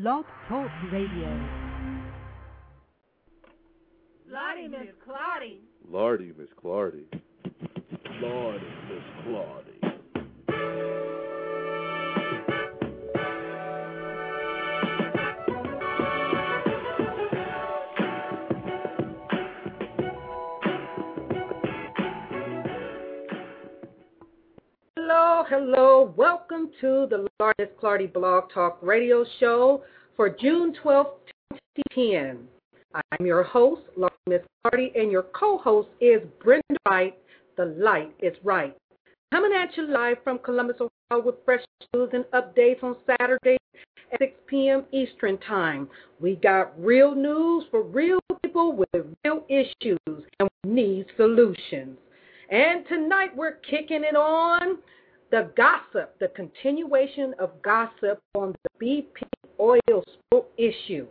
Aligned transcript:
Blog 0.00 0.24
Talk 0.48 0.70
Radio. 0.92 1.28
Lottie, 4.30 4.68
Miss 4.68 4.94
Clardy. 5.04 5.58
Lardy, 5.90 6.32
Miss 6.38 6.46
Clardy. 6.62 7.06
Lordy, 8.20 8.66
Miss 8.88 9.02
Claudie. 9.24 11.07
Hello. 25.50 26.12
Welcome 26.14 26.72
to 26.82 27.06
the 27.08 27.26
Lord 27.40 27.54
Miss 27.58 27.70
Clardy 27.82 28.12
Blog 28.12 28.50
Talk 28.52 28.78
Radio 28.82 29.24
Show 29.40 29.82
for 30.14 30.28
June 30.28 30.74
12th, 30.84 31.12
2010. 31.96 32.46
I'm 32.94 33.26
your 33.26 33.44
host, 33.44 33.80
Laurie 33.96 34.12
Miss 34.26 34.42
Clardy, 34.62 34.94
and 34.94 35.10
your 35.10 35.22
co-host 35.22 35.88
is 36.02 36.20
Brenda 36.44 36.76
Wright. 36.86 37.16
The 37.56 37.64
light 37.64 38.14
is 38.20 38.34
right. 38.44 38.76
Coming 39.32 39.52
at 39.54 39.74
you 39.74 39.86
live 39.86 40.18
from 40.22 40.38
Columbus, 40.38 40.76
Ohio 40.82 41.24
with 41.24 41.36
fresh 41.46 41.64
news 41.94 42.10
and 42.12 42.26
updates 42.34 42.82
on 42.82 42.94
Saturday 43.06 43.56
at 44.12 44.18
6 44.18 44.32
p.m. 44.48 44.84
Eastern 44.92 45.38
Time. 45.38 45.88
We 46.20 46.36
got 46.36 46.78
real 46.78 47.14
news 47.14 47.64
for 47.70 47.82
real 47.84 48.18
people 48.42 48.76
with 48.76 49.06
real 49.24 49.46
issues 49.48 49.98
and 50.06 50.50
we 50.62 50.70
need 50.70 51.06
solutions. 51.16 51.96
And 52.50 52.84
tonight 52.86 53.34
we're 53.34 53.56
kicking 53.70 54.04
it 54.04 54.14
on 54.14 54.76
the 55.30 55.50
gossip, 55.56 56.18
the 56.18 56.28
continuation 56.28 57.34
of 57.38 57.60
gossip 57.62 58.20
on 58.34 58.54
the 58.64 58.86
BP 58.86 59.28
oil 59.60 60.04
spill 60.04 60.46
issue. 60.56 61.06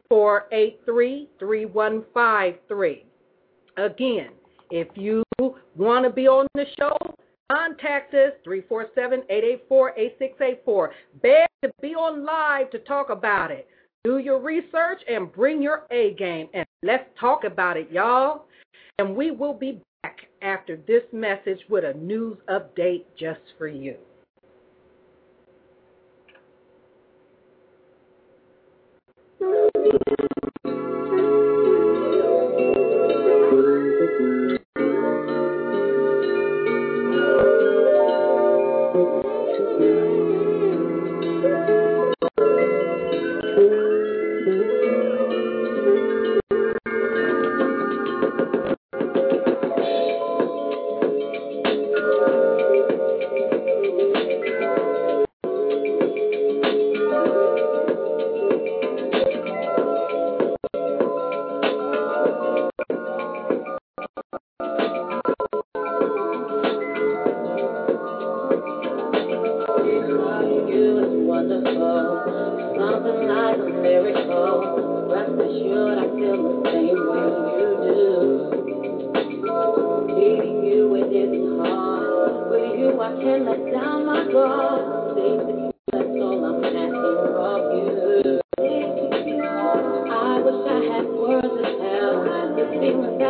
four 0.10 0.48
eight 0.52 0.82
three 0.86 1.30
three 1.40 1.66
one 1.66 2.04
five 2.14 2.56
three. 2.68 3.06
Again, 3.78 4.30
if 4.70 4.88
you 4.96 5.24
want 5.76 6.06
to 6.06 6.12
be 6.12 6.28
on 6.28 6.46
the 6.54 6.66
show, 6.78 6.98
Contact 7.54 8.14
us 8.16 8.32
347-884-8684. 8.48 10.90
Beg 11.22 11.46
to 11.64 11.72
be 11.82 11.90
on 11.90 12.26
live 12.26 12.72
to 12.72 12.80
talk 12.80 13.12
about 13.12 13.52
it. 13.52 13.68
Do 14.04 14.18
your 14.18 14.40
research 14.40 15.04
and 15.08 15.32
bring 15.32 15.62
your 15.62 15.86
A 15.92 16.16
game 16.16 16.48
and 16.56 16.66
let's 16.82 17.08
talk 17.20 17.44
about 17.44 17.78
it, 17.78 17.92
y'all. 17.92 18.46
And 18.98 19.16
we 19.16 19.30
will 19.32 19.54
be 19.54 19.80
back 20.02 20.22
after 20.42 20.78
this 20.88 21.04
message 21.12 21.60
with 21.70 21.84
a 21.84 21.94
news 21.94 22.38
update 22.50 23.04
just 23.20 23.42
for 23.58 23.68
you. 23.68 23.98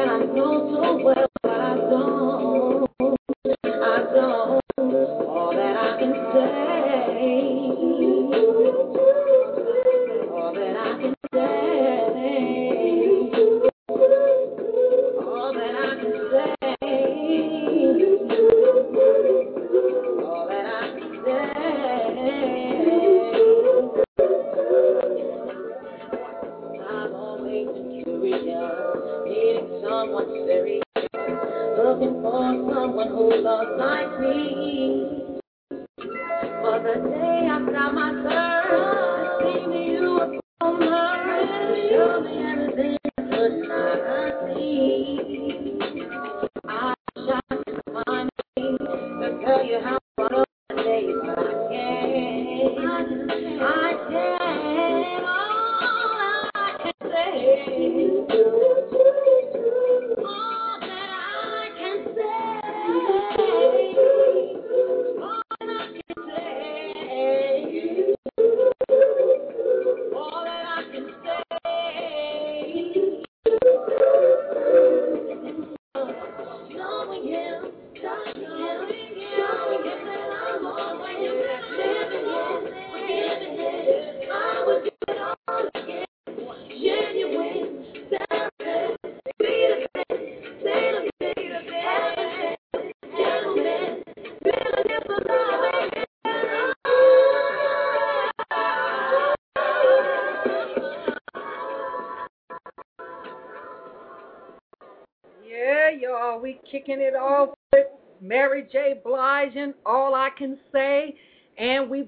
I 0.03 0.25
know 0.25 0.97
too 1.00 1.03
well. 1.06 1.33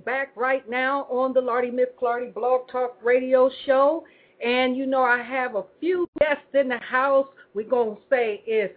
Back 0.06 0.32
right 0.36 0.68
now 0.70 1.04
on 1.10 1.34
the 1.34 1.42
Lardy 1.42 1.72
Miss 1.72 1.88
Clardy 2.02 2.34
Blog 2.34 2.70
Talk 2.72 2.98
Radio 3.04 3.50
Show. 3.66 4.06
And 4.46 4.78
you 4.78 4.86
know 4.86 5.02
I 5.02 5.24
have 5.24 5.56
a 5.56 5.64
few 5.80 6.08
guests 6.20 6.46
in 6.54 6.70
the 6.70 6.78
house. 6.78 7.28
We're 7.54 7.68
going 7.68 7.96
to 7.96 8.02
say 8.10 8.44
is 8.46 8.70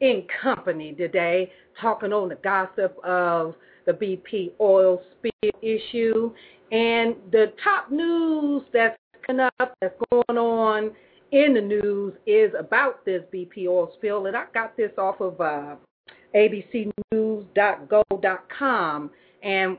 in 0.00 0.24
company 0.42 0.92
today, 0.92 1.50
talking 1.80 2.12
on 2.12 2.28
the 2.28 2.36
gossip 2.36 2.96
of 3.04 3.54
the 3.86 3.92
BP 3.92 4.52
oil 4.60 5.02
spill 5.18 5.50
issue 5.62 6.30
and 6.70 7.16
the 7.32 7.52
top 7.64 7.90
news 7.90 8.62
that's 8.72 8.96
coming 9.26 9.48
up, 9.58 9.74
that's 9.80 9.94
going 10.10 10.38
on 10.38 10.92
in 11.32 11.54
the 11.54 11.60
news 11.60 12.14
is 12.26 12.52
about 12.58 13.04
this 13.04 13.22
BP 13.32 13.66
oil 13.66 13.90
spill. 13.96 14.26
And 14.26 14.36
I 14.36 14.44
got 14.52 14.76
this 14.76 14.92
off 14.98 15.20
of 15.20 15.40
uh, 15.40 15.76
abcnews.go.com, 16.34 19.10
and 19.42 19.78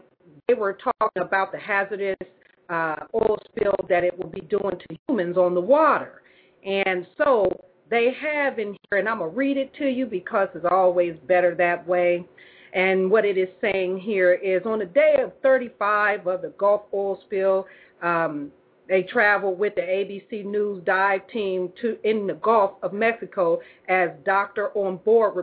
they 0.50 0.56
were 0.56 0.74
talking 0.74 1.22
about 1.22 1.52
the 1.52 1.60
hazardous 1.60 2.18
uh, 2.70 2.96
oil 3.14 3.38
spill 3.46 3.76
that 3.88 4.04
it 4.04 4.18
will 4.18 4.30
be 4.30 4.42
doing 4.42 4.78
to 4.80 4.98
humans 5.08 5.38
on 5.38 5.54
the 5.54 5.62
water. 5.62 6.22
And 6.66 7.06
so 7.18 7.50
they 7.90 8.12
have 8.20 8.58
in 8.58 8.76
here, 8.90 9.00
and 9.00 9.08
I'm 9.08 9.20
going 9.20 9.32
to 9.32 9.38
read 9.38 9.58
it 9.58 9.74
to 9.76 9.88
you 9.88 10.06
because 10.06 10.48
it's 10.56 10.66
always 10.70 11.16
better 11.28 11.56
that 11.56 11.88
way. 11.88 12.26
And 12.74 13.10
what 13.10 13.26
it 13.26 13.38
is 13.38 13.50
saying 13.62 14.00
here 14.00 14.34
is 14.34 14.64
on 14.66 14.80
the 14.80 14.86
day 14.86 15.18
of 15.24 15.34
35 15.42 16.28
of 16.28 16.42
the 16.42 16.54
Gulf 16.58 16.82
oil 16.94 17.20
spill, 17.26 17.66
um, 18.02 18.52
they 18.88 19.04
traveled 19.04 19.60
with 19.60 19.76
the 19.76 19.82
ABC 19.82 20.46
News 20.46 20.84
dive 20.84 21.22
team 21.32 21.72
to 21.82 21.98
in 22.04 22.26
the 22.26 22.34
Gulf 22.34 22.72
of 22.82 22.92
Mexico 22.92 23.60
as 23.88 24.10
doctor 24.26 24.70
on 24.70 24.98
board 24.98 25.36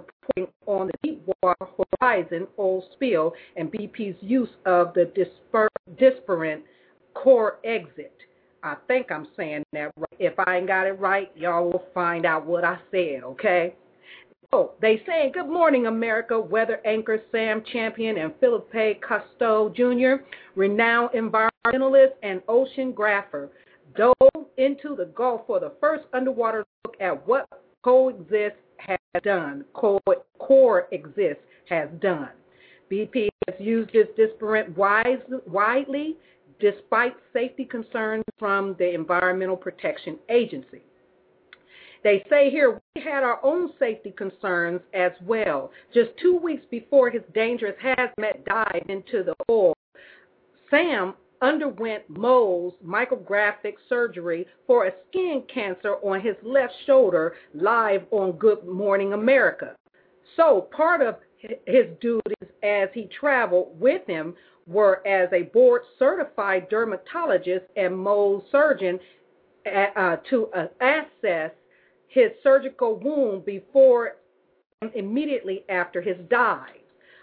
on 0.67 0.88
the 0.88 0.93
Deepwater 1.02 1.67
Horizon 2.00 2.46
oil 2.58 2.84
spill 2.93 3.32
and 3.56 3.70
BP's 3.70 4.17
use 4.20 4.49
of 4.64 4.94
the 4.94 5.11
disper- 5.17 5.69
disparate 5.99 6.64
Corexit. 7.14 8.11
I 8.62 8.76
think 8.88 9.11
I'm 9.11 9.28
saying 9.37 9.64
that 9.73 9.93
right. 9.96 10.17
If 10.19 10.34
I 10.38 10.56
ain't 10.56 10.67
got 10.67 10.87
it 10.87 10.99
right, 10.99 11.31
y'all 11.37 11.70
will 11.70 11.84
find 11.94 12.26
out 12.26 12.46
what 12.46 12.64
I 12.64 12.78
said, 12.90 13.23
okay? 13.23 13.75
Oh, 14.52 14.73
they 14.81 15.02
say 15.06 15.31
good 15.32 15.49
morning, 15.49 15.87
America. 15.87 16.38
Weather 16.38 16.81
anchor 16.84 17.20
Sam 17.32 17.62
Champion 17.72 18.19
and 18.19 18.32
Philippe 18.40 19.00
Cousteau 19.00 19.75
Jr., 19.75 20.25
renowned 20.55 21.11
environmentalist 21.11 22.12
and 22.22 22.40
oceanographer, 22.43 23.49
dove 23.96 24.14
into 24.56 24.94
the 24.96 25.06
Gulf 25.14 25.43
for 25.46 25.61
the 25.61 25.72
first 25.81 26.05
underwater 26.12 26.64
look 26.84 26.96
at 27.00 27.26
what 27.26 27.49
Corexit 27.84 28.52
done. 29.22 29.64
Co- 29.74 30.00
Corexit 30.40 31.36
has 31.68 31.88
done. 32.00 32.30
BP 32.90 33.28
has 33.48 33.56
used 33.58 33.92
this 33.92 34.06
disparate 34.16 34.76
wise, 34.76 35.18
widely 35.46 36.16
despite 36.60 37.14
safety 37.32 37.64
concerns 37.64 38.24
from 38.38 38.74
the 38.78 38.94
Environmental 38.94 39.56
Protection 39.56 40.18
Agency. 40.30 40.82
They 42.02 42.24
say 42.30 42.50
here 42.50 42.80
we 42.94 43.02
had 43.02 43.24
our 43.24 43.44
own 43.44 43.70
safety 43.78 44.12
concerns 44.12 44.80
as 44.94 45.12
well. 45.22 45.70
Just 45.92 46.10
two 46.22 46.36
weeks 46.36 46.64
before 46.70 47.10
his 47.10 47.22
dangerous 47.34 47.74
hazmat 47.82 48.44
dive 48.44 48.84
into 48.88 49.24
the 49.24 49.34
oil, 49.50 49.74
Sam 50.70 51.14
underwent 51.42 52.10
Mohs 52.12 52.72
micrographic 52.84 53.74
surgery 53.88 54.46
for 54.66 54.86
a 54.86 54.92
skin 55.08 55.42
cancer 55.52 55.94
on 56.02 56.20
his 56.20 56.36
left 56.42 56.72
shoulder 56.86 57.34
live 57.54 58.02
on 58.10 58.32
Good 58.32 58.66
Morning 58.66 59.12
America. 59.12 59.74
So 60.36 60.68
part 60.74 61.02
of 61.02 61.16
his 61.38 61.86
duties 62.00 62.50
as 62.62 62.88
he 62.92 63.08
traveled 63.18 63.78
with 63.78 64.06
him 64.06 64.34
were 64.66 65.06
as 65.06 65.28
a 65.32 65.42
board 65.42 65.82
certified 65.98 66.68
dermatologist 66.68 67.66
and 67.76 67.94
Mohs 67.94 68.42
surgeon 68.50 68.98
uh, 69.66 70.16
to 70.30 70.48
uh, 70.48 70.66
assess 70.80 71.52
his 72.08 72.30
surgical 72.42 72.96
wound 72.98 73.44
before 73.44 74.16
and 74.82 74.90
immediately 74.94 75.64
after 75.68 76.00
his 76.00 76.16
dive. 76.28 76.70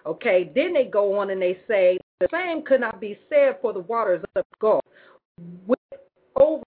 Okay, 0.05 0.51
then 0.53 0.73
they 0.73 0.85
go 0.85 1.17
on 1.17 1.29
and 1.29 1.41
they 1.41 1.59
say 1.67 1.97
the 2.19 2.27
same 2.31 2.63
could 2.63 2.79
not 2.79 2.99
be 2.99 3.19
said 3.29 3.57
for 3.61 3.73
the 3.73 3.79
waters 3.79 4.23
of 4.35 4.43
the 4.51 4.57
Gulf. 4.59 4.83
With 5.67 5.79
over 6.35 6.63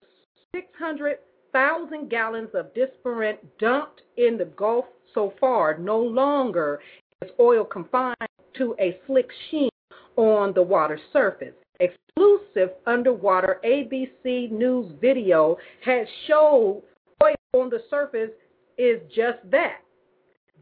600,000 0.55 2.09
gallons 2.09 2.51
of 2.55 2.73
disparate 2.75 3.45
dumped 3.59 4.03
in 4.17 4.39
the 4.39 4.45
Gulf 4.45 4.87
so 5.15 5.35
far, 5.41 5.77
no 5.79 5.99
longer 5.99 6.81
is 7.23 7.31
oil 7.39 7.65
confined 7.65 8.17
to 8.57 8.75
a 8.81 8.99
slick 9.07 9.29
sheen 9.51 9.71
on 10.17 10.53
the 10.55 10.63
water 10.63 10.99
surface. 11.13 11.55
Exclusive 11.81 12.71
underwater 12.87 13.61
ABC 13.65 14.51
News 14.51 14.93
video 15.01 15.57
has 15.85 16.07
showed 16.27 16.83
oil 17.23 17.35
on 17.55 17.71
the 17.71 17.83
surface 17.91 18.31
is 18.79 19.01
just 19.15 19.39
that 19.51 19.79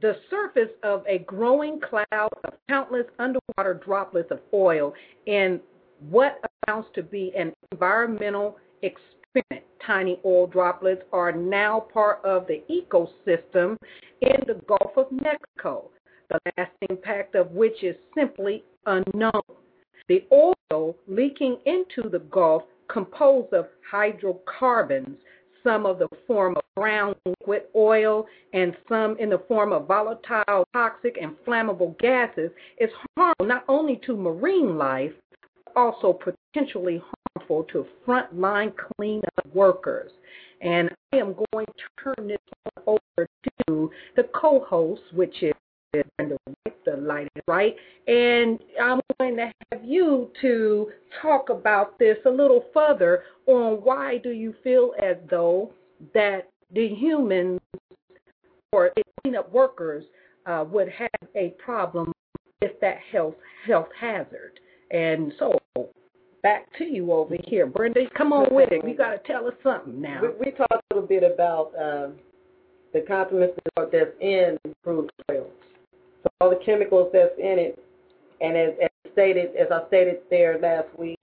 the 0.00 0.16
surface 0.30 0.70
of 0.82 1.04
a 1.06 1.18
growing 1.20 1.80
cloud 1.80 2.30
of 2.44 2.54
countless 2.68 3.06
underwater 3.18 3.74
droplets 3.84 4.30
of 4.30 4.40
oil 4.54 4.94
in 5.26 5.60
what 6.08 6.40
amounts 6.66 6.88
to 6.94 7.02
be 7.02 7.32
an 7.36 7.52
environmental 7.72 8.56
experiment. 8.82 9.66
Tiny 9.86 10.20
oil 10.24 10.46
droplets 10.46 11.02
are 11.12 11.32
now 11.32 11.86
part 11.92 12.24
of 12.24 12.46
the 12.46 12.62
ecosystem 12.70 13.76
in 14.20 14.36
the 14.46 14.60
Gulf 14.66 14.92
of 14.96 15.06
Mexico, 15.10 15.90
the 16.28 16.38
last 16.56 16.72
impact 16.88 17.34
of 17.34 17.50
which 17.52 17.82
is 17.82 17.96
simply 18.14 18.62
unknown. 18.86 19.42
The 20.08 20.24
oil 20.32 20.96
leaking 21.08 21.58
into 21.64 22.08
the 22.08 22.18
Gulf 22.30 22.64
composed 22.88 23.52
of 23.52 23.66
hydrocarbons 23.90 25.16
some 25.64 25.86
of 25.86 25.98
the 25.98 26.08
form 26.26 26.56
of 26.56 26.62
brown 26.74 27.14
liquid 27.26 27.62
oil, 27.74 28.26
and 28.52 28.76
some 28.88 29.16
in 29.18 29.30
the 29.30 29.42
form 29.48 29.72
of 29.72 29.86
volatile, 29.86 30.64
toxic, 30.72 31.18
and 31.20 31.36
flammable 31.46 31.98
gases, 31.98 32.50
is 32.78 32.90
harmful 33.16 33.46
not 33.46 33.64
only 33.68 34.00
to 34.06 34.16
marine 34.16 34.76
life, 34.76 35.12
but 35.64 35.80
also 35.80 36.12
potentially 36.12 37.02
harmful 37.36 37.64
to 37.64 37.86
frontline 38.06 38.72
cleanup 38.76 39.54
workers. 39.54 40.10
And 40.60 40.90
I 41.12 41.16
am 41.16 41.34
going 41.52 41.66
to 41.66 42.04
turn 42.16 42.28
this 42.28 42.38
over 42.86 43.26
to 43.66 43.90
the 44.16 44.24
co-host, 44.34 45.02
which 45.12 45.42
is 45.42 45.54
Wright, 45.92 46.04
the 46.84 46.96
light 46.96 47.28
is 47.36 47.42
right, 47.48 47.74
and 48.06 48.58
I'm 48.80 49.00
going 49.18 49.36
to 49.36 49.52
have 49.72 49.84
you 49.84 50.30
to 50.40 50.90
talk 51.20 51.50
about 51.50 51.98
this 51.98 52.16
a 52.26 52.30
little 52.30 52.64
further 52.72 53.24
on 53.46 53.74
why 53.82 54.18
do 54.18 54.30
you 54.30 54.54
feel 54.62 54.92
as 55.02 55.16
though 55.28 55.72
that 56.14 56.48
the 56.72 56.88
humans 56.88 57.60
or 58.72 58.92
cleanup 59.22 59.52
workers 59.52 60.04
uh, 60.46 60.64
would 60.70 60.88
have 60.88 61.28
a 61.34 61.50
problem 61.64 62.12
with 62.62 62.72
that 62.80 62.98
health 63.10 63.34
health 63.66 63.88
hazard. 63.98 64.60
And 64.90 65.32
so 65.38 65.58
back 66.42 66.66
to 66.78 66.84
you 66.84 67.12
over 67.12 67.36
here, 67.44 67.66
Brenda. 67.66 68.02
Come 68.16 68.32
on 68.32 68.54
with 68.54 68.70
it. 68.72 68.86
You 68.86 68.96
got 68.96 69.10
to 69.10 69.18
tell 69.26 69.46
us 69.46 69.54
something 69.62 70.00
now. 70.00 70.20
We, 70.22 70.46
we 70.46 70.50
talked 70.52 70.72
a 70.72 70.94
little 70.94 71.08
bit 71.08 71.22
about 71.22 71.72
uh, 71.76 72.08
the 72.92 73.02
complements 73.06 73.58
that's 73.76 74.10
in 74.20 74.58
crude 74.82 75.10
oil. 75.30 75.46
So 76.22 76.30
all 76.40 76.50
the 76.50 76.60
chemicals 76.64 77.10
that's 77.12 77.38
in 77.38 77.58
it, 77.58 77.78
and 78.40 78.56
as, 78.56 78.74
as 78.82 79.12
stated, 79.12 79.56
as 79.56 79.68
I 79.70 79.86
stated 79.88 80.18
there 80.30 80.58
last 80.58 80.88
week, 80.98 81.18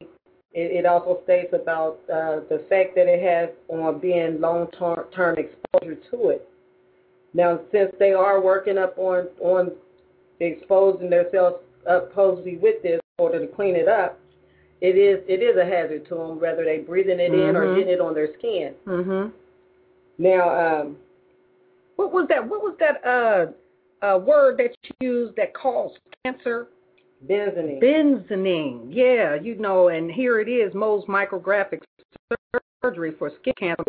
it, 0.53 0.71
it 0.71 0.85
also 0.85 1.21
states 1.23 1.53
about 1.53 1.99
uh, 2.11 2.39
the 2.49 2.55
effect 2.55 2.95
that 2.95 3.07
it 3.07 3.21
has 3.21 3.49
on 3.69 3.99
being 3.99 4.41
long-term 4.41 5.37
exposure 5.37 5.95
to 6.11 6.29
it. 6.29 6.49
Now, 7.33 7.59
since 7.71 7.91
they 7.99 8.13
are 8.13 8.41
working 8.41 8.77
up 8.77 8.97
on 8.97 9.27
on 9.41 9.71
exposing 10.39 11.09
themselves 11.09 11.57
up 11.87 12.09
supposedly 12.09 12.57
with 12.57 12.81
this 12.83 12.99
in 13.19 13.23
order 13.23 13.39
to 13.39 13.47
clean 13.47 13.75
it 13.75 13.87
up, 13.87 14.19
it 14.81 14.97
is 14.97 15.23
it 15.27 15.43
is 15.43 15.57
a 15.57 15.65
hazard 15.65 16.07
to 16.09 16.15
them, 16.15 16.39
whether 16.39 16.63
they 16.63 16.79
breathing 16.79 17.19
it 17.19 17.31
mm-hmm. 17.31 17.49
in 17.49 17.55
or 17.55 17.65
mm-hmm. 17.65 17.79
getting 17.79 17.93
it 17.93 18.01
on 18.01 18.13
their 18.13 18.33
skin. 18.37 18.73
Mm-hmm. 18.85 19.29
Now, 20.17 20.81
um, 20.81 20.97
what 21.95 22.11
was 22.11 22.27
that? 22.29 22.47
What 22.47 22.61
was 22.61 22.75
that? 22.79 23.05
Uh, 23.05 23.51
uh, 24.01 24.17
word 24.17 24.57
that 24.57 24.75
you 24.83 25.07
used 25.07 25.35
that 25.37 25.53
caused 25.53 25.99
cancer? 26.23 26.67
Benzoning. 27.27 27.81
Benzoning, 27.81 28.87
yeah, 28.89 29.35
you 29.35 29.55
know, 29.55 29.87
and 29.87 30.11
here 30.11 30.39
it 30.39 30.47
is, 30.47 30.73
Mohs 30.73 31.07
micrographic 31.07 31.81
surgery 32.83 33.13
for 33.17 33.31
skin 33.41 33.53
cancer. 33.59 33.83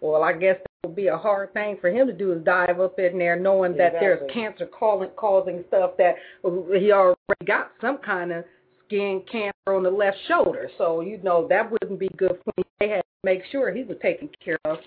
Well, 0.00 0.22
I 0.22 0.32
guess 0.32 0.56
that 0.56 0.88
would 0.88 0.96
be 0.96 1.08
a 1.08 1.16
hard 1.16 1.52
thing 1.52 1.76
for 1.80 1.90
him 1.90 2.06
to 2.06 2.12
do 2.12 2.32
is 2.32 2.42
dive 2.42 2.80
up 2.80 2.98
in 2.98 3.18
there 3.18 3.38
knowing 3.38 3.72
exactly. 3.72 3.92
that 3.92 4.00
there's 4.00 4.30
cancer 4.32 4.66
causing, 4.66 5.10
causing 5.16 5.64
stuff 5.68 5.92
that 5.98 6.14
he 6.42 6.92
already 6.92 7.16
got 7.46 7.72
some 7.80 7.98
kind 7.98 8.32
of 8.32 8.44
skin 8.86 9.22
cancer 9.30 9.52
on 9.68 9.82
the 9.82 9.90
left 9.90 10.16
shoulder. 10.26 10.70
So, 10.78 11.02
you 11.02 11.20
know, 11.22 11.46
that 11.48 11.70
wouldn't 11.70 12.00
be 12.00 12.08
good 12.16 12.38
for 12.44 12.52
him. 12.56 12.64
They 12.80 12.88
had 12.88 13.02
to 13.02 13.24
make 13.24 13.42
sure 13.52 13.72
he 13.72 13.84
was 13.84 13.98
taken 14.02 14.30
care 14.42 14.58
of. 14.64 14.78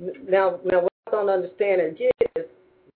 Now, 0.00 0.58
now 0.64 0.80
what 0.80 0.92
I 1.06 1.10
don't 1.10 1.28
understand 1.28 1.98
is 2.36 2.44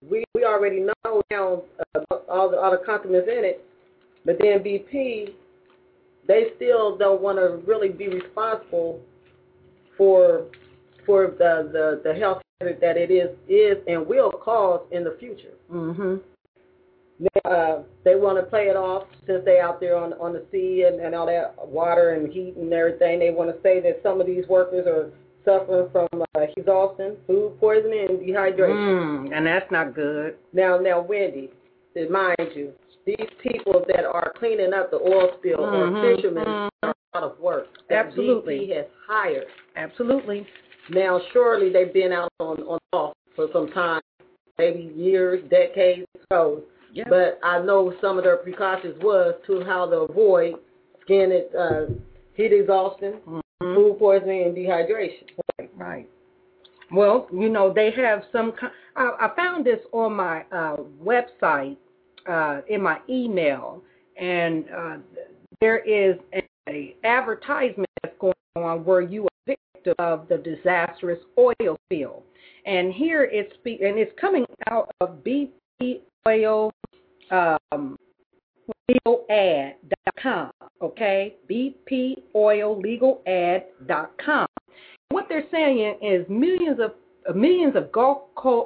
we, 0.09 0.25
we 0.35 0.45
already 0.45 0.81
know 0.81 1.23
now 1.31 1.63
uh, 1.95 2.01
all 2.29 2.51
the 2.51 2.59
all 2.59 2.71
the 2.71 2.83
compliments 2.85 3.29
in 3.31 3.45
it, 3.45 3.65
but 4.25 4.37
then 4.41 4.61
BP, 4.61 5.33
they 6.27 6.49
still 6.57 6.97
don't 6.97 7.21
want 7.21 7.39
to 7.39 7.61
really 7.67 7.89
be 7.89 8.09
responsible 8.09 9.01
for 9.97 10.45
for 11.05 11.29
the, 11.39 11.71
the 11.73 12.01
the 12.05 12.15
health 12.15 12.43
that 12.61 12.97
it 12.97 13.11
is 13.11 13.31
is 13.49 13.77
and 13.87 14.07
will 14.07 14.31
cause 14.31 14.81
in 14.91 15.05
the 15.05 15.17
future. 15.19 15.55
Mhm. 15.73 16.21
Uh, 17.45 17.79
they 18.05 18.15
want 18.15 18.39
to 18.39 18.45
play 18.45 18.69
it 18.69 18.77
off 18.77 19.09
since 19.27 19.45
they 19.45 19.59
out 19.59 19.81
there 19.81 19.97
on 19.97 20.13
on 20.15 20.33
the 20.33 20.45
sea 20.53 20.85
and, 20.87 21.01
and 21.01 21.15
all 21.15 21.27
that 21.27 21.55
water 21.67 22.15
and 22.15 22.33
heat 22.33 22.55
and 22.57 22.73
everything. 22.73 23.19
They 23.19 23.31
want 23.31 23.55
to 23.55 23.61
say 23.63 23.81
that 23.81 24.01
some 24.03 24.21
of 24.21 24.27
these 24.27 24.47
workers 24.49 24.87
are 24.87 25.11
suffering 25.49 25.89
from 25.93 26.09
uh, 26.35 26.41
exhaustion, 26.57 27.17
food 27.27 27.59
poisoning, 27.59 28.07
and 28.11 28.19
dehydration. 28.21 29.29
Mm, 29.31 29.37
and 29.37 29.47
that's 29.47 29.71
not 29.71 29.95
good. 29.95 30.37
Now, 30.53 30.79
now, 30.79 31.01
Wendy, 31.01 31.51
mind 32.11 32.37
you, 32.55 32.73
these 33.07 33.29
people 33.43 33.85
that 33.89 34.05
are 34.05 34.33
cleaning 34.39 34.73
up 34.75 34.91
the 34.91 34.99
oil 34.99 35.31
spill 35.39 35.59
Mhm, 35.59 35.73
are 35.73 36.17
fishermen 36.17 36.45
mhm. 36.45 36.69
are 36.83 36.95
out 37.15 37.23
of 37.23 37.41
work. 37.41 37.67
Absolutely. 37.91 38.59
BP 38.61 38.77
has 38.77 38.87
hired. 39.07 39.47
Absolutely. 39.77 40.47
Now, 40.91 41.21
surely 41.33 41.71
they've 41.73 41.93
been 41.93 42.13
out 42.13 42.31
on 42.41 42.63
on 42.63 42.79
off 42.93 43.15
for 43.35 43.49
some 43.53 43.69
time, 43.73 44.01
maybe 44.59 44.93
years, 44.95 45.43
decades, 45.49 46.07
so. 46.31 46.63
Yeah. 46.93 47.05
But 47.09 47.39
I 47.43 47.61
know 47.61 47.93
some 48.01 48.17
of 48.19 48.25
their 48.25 48.39
precautions 48.39 48.97
was 49.03 49.35
to 49.47 49.63
how 49.65 49.87
to 49.91 49.97
avoid 50.11 50.55
skin 51.03 51.31
uh, 51.57 51.87
heat 52.35 52.53
exhaustion, 52.53 53.21
Mhm. 53.27 53.41
Food 53.61 53.97
poisoning, 53.99 54.45
and 54.45 54.57
dehydration. 54.57 55.25
Right. 55.77 56.09
Well, 56.91 57.29
you 57.33 57.49
know, 57.49 57.73
they 57.73 57.91
have 57.93 58.23
some. 58.33 58.53
I, 58.97 59.11
I 59.21 59.37
found 59.37 59.65
this 59.67 59.81
on 59.93 60.15
my 60.15 60.45
uh, 60.53 60.77
website, 61.03 61.77
uh, 62.29 62.61
in 62.69 62.83
my 62.83 62.99
email, 63.09 63.83
and 64.19 64.65
uh, 64.75 64.97
there 65.61 65.79
is 65.79 66.17
a, 66.35 66.43
a 66.69 66.97
advertisement 67.05 67.89
that's 68.03 68.17
going 68.19 68.35
on 68.57 68.85
where 68.85 69.01
you 69.01 69.25
are 69.25 69.29
victim 69.47 69.95
of 69.99 70.29
the 70.29 70.39
disastrous 70.39 71.21
oil 71.39 71.79
spill, 71.87 72.23
and 72.67 72.93
here 72.93 73.25
it's 73.25 73.53
and 73.65 73.99
it's 73.99 74.13
coming 74.21 74.45
out 74.71 74.91
of 75.01 75.23
BP 75.25 76.01
Oil. 76.27 76.73
Um, 77.31 77.97
legalead.com, 78.91 80.51
okay? 80.83 81.37
bpoillegalad.com. 81.51 84.47
What 85.11 85.27
they're 85.29 85.45
saying 85.51 85.99
is 86.03 86.27
millions 86.29 86.79
of 86.81 86.93
uh, 87.29 87.33
millions 87.33 87.75
of 87.77 87.91
Gulf 87.93 88.23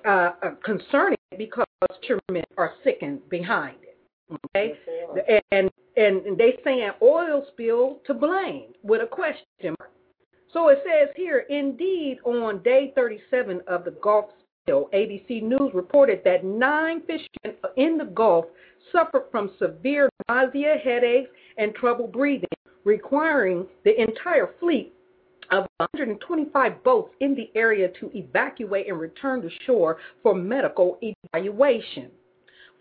uh, 0.05 0.31
uh, 0.43 0.51
concerning 0.63 1.17
it 1.31 1.37
because 1.37 1.65
fishermen 2.01 2.43
are 2.57 2.73
sickened 2.83 3.27
behind 3.29 3.75
it. 3.83 3.97
Okay, 4.55 4.73
and 5.51 5.69
and 5.97 6.37
they 6.37 6.57
saying 6.63 6.91
oil 7.01 7.45
spill 7.51 7.99
to 8.07 8.13
blame 8.13 8.67
with 8.83 9.01
a 9.01 9.07
question 9.07 9.75
mark. 9.79 9.91
So 10.53 10.69
it 10.69 10.79
says 10.83 11.09
here, 11.15 11.45
indeed, 11.49 12.19
on 12.25 12.61
day 12.63 12.91
37 12.95 13.61
of 13.67 13.85
the 13.85 13.91
Gulf 13.91 14.31
ABC 14.69 15.41
News 15.41 15.73
reported 15.73 16.21
that 16.23 16.43
nine 16.43 17.01
fishermen 17.01 17.57
in 17.77 17.97
the 17.97 18.05
Gulf 18.05 18.45
suffered 18.91 19.25
from 19.31 19.51
severe 19.57 20.09
nausea, 20.29 20.75
headaches, 20.83 21.29
and 21.57 21.73
trouble 21.73 22.07
breathing, 22.07 22.49
requiring 22.83 23.65
the 23.83 23.99
entire 23.99 24.51
fleet 24.59 24.93
of 25.49 25.65
125 25.77 26.83
boats 26.83 27.13
in 27.19 27.35
the 27.35 27.49
area 27.55 27.89
to 27.99 28.11
evacuate 28.15 28.87
and 28.87 28.99
return 28.99 29.41
to 29.41 29.49
shore 29.65 29.97
for 30.23 30.33
medical 30.33 30.97
evaluation. 31.01 32.09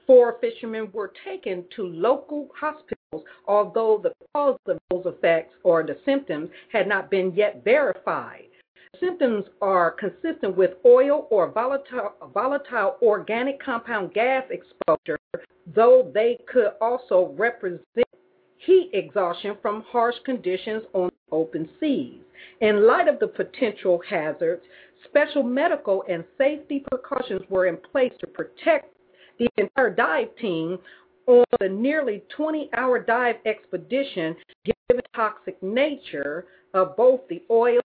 Four 0.07 0.37
fishermen 0.41 0.91
were 0.93 1.13
taken 1.25 1.65
to 1.77 1.87
local 1.87 2.49
hospitals, 2.55 3.25
although 3.47 4.01
the 4.03 4.13
cause 4.35 4.59
of 4.67 4.79
those 4.91 5.07
effects 5.07 5.55
or 5.63 5.83
the 5.83 5.97
symptoms 6.05 6.51
had 6.73 6.87
not 6.87 7.11
been 7.11 7.33
yet 7.35 7.63
verified. 7.65 8.50
Symptoms 8.99 9.45
are 9.63 9.93
consistent 9.93 10.57
with 10.57 10.73
oil 10.85 11.29
or 11.31 11.51
volatile, 11.51 12.13
volatile 12.35 12.97
organic 13.03 13.63
compound 13.63 14.13
gas 14.13 14.45
exposure, 14.51 15.19
though 15.67 16.11
they 16.13 16.39
could 16.49 16.73
also 16.81 17.33
represent 17.39 18.09
heat 18.57 18.91
exhaustion 18.93 19.57
from 19.63 19.83
harsh 19.83 20.17
conditions 20.25 20.83
on 20.93 21.11
open 21.31 21.69
seas. 21.79 22.21
In 22.61 22.87
light 22.87 23.09
of 23.09 23.19
the 23.21 23.29
potential 23.29 24.03
hazards, 24.09 24.63
special 25.05 25.43
medical 25.43 26.05
and 26.09 26.25
safety 26.37 26.85
precautions 26.91 27.43
were 27.49 27.67
in 27.67 27.77
place 27.77 28.13
to 28.21 28.27
protect 28.27 28.95
the 29.39 29.49
entire 29.57 29.91
dive 29.91 30.35
team 30.37 30.79
on 31.27 31.45
the 31.61 31.69
nearly 31.69 32.23
20 32.37 32.71
hour 32.77 32.99
dive 32.99 33.37
expedition, 33.47 34.37
given 34.65 34.77
the 34.89 35.03
toxic 35.15 35.63
nature 35.63 36.47
of 36.75 36.97
both 36.97 37.21
the 37.29 37.43
oil 37.51 37.81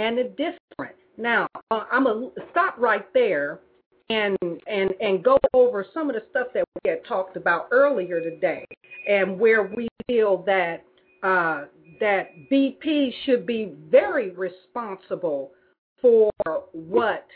and 0.00 0.16
the 0.18 0.24
different. 0.24 0.96
Now, 1.18 1.46
uh, 1.70 1.84
I'm 1.92 2.04
going 2.04 2.30
to 2.34 2.42
stop 2.50 2.76
right 2.78 3.06
there 3.12 3.60
and 4.08 4.36
and 4.66 4.90
and 5.00 5.22
go 5.22 5.38
over 5.54 5.86
some 5.92 6.08
of 6.08 6.16
the 6.16 6.22
stuff 6.30 6.48
that 6.54 6.64
we 6.82 6.90
had 6.90 7.04
talked 7.06 7.36
about 7.36 7.68
earlier 7.70 8.20
today, 8.20 8.64
and 9.08 9.38
where 9.38 9.64
we 9.76 9.88
feel 10.06 10.42
that 10.46 10.84
uh, 11.22 11.66
that 12.00 12.30
BP 12.50 13.12
should 13.24 13.46
be 13.46 13.74
very 13.90 14.30
responsible 14.30 15.52
for 16.00 16.30
what 16.72 17.26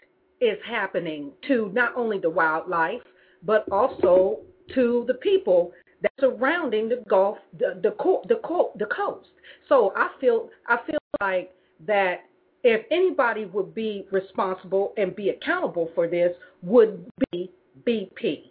is 0.40 0.58
happening 0.66 1.32
to 1.46 1.70
not 1.74 1.94
only 1.96 2.18
the 2.18 2.30
wildlife 2.30 3.02
but 3.42 3.66
also 3.70 4.38
to 4.74 5.04
the 5.06 5.14
people 5.14 5.70
that 6.00 6.10
surrounding 6.18 6.88
the 6.88 7.04
Gulf, 7.08 7.36
the 7.58 7.78
the 7.82 7.90
the, 8.26 8.40
the 8.78 8.86
coast. 8.86 9.28
So 9.68 9.92
I 9.94 10.08
feel 10.18 10.48
I 10.66 10.78
feel 10.86 10.98
like 11.20 11.52
that 11.86 12.24
if 12.64 12.86
anybody 12.90 13.44
would 13.44 13.74
be 13.74 14.06
responsible 14.10 14.94
and 14.96 15.14
be 15.14 15.28
accountable 15.28 15.90
for 15.94 16.08
this, 16.08 16.32
would 16.62 17.06
be 17.30 17.50
BP. 17.86 18.50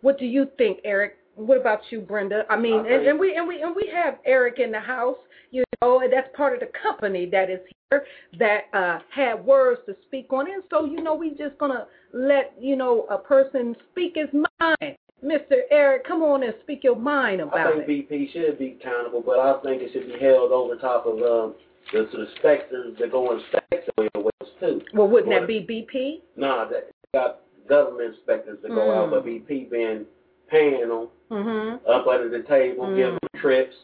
What 0.00 0.18
do 0.18 0.24
you 0.24 0.48
think, 0.56 0.78
Eric? 0.84 1.18
What 1.36 1.60
about 1.60 1.80
you, 1.90 2.00
Brenda? 2.00 2.44
I 2.50 2.58
mean, 2.58 2.78
and, 2.78 3.06
and 3.06 3.18
we 3.18 3.36
and 3.36 3.46
we 3.46 3.62
and 3.62 3.74
we 3.74 3.90
have 3.94 4.18
Eric 4.26 4.58
in 4.58 4.72
the 4.72 4.80
house, 4.80 5.16
you 5.50 5.64
know, 5.80 6.00
and 6.00 6.12
that's 6.12 6.28
part 6.36 6.54
of 6.54 6.60
the 6.60 6.70
company 6.82 7.26
that 7.26 7.50
is 7.50 7.60
here 7.90 8.04
that 8.38 8.64
uh, 8.74 8.98
had 9.14 9.44
words 9.44 9.80
to 9.86 9.96
speak 10.06 10.32
on 10.32 10.46
it. 10.46 10.64
So 10.70 10.84
you 10.84 11.02
know, 11.02 11.14
we 11.14 11.30
just 11.30 11.56
gonna 11.58 11.86
let 12.12 12.54
you 12.60 12.76
know 12.76 13.06
a 13.10 13.18
person 13.18 13.76
speak 13.92 14.16
his 14.16 14.28
mind. 14.60 14.96
Mr. 15.24 15.60
Eric, 15.70 16.04
come 16.06 16.22
on 16.22 16.42
and 16.42 16.52
speak 16.62 16.82
your 16.82 16.96
mind 16.96 17.40
about 17.40 17.76
it. 17.76 17.82
I 17.84 17.86
think 17.86 18.10
it. 18.10 18.10
BP 18.10 18.32
should 18.32 18.58
be 18.58 18.76
accountable, 18.80 19.22
but 19.24 19.38
I 19.38 19.60
think 19.62 19.80
it 19.80 19.90
should 19.92 20.06
be 20.08 20.18
held 20.18 20.50
over 20.50 20.74
top 20.76 21.06
of 21.06 21.18
um, 21.22 21.54
the, 21.92 22.20
inspectors 22.20 22.96
that 22.98 23.10
go 23.10 23.32
inspect 23.36 23.86
the 23.96 24.02
oil 24.02 24.10
wells 24.14 24.52
too. 24.60 24.80
Well, 24.94 25.08
wouldn't 25.08 25.28
Well, 25.28 25.40
that 25.40 25.46
be 25.46 25.60
BP? 25.60 26.20
Nah, 26.36 26.68
that 26.68 26.90
got 27.14 27.40
government 27.68 28.14
inspectors 28.14 28.58
that 28.62 28.68
go 28.70 28.80
Mm. 28.80 28.96
out, 28.96 29.10
but 29.10 29.24
BP 29.24 29.64
been 29.70 30.06
paying 30.48 30.88
them 30.88 31.08
Mm-hmm. 31.30 31.88
up 31.90 32.06
under 32.06 32.28
the 32.28 32.42
table, 32.44 32.86
Mm. 32.86 32.96
giving 32.96 33.18
them 33.22 33.40
trips, 33.40 33.76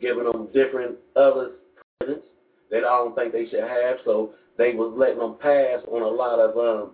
giving 0.00 0.24
them 0.24 0.46
different 0.52 0.96
other 1.16 1.52
presents 1.98 2.26
that 2.70 2.84
I 2.84 2.98
don't 2.98 3.14
think 3.14 3.32
they 3.32 3.46
should 3.48 3.64
have. 3.64 3.98
So 4.04 4.34
they 4.56 4.74
was 4.74 4.92
letting 4.96 5.18
them 5.18 5.34
pass 5.40 5.82
on 5.90 6.02
a 6.02 6.08
lot 6.08 6.38
of 6.38 6.56
um. 6.58 6.90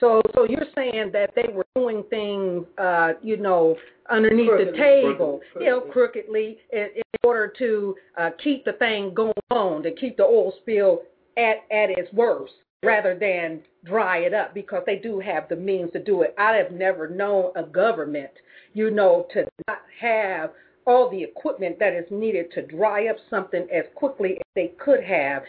So, 0.00 0.20
so 0.34 0.44
you're 0.48 0.66
saying 0.74 1.10
that 1.12 1.34
they 1.34 1.50
were 1.52 1.66
doing 1.74 2.04
things, 2.10 2.66
uh, 2.78 3.14
you 3.22 3.36
know, 3.38 3.76
underneath 4.10 4.50
the 4.58 4.72
table, 4.76 5.40
Crooked- 5.52 5.64
you 5.64 5.70
know, 5.70 5.80
crookedly, 5.80 6.58
in, 6.72 6.88
in 6.96 7.02
order 7.24 7.52
to 7.58 7.96
uh, 8.18 8.30
keep 8.42 8.64
the 8.64 8.74
thing 8.74 9.14
going 9.14 9.32
on, 9.50 9.82
to 9.82 9.90
keep 9.92 10.16
the 10.16 10.22
oil 10.24 10.52
spill 10.60 11.02
at 11.38 11.64
at 11.70 11.90
its 11.90 12.12
worst, 12.12 12.52
rather 12.82 13.18
than 13.18 13.62
dry 13.84 14.18
it 14.18 14.34
up, 14.34 14.52
because 14.52 14.82
they 14.86 14.96
do 14.96 15.18
have 15.18 15.48
the 15.48 15.56
means 15.56 15.90
to 15.92 16.02
do 16.02 16.22
it. 16.22 16.34
I 16.38 16.56
have 16.56 16.72
never 16.72 17.08
known 17.08 17.52
a 17.56 17.62
government, 17.62 18.30
you 18.74 18.90
know, 18.90 19.26
to 19.32 19.46
not 19.66 19.80
have 20.00 20.50
all 20.86 21.10
the 21.10 21.22
equipment 21.22 21.78
that 21.78 21.94
is 21.94 22.04
needed 22.10 22.52
to 22.52 22.62
dry 22.66 23.08
up 23.08 23.16
something 23.30 23.66
as 23.72 23.84
quickly 23.94 24.34
as 24.36 24.42
they 24.54 24.72
could 24.78 25.02
have, 25.02 25.42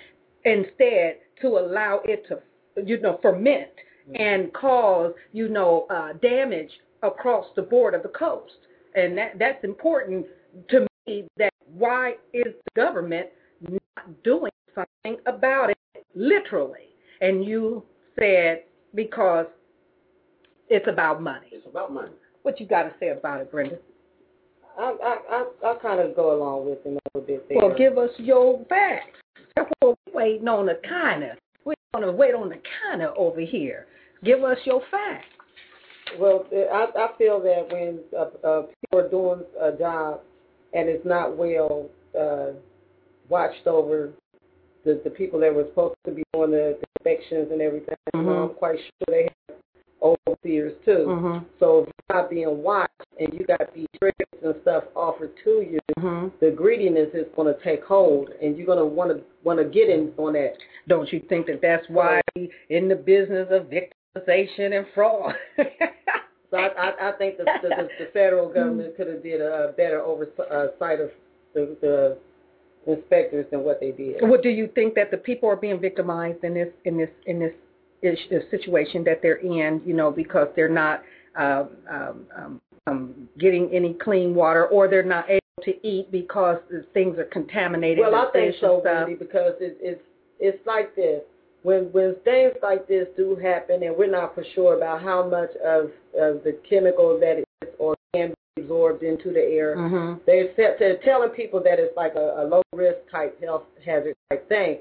instead 0.45 1.17
to 1.41 1.47
allow 1.59 2.01
it 2.05 2.25
to, 2.27 2.39
you 2.83 2.99
know, 3.01 3.19
ferment 3.21 3.69
and 4.15 4.53
cause, 4.53 5.13
you 5.33 5.49
know, 5.49 5.85
uh, 5.89 6.13
damage 6.13 6.71
across 7.03 7.45
the 7.55 7.61
board 7.61 7.93
of 7.93 8.03
the 8.03 8.09
coast. 8.09 8.53
And 8.95 9.17
that 9.17 9.37
that's 9.37 9.63
important 9.63 10.25
to 10.69 10.87
me. 11.05 11.25
That 11.37 11.53
why 11.73 12.15
is 12.33 12.45
the 12.45 12.71
government 12.75 13.27
not 13.61 14.23
doing 14.23 14.51
something 14.73 15.21
about 15.27 15.69
it, 15.69 16.05
literally? 16.15 16.95
And 17.21 17.45
you 17.45 17.83
said 18.19 18.63
because 18.95 19.45
it's 20.69 20.87
about 20.87 21.21
money. 21.21 21.47
It's 21.51 21.67
about 21.67 21.93
money. 21.93 22.11
What 22.43 22.59
you 22.59 22.65
got 22.65 22.83
to 22.83 22.93
say 22.99 23.09
about 23.09 23.41
it, 23.41 23.51
Brenda? 23.51 23.77
I 24.79 24.95
I 25.03 25.17
I, 25.29 25.71
I 25.71 25.75
kind 25.81 25.99
of 25.99 26.15
go 26.15 26.35
along 26.35 26.69
with 26.69 26.83
him 26.83 26.97
a 26.97 27.17
little 27.17 27.27
bit 27.27 27.47
there. 27.49 27.57
Well, 27.57 27.77
give 27.77 27.97
us 27.97 28.11
your 28.17 28.65
facts. 28.69 29.17
That's 29.55 29.69
what 29.79 29.97
we're 30.07 30.13
waiting 30.13 30.47
on 30.47 30.67
the 30.67 30.79
kinda. 30.83 31.35
We're 31.97 32.05
gonna 32.05 32.17
wait 32.17 32.35
on 32.35 32.49
the 32.49 32.59
kinda 32.91 33.11
over 33.15 33.41
here. 33.41 33.87
Give 34.23 34.43
us 34.43 34.57
your 34.65 34.81
facts. 34.91 35.25
Well, 36.19 36.45
I 36.53 36.87
I 36.95 37.09
feel 37.17 37.39
that 37.41 37.67
when 37.71 37.99
uh, 38.15 38.47
uh, 38.47 38.61
people 38.81 38.99
are 38.99 39.09
doing 39.09 39.41
a 39.59 39.71
job 39.71 40.21
and 40.73 40.87
it's 40.89 41.05
not 41.05 41.35
well 41.35 41.89
uh, 42.19 42.51
watched 43.29 43.65
over, 43.65 44.11
the 44.85 45.01
the 45.03 45.09
people 45.09 45.39
that 45.39 45.53
were 45.53 45.65
supposed 45.65 45.95
to 46.05 46.11
be 46.11 46.23
doing 46.33 46.51
the, 46.51 46.77
the 46.79 46.85
inspections 46.99 47.51
and 47.51 47.61
everything, 47.61 47.95
Mhm. 48.15 48.43
I'm 48.43 48.55
quite 48.55 48.77
sure 48.79 49.07
they 49.07 49.23
have 49.23 49.36
overseers 50.01 50.73
too. 50.85 51.05
Mhm. 51.07 51.45
So 51.59 51.79
if 51.79 51.87
you're 51.87 52.17
not 52.21 52.29
being 52.29 52.61
watched 52.61 52.91
and 53.19 53.33
you 53.33 53.45
got 53.45 53.73
these 53.73 53.87
drinks 53.99 54.19
and 54.43 54.55
stuff 54.61 54.83
offered 54.95 55.31
to 55.43 55.61
you, 55.61 55.79
Mhm. 55.99 56.31
the 56.39 56.51
greediness 56.51 57.13
is 57.13 57.27
going 57.35 57.53
to 57.53 57.59
take 57.61 57.83
hold, 57.83 58.29
and 58.41 58.55
you're 58.57 58.67
going 58.67 58.77
to 58.77 58.85
want 58.85 59.11
to 59.11 59.23
want 59.43 59.59
to 59.59 59.65
get 59.65 59.89
in 59.89 60.13
on 60.17 60.33
that. 60.33 60.57
Don't 60.87 61.11
you 61.11 61.19
think 61.21 61.47
that 61.47 61.61
that's 61.61 61.87
why 61.89 62.21
in 62.69 62.87
the 62.87 62.95
business 62.95 63.49
of 63.51 63.69
victimization 63.69 64.77
and 64.77 64.87
fraud? 64.93 65.35
So 66.49 66.55
I, 66.55 66.67
I, 66.67 67.09
I 67.09 67.11
think 67.17 67.37
the, 67.37 67.43
the, 67.61 67.67
the, 67.67 67.89
the 67.99 68.05
federal 68.13 68.47
government 68.47 68.95
could 68.95 69.07
have 69.07 69.21
did 69.21 69.41
a 69.41 69.73
better 69.75 69.99
oversight 70.01 71.01
of 71.01 71.11
the, 71.53 71.75
the 71.81 72.17
inspectors 72.89 73.45
than 73.51 73.63
what 73.63 73.79
they 73.81 73.91
did. 73.91 74.21
Well, 74.21 74.41
do 74.41 74.47
you 74.49 74.69
think 74.73 74.95
that 74.95 75.11
the 75.11 75.17
people 75.17 75.49
are 75.49 75.57
being 75.57 75.79
victimized 75.79 76.43
in 76.43 76.53
this 76.53 76.69
in 76.85 76.97
this 76.97 77.09
in 77.25 77.37
this 77.39 77.51
ish, 78.01 78.19
situation 78.51 79.03
that 79.05 79.21
they're 79.21 79.37
in? 79.37 79.81
You 79.85 79.93
know, 79.95 80.11
because 80.11 80.47
they're 80.55 80.69
not 80.69 81.03
um, 81.35 81.69
um, 81.89 82.61
um, 82.87 83.29
getting 83.37 83.69
any 83.73 83.93
clean 83.93 84.33
water, 84.33 84.65
or 84.67 84.87
they're 84.87 85.03
not 85.03 85.29
able 85.29 85.41
to 85.63 85.87
eat 85.87 86.11
because 86.11 86.57
things 86.93 87.17
are 87.17 87.25
contaminated. 87.25 87.99
Well, 87.99 88.15
I 88.15 88.31
think 88.31 88.55
so. 88.59 88.81
Wendy, 88.83 89.15
because 89.15 89.53
it, 89.59 89.77
it's 89.81 90.01
it's 90.39 90.65
like 90.65 90.95
this. 90.95 91.21
When 91.63 91.91
when 91.91 92.15
things 92.23 92.53
like 92.61 92.87
this 92.87 93.07
do 93.17 93.35
happen, 93.35 93.83
and 93.83 93.95
we're 93.97 94.09
not 94.11 94.35
for 94.35 94.43
sure 94.55 94.77
about 94.77 95.01
how 95.01 95.27
much 95.27 95.49
of 95.65 95.91
of 96.19 96.43
the 96.43 96.57
chemical 96.69 97.19
that 97.19 97.39
is 97.39 97.69
or 97.79 97.95
can 98.13 98.33
be 98.55 98.61
absorbed 98.61 99.03
into 99.03 99.31
the 99.33 99.41
air, 99.41 99.75
Mhm. 99.75 100.19
They're, 100.25 100.53
set- 100.55 100.79
they're 100.79 100.97
telling 100.97 101.29
people 101.29 101.61
that 101.63 101.79
it's 101.79 101.95
like 101.97 102.15
a, 102.15 102.43
a 102.43 102.43
low 102.47 102.61
risk 102.73 102.99
type 103.11 103.39
health 103.41 103.63
hazard 103.85 104.15
type 104.29 104.47
thing. 104.47 104.79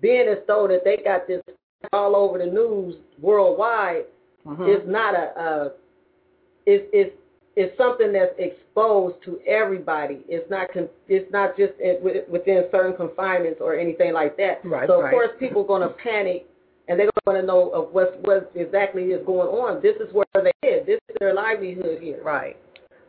Being 0.00 0.28
as 0.28 0.38
though 0.46 0.66
that 0.68 0.84
they 0.84 0.96
got 0.96 1.26
this 1.26 1.42
all 1.92 2.16
over 2.16 2.38
the 2.38 2.46
news 2.46 2.96
worldwide 3.20 4.04
Mhm. 4.46 4.68
is 4.68 4.86
not 4.88 5.14
a, 5.14 5.40
a 5.40 5.72
it's 6.66 6.88
it's 6.92 7.14
it's 7.56 7.76
something 7.76 8.12
that's 8.12 8.34
exposed 8.38 9.16
to 9.24 9.40
everybody. 9.46 10.22
It's 10.28 10.48
not 10.48 10.72
con, 10.72 10.88
it's 11.08 11.30
not 11.32 11.56
just 11.56 11.72
in, 11.80 11.96
wi- 11.96 12.22
within 12.28 12.64
certain 12.70 12.94
confinements 12.96 13.60
or 13.60 13.74
anything 13.74 14.12
like 14.12 14.36
that. 14.36 14.64
Right, 14.64 14.86
so 14.88 14.98
of 14.98 15.04
right. 15.04 15.10
course 15.10 15.30
people 15.40 15.62
are 15.62 15.66
going 15.66 15.82
to 15.82 15.88
panic 15.94 16.46
and 16.86 16.98
they're 16.98 17.10
going 17.26 17.40
to 17.40 17.46
know 17.46 17.70
of 17.70 17.92
what 17.92 18.18
what 18.22 18.52
exactly 18.54 19.04
is 19.12 19.24
going 19.26 19.48
on. 19.48 19.82
This 19.82 19.96
is 19.96 20.12
where 20.12 20.26
they 20.34 20.52
live. 20.62 20.86
This 20.86 21.00
is 21.08 21.16
their 21.18 21.34
livelihood 21.34 22.00
here. 22.00 22.22
Right. 22.22 22.56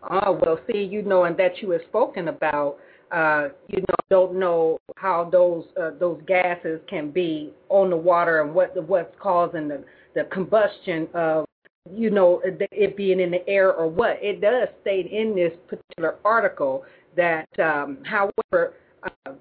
Oh 0.10 0.32
well, 0.42 0.60
see, 0.72 0.84
you 0.84 1.02
know, 1.02 1.26
and 1.26 1.36
that 1.38 1.62
you 1.62 1.72
have 1.72 1.82
spoken 1.90 2.30
about, 2.30 2.78
uh, 3.12 3.50
you 3.68 3.80
know, 3.80 3.96
don't 4.10 4.36
know 4.36 4.80
how 4.96 5.30
those 5.32 5.66
uh, 5.82 5.92
those 6.00 6.22
gases 6.28 6.80
can 6.88 7.10
be 7.12 7.54
on 7.70 7.90
the 7.90 7.98
water 7.98 8.42
and 8.42 8.54
what 8.54 8.76
what's 8.88 9.14
causing 9.20 9.68
the 9.68 9.84
the 10.16 10.24
combustion 10.26 11.08
of, 11.14 11.46
you 11.92 12.10
know, 12.10 12.42
it 12.44 12.68
it 12.72 12.98
being 12.98 13.20
in 13.20 13.32
the 13.32 13.48
air 13.48 13.74
or 13.74 13.88
what. 13.88 14.18
It 14.22 14.42
does 14.42 14.68
state 14.82 15.08
in 15.08 15.36
this 15.36 15.54
particular 15.68 16.16
article 16.24 16.84
that, 17.16 17.48
um, 17.60 18.00
however. 18.04 18.74
Uh, 19.04 19.32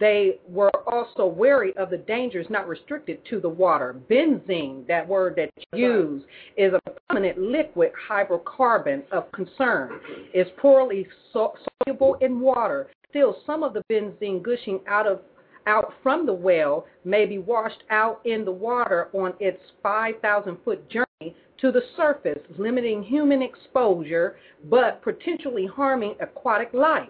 they 0.00 0.38
were 0.48 0.70
also 0.88 1.26
wary 1.26 1.76
of 1.76 1.90
the 1.90 1.98
dangers 1.98 2.46
not 2.48 2.66
restricted 2.66 3.18
to 3.28 3.38
the 3.38 3.48
water. 3.48 3.94
Benzene, 4.08 4.86
that 4.86 5.06
word 5.06 5.36
that 5.36 5.50
you 5.74 5.86
use, 5.86 6.22
is 6.56 6.72
a 6.72 6.80
prominent 7.06 7.38
liquid 7.38 7.92
hydrocarbon 8.08 9.02
of 9.12 9.30
concern. 9.32 10.00
It's 10.32 10.50
poorly 10.56 11.06
so- 11.34 11.52
soluble 11.84 12.14
in 12.22 12.40
water. 12.40 12.88
Still, 13.14 13.36
some 13.46 13.62
of 13.62 13.74
the 13.74 13.82
benzene 13.88 14.42
gushing 14.42 14.80
out 14.88 15.06
of 15.06 15.20
out 15.68 15.92
from 16.02 16.26
the 16.26 16.32
well 16.32 16.84
may 17.04 17.26
be 17.26 17.38
washed 17.38 17.84
out 17.88 18.20
in 18.24 18.44
the 18.44 18.50
water 18.50 19.08
on 19.12 19.34
its 19.38 19.62
5,000 19.84 20.58
foot 20.64 20.90
journey 20.90 21.36
to 21.58 21.70
the 21.70 21.82
surface, 21.96 22.40
limiting 22.58 23.04
human 23.04 23.40
exposure 23.40 24.34
but 24.64 25.00
potentially 25.00 25.64
harming 25.64 26.16
aquatic 26.18 26.74
life. 26.74 27.08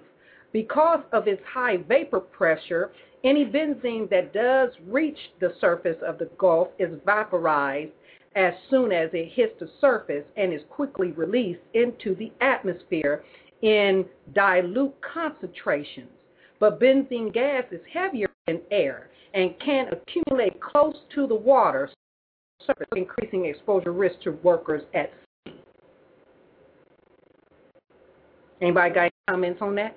Because 0.52 1.00
of 1.10 1.26
its 1.26 1.42
high 1.46 1.78
vapor 1.78 2.20
pressure, 2.20 2.92
any 3.24 3.46
benzene 3.46 4.06
that 4.10 4.34
does 4.34 4.72
reach 4.86 5.32
the 5.40 5.54
surface 5.58 5.96
of 6.06 6.18
the 6.18 6.28
Gulf 6.36 6.68
is 6.78 6.90
vaporized 7.06 7.92
as 8.36 8.52
soon 8.68 8.92
as 8.92 9.08
it 9.14 9.32
hits 9.32 9.58
the 9.58 9.70
surface 9.80 10.24
and 10.36 10.52
is 10.52 10.62
quickly 10.68 11.12
released 11.12 11.62
into 11.72 12.14
the 12.14 12.30
atmosphere 12.42 13.24
in 13.64 14.04
dilute 14.34 14.94
concentrations. 15.00 16.10
But 16.60 16.78
benzene 16.78 17.32
gas 17.32 17.64
is 17.72 17.80
heavier 17.92 18.28
than 18.46 18.60
air 18.70 19.08
and 19.32 19.58
can 19.58 19.86
accumulate 19.88 20.60
close 20.60 20.94
to 21.14 21.26
the 21.26 21.34
water 21.34 21.90
surface, 22.64 22.86
increasing 22.94 23.46
exposure 23.46 23.92
risk 23.92 24.20
to 24.24 24.32
workers 24.42 24.82
at 24.94 25.12
sea. 25.44 25.54
Anybody 28.60 28.94
got 28.94 29.00
any 29.02 29.10
comments 29.28 29.58
on 29.60 29.74
that? 29.76 29.96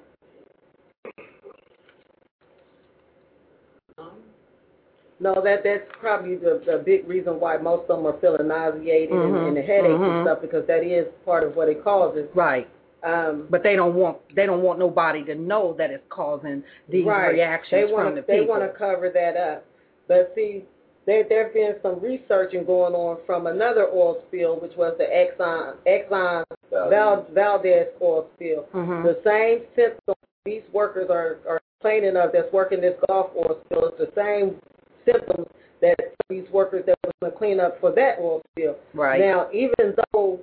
No, 5.19 5.33
that 5.43 5.63
that's 5.63 5.83
probably 5.99 6.35
the, 6.35 6.61
the 6.65 6.83
big 6.85 7.07
reason 7.07 7.39
why 7.39 7.57
most 7.57 7.89
of 7.89 7.97
them 7.97 8.05
are 8.05 8.19
feeling 8.21 8.47
nauseated 8.47 9.09
Mhm, 9.09 9.25
and, 9.25 9.47
and 9.47 9.57
the 9.57 9.61
headaches 9.61 9.93
mhm. 9.99 10.17
and 10.17 10.25
stuff 10.25 10.41
because 10.41 10.65
that 10.67 10.83
is 10.83 11.07
part 11.25 11.43
of 11.43 11.55
what 11.55 11.69
it 11.69 11.83
causes. 11.83 12.29
Right. 12.35 12.67
Um, 13.03 13.47
But 13.49 13.63
they 13.63 13.75
don't 13.75 13.95
want 13.95 14.17
they 14.35 14.45
don't 14.45 14.63
want 14.63 14.79
nobody 14.79 15.23
to 15.25 15.35
know 15.35 15.73
that 15.77 15.91
it's 15.91 16.03
causing 16.09 16.63
these 16.89 17.05
right. 17.05 17.31
reactions 17.31 17.87
they 17.87 17.91
wanna, 17.91 18.05
from 18.09 18.15
the 18.15 18.21
people. 18.23 18.35
They 18.35 18.45
want 18.49 18.63
to 18.63 18.77
cover 18.77 19.09
that 19.09 19.37
up. 19.37 19.65
But 20.07 20.31
see, 20.35 20.65
there 21.05 21.23
there's 21.29 21.53
been 21.53 21.75
some 21.83 21.99
researching 21.99 22.65
going 22.65 22.93
on 22.93 23.19
from 23.25 23.47
another 23.47 23.87
oil 23.93 24.23
spill, 24.27 24.59
which 24.59 24.75
was 24.75 24.95
the 24.97 25.05
Exxon 25.05 25.75
Exxon 25.85 26.43
Val, 26.71 27.27
Valdez 27.33 27.87
oil 28.01 28.27
spill. 28.35 28.65
Mhm. 28.73 29.03
The 29.03 29.21
same 29.23 29.61
symptoms 29.75 30.17
these 30.43 30.63
workers 30.73 31.09
are, 31.09 31.37
are 31.47 31.61
complaining 31.79 32.17
of 32.17 32.31
that's 32.31 32.51
working 32.51 32.81
this 32.81 32.95
Gulf 33.07 33.31
oil 33.35 33.59
spill. 33.65 33.87
It's 33.89 33.97
the 33.99 34.11
same 34.15 34.59
symptoms 35.05 35.47
that 35.81 35.95
these 36.29 36.49
workers 36.51 36.83
that 36.87 36.97
was 37.03 37.13
going 37.21 37.31
to 37.31 37.37
clean 37.37 37.59
up 37.59 37.79
for 37.79 37.91
that 37.91 38.17
oil 38.19 38.41
spill. 38.51 38.75
Right. 38.93 39.19
Now, 39.19 39.47
even 39.53 39.95
though 40.11 40.39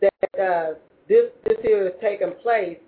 that 0.00 0.40
uh, 0.40 0.74
this 1.10 1.26
this 1.44 1.58
here 1.62 1.86
is 1.86 1.92
taking 2.00 2.32
place, 2.40 2.78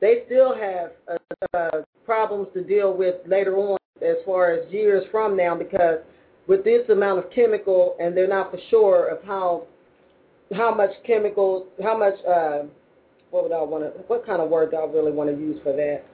they 0.00 0.22
still 0.26 0.54
have 0.54 0.92
uh, 1.12 1.56
uh, 1.58 1.82
problems 2.06 2.48
to 2.54 2.62
deal 2.64 2.96
with 2.96 3.16
later 3.26 3.56
on, 3.56 3.76
as 4.00 4.16
far 4.24 4.52
as 4.52 4.72
years 4.72 5.04
from 5.10 5.36
now, 5.36 5.54
because 5.54 5.98
with 6.46 6.64
this 6.64 6.88
amount 6.88 7.18
of 7.18 7.30
chemical, 7.32 7.96
and 8.00 8.16
they're 8.16 8.28
not 8.28 8.50
for 8.50 8.58
sure 8.70 9.08
of 9.08 9.22
how 9.24 9.64
how 10.54 10.74
much 10.74 10.90
chemical, 11.06 11.66
how 11.82 11.98
much 11.98 12.14
uh, 12.26 12.62
what 13.30 13.42
would 13.42 13.52
I 13.52 13.62
want 13.62 13.84
to, 13.84 14.00
what 14.06 14.24
kind 14.24 14.40
of 14.40 14.48
word 14.48 14.70
do 14.70 14.76
I 14.76 14.86
really 14.86 15.12
want 15.12 15.28
to 15.30 15.36
use 15.36 15.58
for 15.62 15.72
that? 15.72 16.04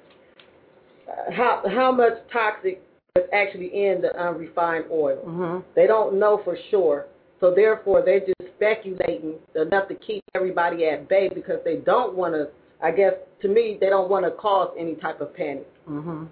uh, 1.09 1.31
how 1.33 1.63
how 1.75 1.93
much 1.93 2.15
toxic 2.33 2.83
is 3.17 3.25
actually 3.33 3.67
in 3.67 4.01
the 4.01 4.15
unrefined 4.21 4.85
oil. 4.91 5.23
Mhm. 5.27 5.65
They 5.75 5.87
don't 5.87 6.19
know 6.19 6.41
for 6.45 6.57
sure. 6.71 7.07
So 7.41 7.55
therefore, 7.55 8.03
they're 8.05 8.21
just 8.21 8.53
speculating 8.57 9.35
enough 9.55 9.89
to 9.89 9.95
keep 9.95 10.25
everybody 10.35 10.87
at 10.87 11.09
bay 11.09 11.31
because 11.33 11.59
they 11.65 11.77
don't 11.77 12.17
want 12.17 12.35
to. 12.35 12.49
I 12.83 12.91
guess 12.93 13.13
to 13.43 13.49
me, 13.49 13.77
they 13.81 13.89
don't 13.89 14.09
want 14.09 14.25
to 14.25 14.31
cause 14.33 14.75
any 14.79 14.95
type 14.97 15.21
of 15.21 15.35
panic. 15.35 15.67
hmm 15.87 16.25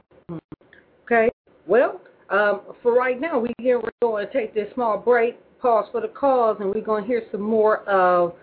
Okay. 1.04 1.30
Well, 1.66 2.00
um, 2.30 2.62
for 2.82 2.94
right 2.94 3.20
now, 3.20 3.38
we 3.38 3.52
here 3.58 3.78
we're 3.78 3.90
going 4.02 4.26
to 4.26 4.32
take 4.32 4.54
this 4.54 4.72
small 4.74 4.98
break, 4.98 5.38
pause 5.60 5.86
for 5.92 6.00
the 6.00 6.08
cause, 6.08 6.56
and 6.60 6.74
we're 6.74 6.84
going 6.84 7.02
to 7.02 7.06
hear 7.06 7.22
some 7.30 7.42
more 7.42 7.78
of 7.88 8.34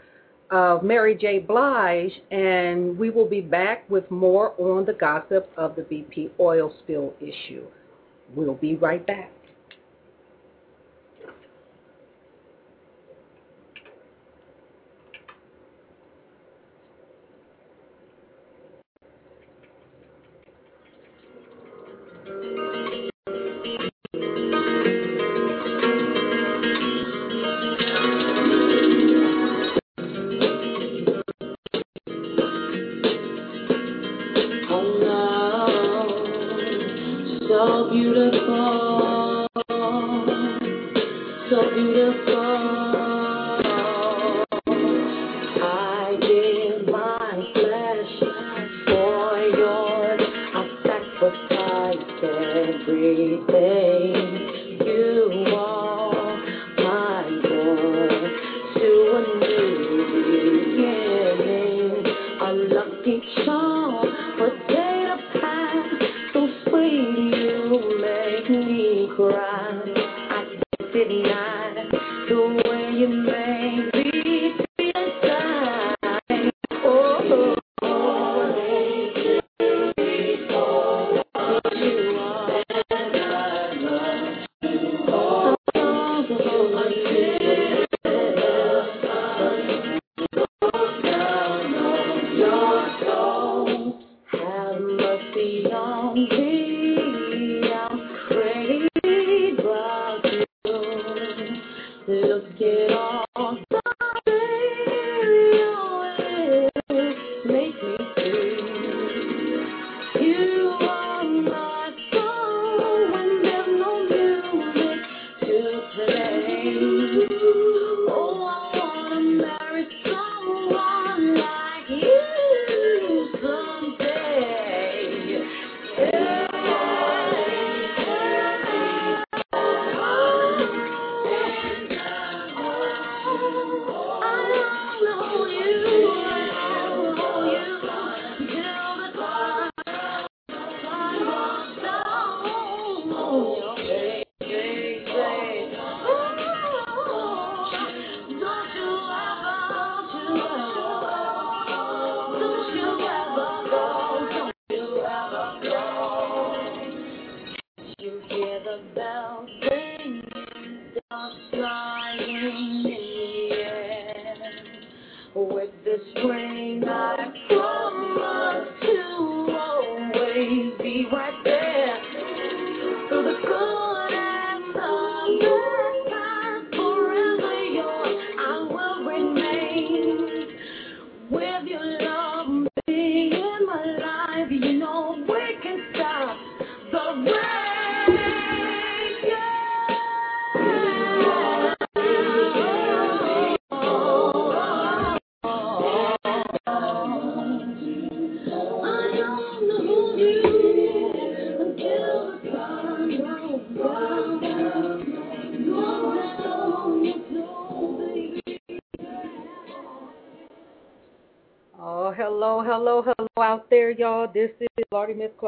of 0.52 0.84
Mary 0.84 1.16
J. 1.16 1.40
Blige, 1.40 2.12
and 2.32 2.98
we 2.98 3.10
will 3.10 3.28
be 3.28 3.42
back 3.42 3.90
with 3.90 4.10
more 4.12 4.54
on 4.60 4.86
the 4.86 4.94
gossip 4.94 5.52
of 5.58 5.76
the 5.76 5.82
BP 5.82 6.30
oil 6.40 6.74
spill 6.84 7.14
issue. 7.20 7.66
We'll 8.36 8.54
be 8.56 8.76
right 8.76 9.06
back. 9.06 9.32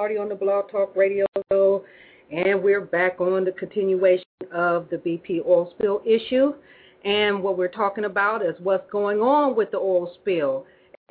Clardy 0.05 0.21
on 0.21 0.29
the 0.29 0.35
Blog 0.35 0.69
Talk 0.69 0.95
Radio 0.95 1.25
Show, 1.51 1.83
and 2.31 2.61
we're 2.61 2.81
back 2.81 3.19
on 3.19 3.43
the 3.43 3.51
continuation 3.53 4.25
of 4.53 4.87
the 4.89 4.97
BP 4.97 5.43
oil 5.47 5.73
spill 5.75 6.01
issue. 6.05 6.53
And 7.03 7.41
what 7.41 7.57
we're 7.57 7.69
talking 7.69 8.05
about 8.05 8.45
is 8.45 8.53
what's 8.61 8.87
going 8.91 9.19
on 9.19 9.55
with 9.55 9.71
the 9.71 9.77
oil 9.77 10.11
spill 10.21 10.67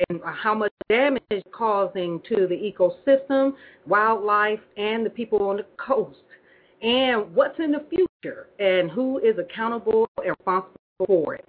and 0.09 0.21
how 0.25 0.55
much 0.55 0.71
damage 0.89 1.23
it's 1.31 1.47
causing 1.53 2.21
to 2.29 2.47
the 2.47 2.55
ecosystem, 2.55 3.55
wildlife, 3.87 4.61
and 4.77 5.05
the 5.05 5.11
people 5.11 5.43
on 5.43 5.57
the 5.57 5.67
coast. 5.77 6.19
And 6.83 7.35
what's 7.35 7.59
in 7.59 7.73
the 7.73 7.85
future, 7.91 8.49
and 8.61 8.91
who 8.91 9.19
is 9.19 9.39
accountable 9.39 10.09
and 10.19 10.37
responsible 10.39 10.79
for 11.05 11.35
it. 11.35 11.45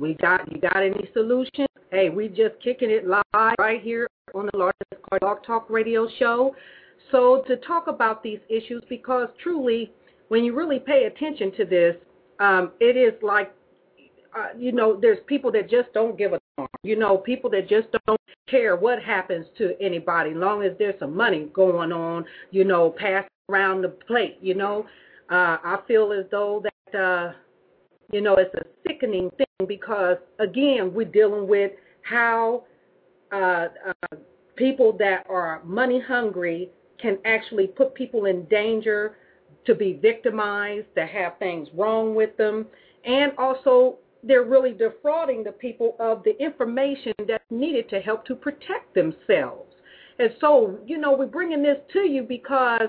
We 0.00 0.14
got 0.14 0.50
you 0.50 0.60
got 0.60 0.78
any 0.78 1.08
solutions? 1.12 1.68
Hey, 1.92 2.08
we 2.08 2.26
just 2.26 2.54
kicking 2.64 2.90
it 2.90 3.06
live 3.06 3.54
right 3.58 3.80
here 3.80 4.08
on 4.34 4.48
the 4.52 4.58
largest 4.58 5.20
Blog 5.20 5.44
Talk 5.44 5.68
Radio 5.68 6.08
show. 6.18 6.54
So 7.10 7.42
to 7.46 7.56
talk 7.56 7.86
about 7.88 8.22
these 8.22 8.38
issues, 8.48 8.82
because 8.88 9.28
truly, 9.42 9.92
when 10.28 10.44
you 10.44 10.54
really 10.54 10.78
pay 10.78 11.04
attention 11.04 11.52
to 11.56 11.64
this, 11.64 11.96
um, 12.40 12.72
it 12.80 12.96
is 12.96 13.12
like, 13.22 13.52
uh, 14.36 14.48
you 14.58 14.72
know, 14.72 14.98
there's 14.98 15.18
people 15.26 15.52
that 15.52 15.68
just 15.68 15.92
don't 15.92 16.16
give 16.16 16.32
a 16.32 16.40
darn. 16.56 16.68
You 16.82 16.98
know, 16.98 17.18
people 17.18 17.50
that 17.50 17.68
just 17.68 17.88
don't 18.06 18.20
care 18.48 18.76
what 18.76 19.02
happens 19.02 19.46
to 19.58 19.74
anybody, 19.80 20.32
long 20.32 20.62
as 20.62 20.72
there's 20.78 20.98
some 20.98 21.14
money 21.14 21.48
going 21.52 21.92
on. 21.92 22.24
You 22.50 22.64
know, 22.64 22.90
passed 22.90 23.28
around 23.50 23.82
the 23.82 23.88
plate. 23.88 24.38
You 24.40 24.54
know, 24.54 24.86
uh, 25.30 25.58
I 25.62 25.78
feel 25.86 26.12
as 26.12 26.24
though 26.30 26.62
that. 26.64 26.98
Uh, 26.98 27.32
you 28.12 28.20
know, 28.20 28.34
it's 28.34 28.54
a 28.54 28.62
sickening 28.86 29.30
thing 29.38 29.66
because, 29.66 30.18
again, 30.38 30.92
we're 30.92 31.06
dealing 31.06 31.48
with 31.48 31.72
how 32.02 32.64
uh, 33.32 33.68
uh, 33.86 34.16
people 34.56 34.92
that 34.98 35.26
are 35.28 35.62
money 35.64 36.00
hungry 36.00 36.70
can 37.00 37.18
actually 37.24 37.66
put 37.66 37.94
people 37.94 38.26
in 38.26 38.44
danger 38.44 39.16
to 39.64 39.74
be 39.74 39.94
victimized, 39.94 40.86
to 40.94 41.06
have 41.06 41.38
things 41.38 41.68
wrong 41.74 42.14
with 42.14 42.36
them, 42.36 42.66
and 43.04 43.32
also 43.38 43.98
they're 44.22 44.44
really 44.44 44.72
defrauding 44.72 45.42
the 45.42 45.52
people 45.52 45.96
of 45.98 46.22
the 46.24 46.40
information 46.40 47.12
that's 47.26 47.44
needed 47.50 47.88
to 47.88 48.00
help 48.00 48.24
to 48.26 48.34
protect 48.34 48.94
themselves. 48.94 49.72
And 50.18 50.30
so, 50.40 50.78
you 50.86 50.98
know, 50.98 51.12
we're 51.12 51.26
bringing 51.26 51.62
this 51.62 51.78
to 51.92 52.00
you 52.00 52.22
because 52.22 52.88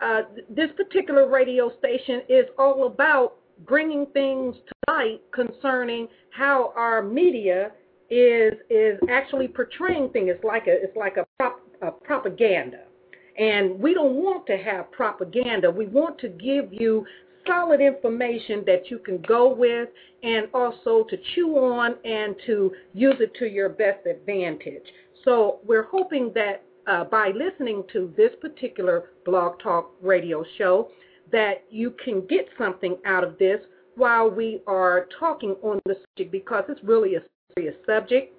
uh, 0.00 0.22
this 0.50 0.70
particular 0.76 1.28
radio 1.28 1.70
station 1.78 2.22
is 2.28 2.44
all 2.58 2.86
about 2.86 3.36
bringing 3.66 4.06
things 4.06 4.54
to 4.54 4.92
light 4.92 5.22
concerning 5.32 6.08
how 6.30 6.72
our 6.76 7.02
media 7.02 7.72
is 8.10 8.54
is 8.70 8.98
actually 9.08 9.48
portraying 9.48 10.10
things. 10.10 10.30
It's 10.30 10.44
like 10.44 10.66
a 10.66 10.82
it's 10.82 10.96
like 10.96 11.16
a, 11.16 11.26
prop, 11.38 11.60
a 11.82 11.90
propaganda, 11.90 12.84
and 13.38 13.78
we 13.78 13.94
don't 13.94 14.14
want 14.14 14.46
to 14.46 14.56
have 14.56 14.90
propaganda. 14.92 15.70
We 15.70 15.86
want 15.86 16.18
to 16.20 16.28
give 16.28 16.72
you 16.72 17.04
solid 17.46 17.80
information 17.80 18.64
that 18.66 18.90
you 18.90 18.98
can 18.98 19.22
go 19.22 19.52
with 19.54 19.88
and 20.22 20.48
also 20.52 21.04
to 21.08 21.16
chew 21.34 21.56
on 21.56 21.94
and 22.04 22.34
to 22.46 22.72
use 22.92 23.16
it 23.20 23.32
to 23.38 23.46
your 23.46 23.68
best 23.68 24.04
advantage. 24.06 24.82
So 25.24 25.58
we're 25.64 25.84
hoping 25.84 26.32
that 26.34 26.64
uh, 26.86 27.04
by 27.04 27.30
listening 27.30 27.84
to 27.92 28.12
this 28.16 28.30
particular 28.40 29.10
blog 29.24 29.58
talk 29.60 29.92
radio 30.00 30.44
show 30.58 30.88
that 31.32 31.64
you 31.70 31.94
can 32.04 32.26
get 32.26 32.48
something 32.56 32.96
out 33.04 33.24
of 33.24 33.36
this 33.38 33.60
while 33.96 34.30
we 34.30 34.62
are 34.66 35.08
talking 35.18 35.56
on 35.62 35.80
the 35.86 35.94
subject 35.94 36.30
because 36.30 36.64
it's 36.68 36.82
really 36.84 37.16
a 37.16 37.20
serious 37.56 37.74
subject 37.86 38.34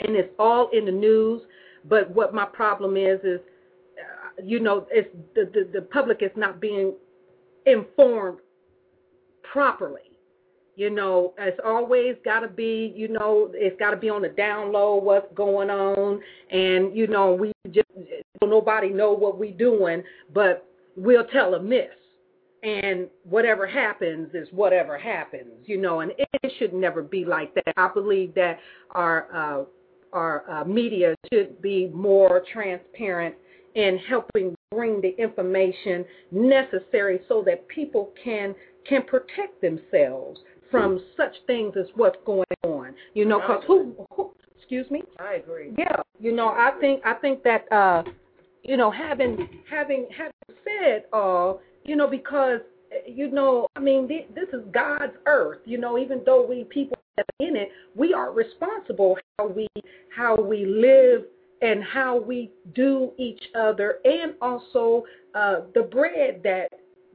and 0.00 0.16
it's 0.16 0.32
all 0.38 0.68
in 0.72 0.84
the 0.84 0.92
news. 0.92 1.42
But 1.88 2.10
what 2.10 2.34
my 2.34 2.44
problem 2.46 2.96
is 2.96 3.20
is, 3.22 3.40
uh, 3.98 4.42
you 4.42 4.60
know, 4.60 4.86
it's 4.90 5.08
the, 5.34 5.50
the 5.52 5.68
the 5.72 5.82
public 5.82 6.22
is 6.22 6.30
not 6.36 6.60
being 6.60 6.94
informed 7.64 8.38
properly. 9.42 10.00
You 10.74 10.90
know, 10.90 11.32
it's 11.38 11.58
always 11.64 12.16
got 12.22 12.40
to 12.40 12.48
be, 12.48 12.92
you 12.94 13.08
know, 13.08 13.50
it's 13.54 13.78
got 13.78 13.92
to 13.92 13.96
be 13.96 14.10
on 14.10 14.20
the 14.20 14.28
down 14.28 14.72
low 14.72 14.96
what's 14.96 15.32
going 15.34 15.70
on, 15.70 16.20
and 16.50 16.94
you 16.94 17.06
know, 17.06 17.32
we 17.32 17.52
just 17.70 17.86
nobody 18.42 18.90
know 18.90 19.12
what 19.12 19.38
we 19.38 19.50
doing, 19.50 20.02
but 20.34 20.68
we'll 20.96 21.26
tell 21.26 21.54
a 21.54 21.62
miss, 21.62 21.88
and 22.66 23.06
whatever 23.22 23.64
happens 23.64 24.28
is 24.34 24.48
whatever 24.50 24.98
happens, 24.98 25.52
you 25.66 25.78
know, 25.80 26.00
and 26.00 26.10
it 26.18 26.52
should 26.58 26.74
never 26.74 27.00
be 27.00 27.24
like 27.24 27.54
that. 27.54 27.72
I 27.76 27.88
believe 27.94 28.34
that 28.34 28.58
our 28.90 29.28
uh, 29.32 29.64
our 30.12 30.50
uh, 30.50 30.64
media 30.64 31.14
should 31.32 31.62
be 31.62 31.88
more 31.94 32.42
transparent 32.52 33.36
in 33.76 33.98
helping 34.08 34.56
bring 34.72 35.00
the 35.00 35.14
information 35.16 36.04
necessary 36.32 37.20
so 37.28 37.42
that 37.46 37.68
people 37.68 38.10
can 38.22 38.52
can 38.88 39.02
protect 39.04 39.60
themselves 39.60 40.40
from 40.68 41.00
such 41.16 41.34
things 41.46 41.74
as 41.78 41.86
what's 41.94 42.18
going 42.26 42.44
on. 42.64 42.94
You 43.14 43.26
know, 43.26 43.38
because 43.38 43.62
who, 43.68 43.94
who? 44.10 44.32
Excuse 44.56 44.90
me. 44.90 45.04
I 45.20 45.34
agree. 45.34 45.72
Yeah, 45.78 46.00
you 46.18 46.32
know, 46.32 46.48
I 46.48 46.72
think 46.80 47.00
I 47.04 47.14
think 47.14 47.44
that 47.44 47.70
uh, 47.70 48.02
you 48.64 48.76
know, 48.76 48.90
having 48.90 49.48
having 49.70 50.08
having 50.10 50.32
said 50.64 51.04
all, 51.12 51.60
you 51.86 51.96
know, 51.96 52.08
because 52.08 52.60
you 53.06 53.30
know, 53.30 53.66
I 53.76 53.80
mean, 53.80 54.08
th- 54.08 54.28
this 54.34 54.48
is 54.52 54.64
God's 54.72 55.14
earth. 55.26 55.58
You 55.64 55.78
know, 55.78 55.98
even 55.98 56.22
though 56.24 56.46
we 56.46 56.64
people 56.64 56.98
in 57.40 57.56
it, 57.56 57.68
we 57.94 58.12
are 58.12 58.32
responsible 58.32 59.18
how 59.38 59.48
we 59.48 59.66
how 60.14 60.36
we 60.36 60.64
live 60.64 61.24
and 61.62 61.82
how 61.82 62.18
we 62.18 62.50
do 62.74 63.12
each 63.18 63.42
other, 63.54 63.98
and 64.04 64.34
also 64.42 65.04
uh, 65.34 65.60
the 65.74 65.82
bread 65.82 66.40
that 66.44 66.68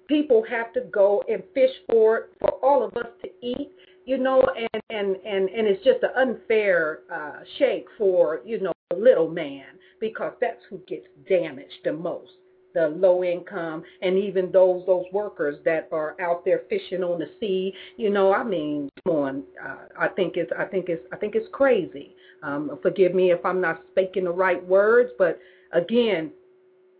people 0.07 0.43
have 0.49 0.73
to 0.73 0.81
go 0.91 1.23
and 1.29 1.43
fish 1.53 1.71
for 1.89 2.29
for 2.39 2.51
all 2.63 2.84
of 2.84 2.95
us 2.97 3.07
to 3.21 3.29
eat 3.41 3.71
you 4.05 4.17
know 4.17 4.41
and 4.57 4.81
and 4.89 5.15
and 5.25 5.49
and 5.49 5.67
it's 5.67 5.81
just 5.86 6.03
an 6.03 6.10
unfair 6.17 6.99
uh 7.13 7.39
shake 7.57 7.86
for 7.97 8.41
you 8.45 8.60
know 8.60 8.73
the 8.89 8.97
little 8.97 9.29
man 9.29 9.63
because 10.01 10.34
that's 10.41 10.60
who 10.69 10.79
gets 10.88 11.05
damaged 11.29 11.79
the 11.86 11.93
most 11.93 12.31
the 12.73 12.88
low 12.89 13.23
income 13.23 13.84
and 14.01 14.17
even 14.17 14.51
those 14.51 14.86
those 14.86 15.05
workers 15.12 15.57
that 15.65 15.88
are 15.91 16.15
out 16.21 16.43
there 16.45 16.62
fishing 16.69 17.03
on 17.03 17.19
the 17.19 17.29
sea 17.39 17.73
you 17.97 18.10
know 18.10 18.34
i 18.34 18.43
mean 18.43 18.89
come 19.03 19.15
on 19.15 19.43
uh, 19.63 19.75
i 19.99 20.07
think 20.07 20.38
it's 20.38 20.51
i 20.57 20.65
think 20.65 20.89
it's 20.89 21.03
i 21.12 21.15
think 21.15 21.36
it's 21.36 21.47
crazy 21.51 22.15
um 22.43 22.77
forgive 22.81 23.13
me 23.13 23.31
if 23.31 23.45
i'm 23.45 23.62
not 23.62 23.81
speaking 23.91 24.23
the 24.23 24.31
right 24.31 24.65
words 24.67 25.12
but 25.17 25.39
again 25.73 26.31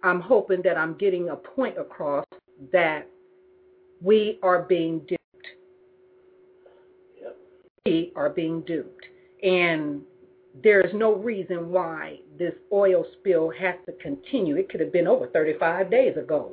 i'm 0.04 0.20
hoping 0.20 0.62
that 0.62 0.78
i'm 0.78 0.98
getting 0.98 1.30
a 1.30 1.36
point 1.36 1.78
across 1.78 2.26
that 2.72 3.08
we 4.02 4.40
are 4.42 4.64
being 4.64 5.00
duped. 5.00 5.48
Yep. 7.22 7.38
We 7.86 8.12
are 8.16 8.30
being 8.30 8.62
duped. 8.62 9.06
And 9.44 10.02
there's 10.64 10.94
no 10.94 11.16
reason 11.16 11.72
why 11.72 12.20
this 12.38 12.54
oil 12.74 13.06
spill 13.20 13.50
has 13.52 13.76
to 13.86 13.94
continue. 13.94 14.56
It 14.58 14.70
could 14.70 14.80
have 14.82 14.92
been 14.92 15.08
over 15.08 15.28
35 15.28 15.90
days 15.90 16.18
ago. 16.18 16.52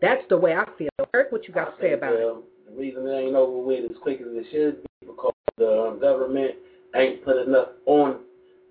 That's 0.00 0.22
the 0.28 0.36
way 0.36 0.54
I 0.54 0.66
feel. 0.76 0.88
Eric, 1.14 1.32
what 1.32 1.46
you 1.46 1.54
got 1.54 1.76
to 1.76 1.82
say 1.82 1.92
about 1.92 2.14
it? 2.14 2.24
um, 2.24 2.42
The 2.68 2.76
reason 2.76 3.06
it 3.06 3.12
ain't 3.12 3.36
over 3.36 3.58
with 3.58 3.90
as 3.90 3.96
quick 4.02 4.20
as 4.20 4.26
it 4.30 4.46
should 4.50 4.82
be 4.82 5.06
because 5.06 5.32
the 5.56 5.88
um, 5.88 6.00
government 6.00 6.54
ain't 6.94 7.24
put 7.24 7.36
enough 7.46 7.68
on 7.86 8.20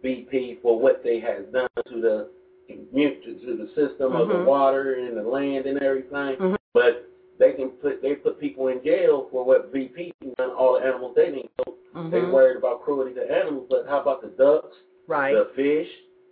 BP 0.04 0.62
for 0.62 0.80
what 0.80 1.04
they 1.04 1.20
has 1.20 1.46
done 1.52 1.70
to 1.90 2.02
the 2.02 2.30
to 2.70 3.58
the 3.58 3.68
system 3.76 4.16
of 4.16 4.30
the 4.30 4.34
Mhm. 4.34 4.46
water 4.46 4.94
and 4.94 5.18
the 5.18 5.24
land 5.24 5.66
and 5.66 5.82
everything. 5.82 6.38
Mhm. 6.38 6.58
But 6.74 7.06
they 7.42 7.54
can 7.54 7.70
put 7.70 8.02
they 8.04 8.14
put 8.14 8.40
people 8.40 8.68
in 8.68 8.84
jail 8.84 9.28
for 9.32 9.44
what 9.44 9.74
BP 9.74 10.12
done 10.38 10.52
all 10.52 10.80
the 10.80 10.86
animals 10.86 11.14
they 11.16 11.26
didn't. 11.26 11.50
So 11.66 11.76
they 12.12 12.22
worried 12.22 12.58
about 12.58 12.84
cruelty 12.84 13.14
to 13.16 13.22
animals, 13.22 13.66
but 13.70 13.86
how 13.90 14.00
about 14.02 14.22
the 14.22 14.30
ducks, 14.30 14.76
Right. 15.08 15.34
the 15.34 15.50
fish, 15.56 15.88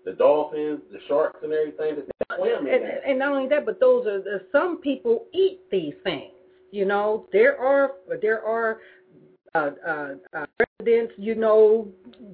the 0.06 0.14
dolphins, 0.14 0.82
the 0.92 1.00
sharks, 1.08 1.40
and 1.44 1.52
everything 1.52 1.96
that 1.96 2.06
they 2.06 2.36
swim 2.38 2.68
in? 2.68 2.74
and, 2.76 2.84
and 3.08 3.20
not 3.20 3.34
only 3.34 3.50
that, 3.50 3.66
but 3.66 3.80
those 3.80 4.06
are 4.06 4.22
the, 4.22 4.46
some 4.52 4.80
people 4.82 5.26
eat 5.34 5.60
these 5.72 5.96
things. 6.04 6.32
You 6.72 6.86
know, 6.86 7.26
there 7.34 7.58
are 7.58 7.94
there 8.22 8.44
are 8.46 8.78
uh, 9.56 9.72
uh, 9.86 10.10
uh, 10.36 10.46
residents, 10.80 11.14
you 11.18 11.34
know, 11.34 11.88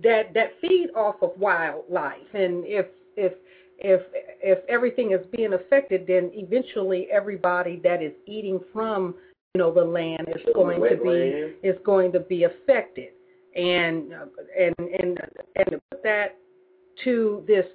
that 0.04 0.34
that 0.34 0.52
feed 0.60 0.90
off 0.96 1.16
of 1.22 1.32
wildlife, 1.38 2.34
and 2.34 2.66
if 2.66 2.88
if 3.16 3.32
if 3.80 4.02
if 4.42 4.60
everything 4.70 5.12
is 5.12 5.26
being 5.36 5.54
affected, 5.54 6.06
then 6.08 6.32
eventually 6.34 7.08
everybody 7.12 7.80
that 7.84 8.02
is 8.02 8.14
eating 8.26 8.60
from 8.74 9.16
you 9.54 9.60
know 9.60 9.74
the 9.74 9.84
land 9.84 10.28
is 10.28 10.42
going 10.54 10.82
to 10.82 10.98
be 10.98 11.68
is 11.68 11.78
going 11.86 12.12
to 12.12 12.20
be 12.20 12.44
affected, 12.44 13.10
and 13.56 14.14
and 14.58 14.76
and 14.78 15.20
and 15.56 15.66
to 15.72 15.82
put 15.92 16.04
that 16.04 16.38
to 17.04 17.44
this 17.48 17.66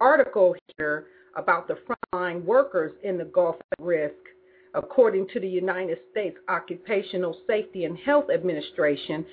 article 0.00 0.54
here 0.76 1.06
about 1.36 1.68
the 1.68 1.78
frontline 1.86 2.44
workers 2.44 2.92
in 3.02 3.16
the 3.16 3.24
Gulf 3.24 3.56
at 3.72 3.84
risk, 3.84 4.14
according 4.74 5.28
to 5.28 5.40
the 5.40 5.48
United 5.48 5.98
States 6.10 6.36
Occupational 6.48 7.36
Safety 7.46 7.84
and 7.84 7.96
Health 7.96 8.26
Administration, 8.32 9.24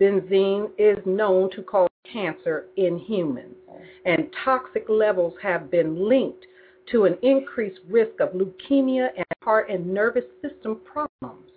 benzene 0.00 0.70
is 0.78 0.98
known 1.06 1.50
to 1.52 1.62
cause 1.62 1.88
cancer 2.12 2.66
in 2.76 2.98
humans, 2.98 3.56
and 4.04 4.30
toxic 4.44 4.86
levels 4.88 5.34
have 5.42 5.70
been 5.70 6.08
linked 6.08 6.44
to 6.92 7.04
an 7.04 7.16
increased 7.22 7.80
risk 7.88 8.20
of 8.20 8.30
leukemia 8.30 9.08
and 9.16 9.26
heart 9.42 9.70
and 9.70 9.86
nervous 9.86 10.24
system 10.42 10.80
problems. 10.84 11.50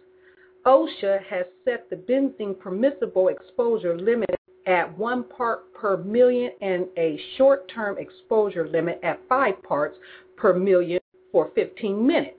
OSHA 0.66 1.24
has 1.24 1.46
set 1.64 1.90
the 1.90 1.96
benzene 1.96 2.60
permissible 2.60 3.30
exposure 3.30 3.98
limit 3.98 4.30
at 4.68 4.96
one 4.98 5.24
part 5.24 5.74
per 5.74 5.98
million 5.98 6.52
and 6.62 6.88
a 6.98 7.20
short 7.38 7.70
term 7.74 7.98
exposure 7.98 8.68
limit 8.68 9.00
at 9.04 9.20
five 9.28 9.62
parts 9.64 9.98
per 10.38 10.54
million 10.54 11.00
for 11.32 11.52
15 11.56 12.06
minutes. 12.06 12.36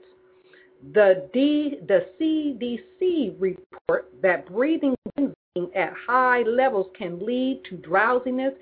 The, 0.93 1.29
D, 1.33 1.79
the 1.87 2.07
CDC 2.19 3.35
report 3.39 4.11
that 4.21 4.47
breathing 4.47 4.95
benzene 5.17 5.33
at 5.75 5.93
high 6.07 6.43
levels 6.43 6.87
can 6.97 7.25
lead 7.25 7.61
to 7.69 7.75
drowsiness, 7.75 8.53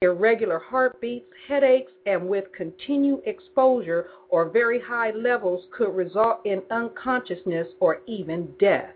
irregular 0.00 0.58
heartbeats, 0.58 1.26
headaches, 1.46 1.92
and 2.06 2.26
with 2.26 2.44
continued 2.56 3.20
exposure 3.26 4.06
or 4.30 4.48
very 4.48 4.80
high 4.80 5.10
levels 5.10 5.66
could 5.76 5.94
result 5.94 6.40
in 6.46 6.62
unconsciousness 6.70 7.68
or 7.80 8.00
even 8.06 8.48
death. 8.58 8.94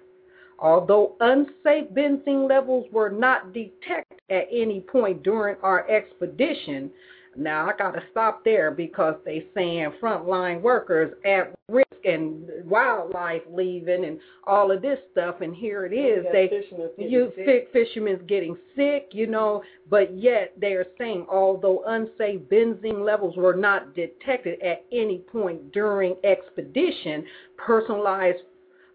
Although 0.59 1.17
unsafe 1.21 1.91
benzene 1.93 2.49
levels 2.49 2.87
were 2.91 3.11
not 3.11 3.53
detected 3.53 4.21
at 4.31 4.49
any 4.51 4.81
point 4.81 5.23
during 5.23 5.57
our 5.63 5.87
expedition, 5.91 6.91
Now 7.37 7.69
I 7.69 7.77
got 7.77 7.93
to 7.93 8.03
stop 8.11 8.45
there 8.45 8.71
because 8.71 9.17
they 9.25 9.47
saying 9.55 9.93
frontline 10.03 10.61
workers 10.61 11.15
at 11.25 11.55
risk 11.69 11.89
and 12.05 12.45
wildlife 12.65 13.43
leaving 13.51 14.05
and 14.05 14.19
all 14.47 14.71
of 14.71 14.83
this 14.83 14.99
stuff, 15.13 15.41
and 15.41 15.55
here 15.55 15.87
it 15.87 15.93
is. 15.95 16.25
They 16.33 16.51
you 16.99 17.33
sick. 17.37 17.45
sick 17.47 17.69
fishermen's 17.73 18.23
getting 18.29 18.57
sick, 18.77 19.09
you 19.13 19.27
know, 19.27 19.63
but 19.89 20.17
yet 20.17 20.53
they 20.61 20.73
are 20.75 20.87
saying 20.99 21.27
although 21.31 21.83
unsafe 21.87 22.41
benzene 22.43 23.05
levels 23.05 23.37
were 23.37 23.55
not 23.57 23.95
detected 23.95 24.61
at 24.63 24.85
any 24.93 25.19
point 25.19 25.73
during 25.73 26.17
expedition, 26.25 27.25
personalized 27.57 28.43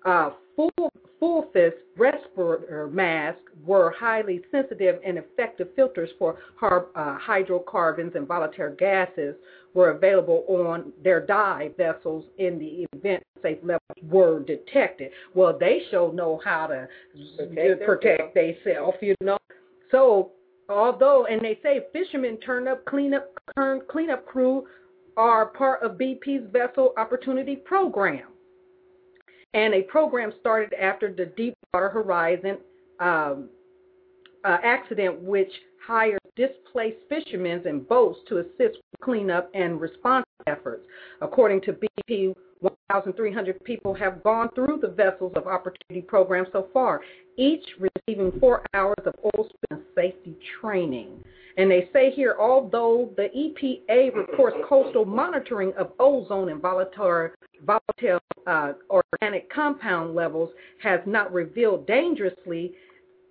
uh, 0.06 0.32
full 0.56 0.92
full 1.20 1.50
face 1.54 1.74
respirator 1.98 2.90
masks 2.92 3.42
were 3.66 3.94
highly 3.98 4.42
sensitive 4.52 5.00
and 5.06 5.18
effective 5.18 5.68
filters 5.76 6.10
for 6.18 6.38
uh, 6.62 7.18
hydrocarbons 7.18 8.14
and 8.16 8.28
volatile 8.28 8.76
gases 8.78 9.36
were 9.74 9.92
available 9.92 10.46
on 10.48 10.92
their 11.04 11.26
dive 11.26 11.76
vessels 11.78 12.26
in 12.38 12.58
the 12.58 12.88
event 12.94 13.24
safe 13.44 13.60
levels 13.64 13.82
were 14.10 14.40
detected. 14.40 15.12
Well, 15.34 15.58
they 15.58 15.82
sure 15.92 16.12
know 16.14 16.42
how 16.44 16.68
to 16.68 16.88
Protect 17.38 17.86
protect 17.86 18.36
themselves, 18.36 18.98
you 19.02 19.16
know. 19.22 19.38
So, 19.92 20.32
although, 20.70 21.26
and 21.26 21.42
they 21.42 21.60
say 21.62 21.82
fishermen 21.94 22.38
turn 22.38 22.68
up 22.68 22.86
cleanup 22.86 23.30
turn 23.56 23.82
cleanup 23.90 24.26
crew 24.26 24.66
are 25.18 25.48
part 25.48 25.84
of 25.84 25.98
BP's 25.98 26.50
Vessel 26.52 26.94
Opportunity 26.98 27.56
Program. 27.56 28.29
And 29.54 29.74
a 29.74 29.82
program 29.84 30.32
started 30.40 30.74
after 30.80 31.12
the 31.12 31.26
Deepwater 31.26 31.90
Horizon 31.90 32.58
um, 33.00 33.50
uh, 34.46 34.58
accident, 34.64 35.22
which 35.22 35.52
hired 35.86 36.20
displaced 36.36 36.98
fishermen 37.10 37.62
and 37.66 37.88
boats 37.88 38.20
to 38.30 38.40
assist 38.40 38.60
with 38.78 39.02
cleanup 39.02 39.50
and 39.54 39.82
response 39.82 40.26
efforts. 40.48 40.84
According 41.22 41.62
to 41.62 41.74
BP, 41.74 42.34
1,300 42.62 43.64
people 43.64 43.94
have 43.94 44.24
gone 44.24 44.50
through 44.54 44.80
the 44.82 44.88
Vessels 44.88 45.32
of 45.36 45.48
Opportunity 45.48 46.02
program 46.06 46.46
so 46.52 46.68
far, 46.74 47.02
each 47.38 47.66
receiving 47.80 48.38
four 48.40 48.64
hours 48.74 48.96
of 49.06 49.14
oil 49.24 49.48
spill 49.48 49.82
safety 49.96 50.36
training. 50.60 51.24
And 51.60 51.70
they 51.70 51.90
say 51.92 52.10
here, 52.12 52.38
although 52.40 53.10
the 53.18 53.28
EPA 53.36 54.16
reports 54.16 54.56
coastal 54.66 55.04
monitoring 55.04 55.74
of 55.78 55.92
ozone 56.00 56.48
and 56.48 56.62
volatile, 56.62 57.32
volatile 57.66 58.22
uh, 58.48 58.74
organic 58.90 59.52
compound 59.52 60.16
levels 60.16 60.52
has 60.82 61.02
not 61.06 61.34
revealed 61.34 61.86
dangerously 61.86 62.72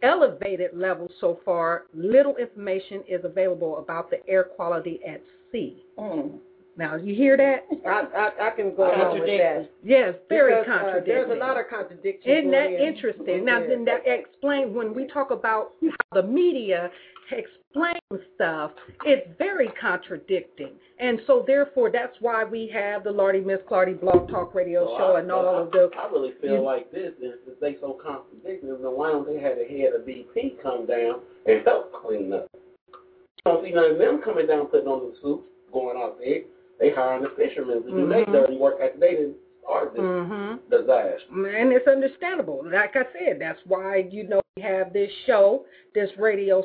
elevated 0.02 0.72
levels 0.74 1.10
so 1.22 1.40
far, 1.42 1.84
little 1.94 2.36
information 2.36 3.02
is 3.08 3.24
available 3.24 3.78
about 3.78 4.10
the 4.10 4.18
air 4.28 4.44
quality 4.44 5.00
at 5.08 5.22
sea. 5.50 5.82
Mm. 5.98 6.38
Now, 6.78 6.94
you 6.94 7.12
hear 7.12 7.36
that? 7.36 7.64
I, 7.84 8.04
I 8.14 8.46
I 8.46 8.50
can 8.50 8.72
go 8.76 8.84
along 8.86 9.18
with 9.18 9.28
that. 9.28 9.68
Yes, 9.84 10.14
very 10.28 10.60
Because, 10.62 10.68
uh, 10.68 10.78
contradictory. 10.78 11.14
there's 11.14 11.30
a 11.32 11.34
lot 11.34 11.58
of 11.58 11.68
contradictions. 11.68 12.24
Isn't 12.24 12.50
that 12.52 12.70
in. 12.72 12.94
interesting? 12.94 13.44
Now, 13.44 13.58
then 13.66 13.84
that 13.84 14.02
explain 14.06 14.72
when 14.72 14.94
we 14.94 15.08
talk 15.08 15.32
about 15.32 15.72
how 15.82 16.22
the 16.22 16.22
media 16.22 16.88
explains 17.32 18.22
stuff, 18.36 18.70
it's 19.04 19.26
very 19.38 19.68
contradicting. 19.80 20.70
And 21.00 21.20
so, 21.26 21.42
therefore, 21.44 21.90
that's 21.90 22.14
why 22.20 22.44
we 22.44 22.70
have 22.72 23.02
the 23.02 23.10
Lardy 23.10 23.40
Miss 23.40 23.58
Clardy 23.68 24.00
Blog 24.00 24.28
Talk 24.30 24.54
Radio 24.54 24.86
So 24.86 24.98
Show 24.98 25.12
I- 25.16 25.20
and 25.20 25.32
all 25.32 25.48
I, 25.48 25.60
of 25.62 25.72
the. 25.72 25.90
I 25.98 26.08
really 26.12 26.32
feel 26.40 26.52
you- 26.52 26.60
like 26.62 26.92
this 26.92 27.12
is 27.20 27.40
if 27.48 27.58
they 27.58 27.74
so 27.80 27.98
contradictory, 28.00 28.70
then 28.70 28.78
why 28.96 29.10
don't 29.10 29.26
they 29.26 29.40
have 29.40 29.58
the 29.58 29.64
head 29.64 29.94
of 29.94 30.06
BP 30.06 30.62
come 30.62 30.86
down 30.86 31.22
and 31.44 31.64
help 31.66 31.92
clean 31.92 32.32
up? 32.32 32.48
You 32.54 32.98
don't 33.44 33.64
see 33.64 33.72
none 33.72 33.90
of 33.90 33.98
them 33.98 34.22
coming 34.22 34.46
down 34.46 34.66
putting 34.66 34.86
on 34.86 35.10
the 35.10 35.16
suits, 35.20 35.42
going 35.72 35.96
out 36.00 36.18
there. 36.20 36.42
They 36.78 36.90
hiring 36.90 37.22
the 37.22 37.30
fishermen 37.30 37.82
to 37.82 37.90
do 37.90 38.06
Mhm. 38.06 38.08
their 38.08 38.24
dirty 38.26 38.56
work 38.56 38.80
after 38.80 38.98
they 38.98 39.12
didn't 39.12 39.36
start 39.62 39.94
this 39.94 40.02
Mm-hmm. 40.02 40.56
disaster. 40.70 41.56
And 41.56 41.72
it's 41.72 41.86
understandable. 41.86 42.62
Like 42.64 42.96
I 42.96 43.06
said, 43.12 43.38
that's 43.40 43.64
why 43.66 43.96
you 43.96 44.24
know 44.24 44.40
we 44.56 44.62
have 44.62 44.92
this 44.92 45.10
show, 45.26 45.66
this 45.94 46.16
radio 46.18 46.64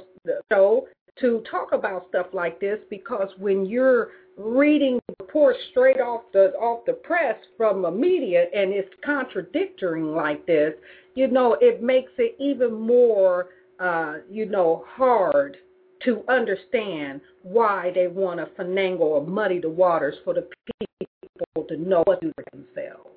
show, 0.52 0.88
to 1.18 1.42
talk 1.42 1.72
about 1.74 2.08
stuff 2.10 2.28
like 2.34 2.60
this. 2.60 2.80
Because 2.90 3.30
when 3.38 3.66
you're 3.66 4.12
reading 4.38 5.00
reports 5.20 5.60
straight 5.72 6.00
off 6.00 6.24
the 6.32 6.54
off 6.56 6.86
the 6.86 6.94
press 6.94 7.38
from 7.58 7.82
the 7.82 7.92
media 7.92 8.48
and 8.54 8.72
it's 8.72 8.90
contradicting 9.04 10.16
like 10.16 10.46
this, 10.46 10.74
you 11.16 11.28
know, 11.28 11.54
it 11.62 11.84
makes 11.84 12.12
it 12.18 12.36
even 12.40 12.74
more, 12.74 13.50
uh, 13.80 14.18
you 14.30 14.46
know, 14.46 14.86
hard 14.88 15.58
to 16.06 16.24
understand 16.28 17.22
why 17.44 17.92
they 17.94 18.08
want 18.08 18.40
to 18.40 18.46
finagle 18.62 19.02
or 19.02 19.26
muddy 19.26 19.60
the 19.60 19.70
waters 19.70 20.16
for 20.24 20.34
the 20.34 20.48
people 20.80 21.66
to 21.68 21.78
know 21.78 22.04
what 22.06 22.22
to 22.22 22.28
do 22.28 22.34
for 22.36 22.46
themselves. 22.52 23.10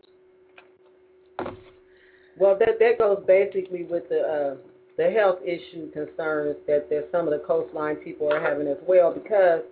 Well, 2.38 2.56
that 2.58 2.78
that 2.78 2.98
goes 2.98 3.22
basically 3.26 3.84
with 3.84 4.08
the 4.08 4.20
uh, 4.20 4.56
the 4.98 5.10
health 5.10 5.38
issue 5.44 5.90
concerns 5.92 6.56
that, 6.66 6.88
that 6.90 7.08
some 7.12 7.26
of 7.26 7.32
the 7.32 7.44
coastline 7.46 7.96
people 7.96 8.32
are 8.32 8.40
having 8.40 8.66
as 8.66 8.78
well, 8.86 9.12
because 9.12 9.62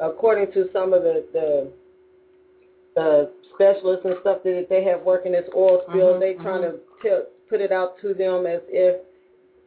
according 0.00 0.52
to 0.52 0.68
some 0.72 0.92
of 0.92 1.02
the 1.02 1.24
the, 1.32 1.72
the 2.94 3.30
specialists 3.54 4.04
and 4.04 4.14
stuff 4.20 4.38
that 4.44 4.66
they 4.70 4.84
have 4.84 5.02
working 5.02 5.32
this 5.32 5.48
oil 5.54 5.82
spill, 5.88 6.14
Mhm, 6.14 6.20
they 6.20 6.34
trying 6.34 6.62
to 6.62 6.78
tell, 7.02 7.24
put 7.48 7.60
it 7.60 7.72
out 7.72 7.98
to 8.00 8.14
them 8.14 8.46
as 8.46 8.60
if 8.68 9.02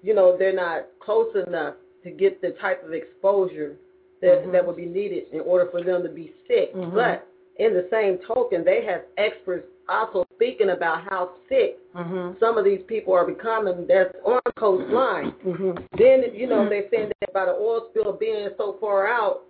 you 0.01 0.13
know 0.13 0.35
they're 0.37 0.53
not 0.53 0.87
close 0.99 1.33
enough 1.47 1.75
to 2.03 2.11
get 2.11 2.41
the 2.41 2.51
type 2.61 2.83
of 2.83 2.93
exposure 2.93 3.75
that 4.21 4.43
Mhm. 4.45 4.51
that 4.51 4.65
would 4.65 4.75
be 4.75 4.85
needed 4.85 5.25
in 5.31 5.39
order 5.41 5.65
for 5.67 5.81
them 5.81 6.03
to 6.03 6.09
be 6.09 6.33
sick. 6.47 6.73
Mhm. 6.73 6.93
But 6.93 7.27
in 7.57 7.73
the 7.73 7.87
same 7.89 8.17
token, 8.19 8.63
they 8.63 8.81
have 8.81 9.03
experts 9.17 9.67
also 9.89 10.25
speaking 10.35 10.69
about 10.69 11.01
how 11.01 11.31
sick 11.49 11.77
Mm-hmm. 11.95 12.39
some 12.39 12.57
of 12.57 12.63
these 12.63 12.81
people 12.83 13.13
are 13.13 13.25
becoming 13.25 13.85
that's 13.87 14.15
on 14.23 14.39
the 14.45 14.53
coastline. 14.53 15.31
Mm-hmm. 15.45 15.71
Then, 15.97 16.33
you 16.33 16.47
know, 16.47 16.67
they're 16.69 16.87
saying 16.89 17.11
that 17.19 17.33
by 17.33 17.45
the 17.45 17.51
oil 17.51 17.87
spill 17.89 18.13
being 18.13 18.49
so 18.57 18.73
far 18.79 19.07
out 19.07 19.41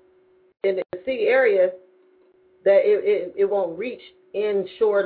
in 0.63 0.77
the 0.77 0.83
sea 1.05 1.27
area 1.27 1.71
that 2.63 2.81
it, 2.85 3.03
it, 3.05 3.33
it 3.37 3.45
won't 3.49 3.77
reach 3.77 4.01
inshore 4.33 5.01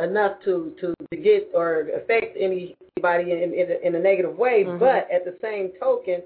enough 0.00 0.40
to, 0.44 0.74
to, 0.80 0.94
to 1.10 1.16
get 1.16 1.48
or 1.54 1.88
affect 1.96 2.36
anybody 2.38 3.32
in, 3.32 3.54
in, 3.54 3.70
a- 3.70 3.86
in 3.86 3.94
a 3.94 3.98
negative 3.98 4.36
way. 4.38 4.64
Mhm. 4.64 4.78
But 4.78 5.08
at 5.10 5.24
the 5.24 5.36
same 5.40 5.72
token, 5.80 6.22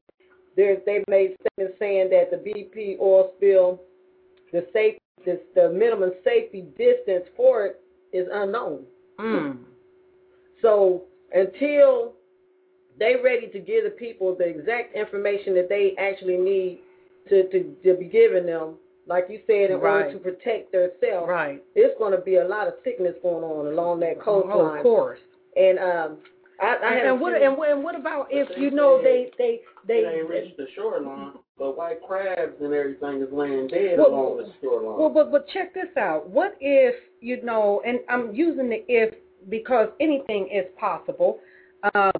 there's, 0.59 0.79
they 0.87 1.05
made 1.09 1.37
statements 1.41 1.79
saying 1.79 2.11
that 2.11 2.33
the 2.33 2.37
BP 2.37 2.99
oil 3.01 3.31
spill, 3.37 3.81
the 4.53 4.67
safe, 4.73 4.97
the, 5.25 5.41
the 5.55 5.71
minimum 5.71 6.11
safety 6.25 6.63
distance 6.77 7.27
for 7.37 7.65
it 7.67 7.81
is 8.13 8.27
unknown. 8.33 8.83
Mm. 9.21 9.59
So 10.61 11.05
until 11.33 12.15
they 12.99 13.15
ready 13.23 13.47
to 13.53 13.61
give 13.61 13.85
the 13.85 13.91
people 13.91 14.35
the 14.37 14.47
exact 14.47 14.97
information 14.97 15.55
that 15.55 15.69
they 15.69 15.95
actually 15.97 16.37
need 16.37 16.81
to, 17.29 17.49
to, 17.51 17.77
to 17.85 17.95
be 17.97 18.07
giving 18.07 18.47
them, 18.47 18.75
like 19.07 19.29
you 19.31 19.39
said, 19.47 19.71
in 19.71 19.77
order 19.77 20.13
to 20.13 20.19
protect 20.19 20.73
themselves, 20.73 21.29
Right. 21.29 21.63
it's 21.77 21.97
going 21.99 22.11
to 22.11 22.21
be 22.21 22.37
a 22.37 22.45
lot 22.45 22.67
of 22.67 22.75
sickness 22.83 23.15
going 23.23 23.45
on 23.45 23.69
along 23.69 24.01
that 24.01 24.21
coastline. 24.21 24.57
Oh, 24.57 24.75
of 24.75 24.83
course. 24.83 25.21
And 25.57 25.79
um, 25.79 26.19
I, 26.61 26.77
I 26.83 26.95
And, 27.07 27.21
what 27.21 27.41
and, 27.41 27.57
what- 27.57 27.71
and 27.71 27.83
what 27.85 27.95
about 27.95 28.29
if 28.31 28.49
you 28.59 28.71
know 28.71 29.01
they 29.03 29.31
they 29.39 29.61
they, 29.87 30.01
it 30.01 30.19
ain't 30.21 30.29
reached 30.29 30.57
the 30.57 30.67
shoreline, 30.75 31.35
but 31.59 31.77
white 31.77 32.01
crabs 32.07 32.55
and 32.61 32.73
everything 32.75 33.23
is 33.23 33.29
laying 33.33 33.69
dead 33.69 33.99
Well, 33.99 34.09
along 34.09 34.37
the 34.39 34.53
shoreline. 34.61 34.99
well 34.99 35.11
but 35.11 35.31
but 35.31 35.49
check 35.49 35.73
this 35.75 35.95
out. 35.97 36.29
What 36.29 36.57
if 36.61 36.95
you 37.21 37.43
know 37.43 37.83
and 37.87 38.01
I'm 38.09 38.35
using 38.35 38.69
the 38.69 38.85
if 38.89 39.15
because 39.49 39.89
anything 40.01 40.49
is 40.53 40.65
possible. 40.79 41.39
Um, 41.95 42.11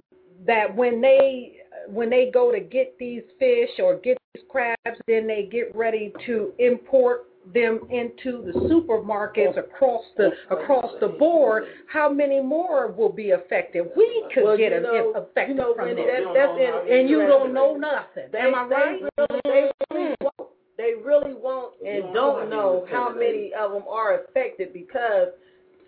that 0.47 0.73
when 0.73 1.01
they 1.01 1.57
when 1.89 2.09
they 2.09 2.31
go 2.33 2.51
to 2.51 2.59
get 2.61 2.97
these 2.97 3.23
fish 3.39 3.69
or 3.79 3.97
get 3.97 4.17
these 4.33 4.43
crabs, 4.49 4.99
then 5.07 5.27
they 5.27 5.49
get 5.51 5.75
ready 5.75 6.13
to 6.25 6.53
import 6.59 7.25
them 7.53 7.79
into 7.89 8.43
the 8.43 8.51
supermarkets 8.69 9.57
across 9.57 10.03
the 10.17 10.31
across 10.51 10.91
the 10.99 11.07
board. 11.07 11.63
How 11.87 12.09
many 12.09 12.41
more 12.41 12.91
will 12.91 13.11
be 13.11 13.31
affected? 13.31 13.85
We 13.95 14.25
could 14.33 14.43
Well, 14.43 14.57
get 14.57 14.71
you 14.71 14.77
a- 14.77 14.81
know- 14.81 15.11
affected 15.11 15.49
you 15.55 15.61
know, 15.61 15.73
from 15.75 15.87
Wendy, 15.87 16.03
this, 16.03 16.23
that, 16.25 16.33
that's 16.33 16.87
in, 16.87 16.99
and 16.99 17.09
you 17.09 17.25
don't 17.27 17.53
know 17.53 17.75
nothing. 17.75 18.27
They, 18.31 18.39
Am 18.39 18.55
I 18.55 18.67
they 18.67 18.75
right? 18.75 19.01
Really, 19.17 19.41
they 19.43 19.71
really 19.95 20.15
won't. 20.21 20.49
They 20.77 20.93
really 21.03 21.33
won't 21.33 21.73
and 21.85 22.03
don't 22.13 22.13
don't 22.13 22.49
know 22.49 22.85
know 22.85 22.87
how 22.89 23.09
how 23.09 23.13
many 23.13 23.25
many 23.51 23.53
of 23.53 23.71
them 23.71 23.83
are 23.89 24.21
affected 24.23 24.71
because 24.73 25.29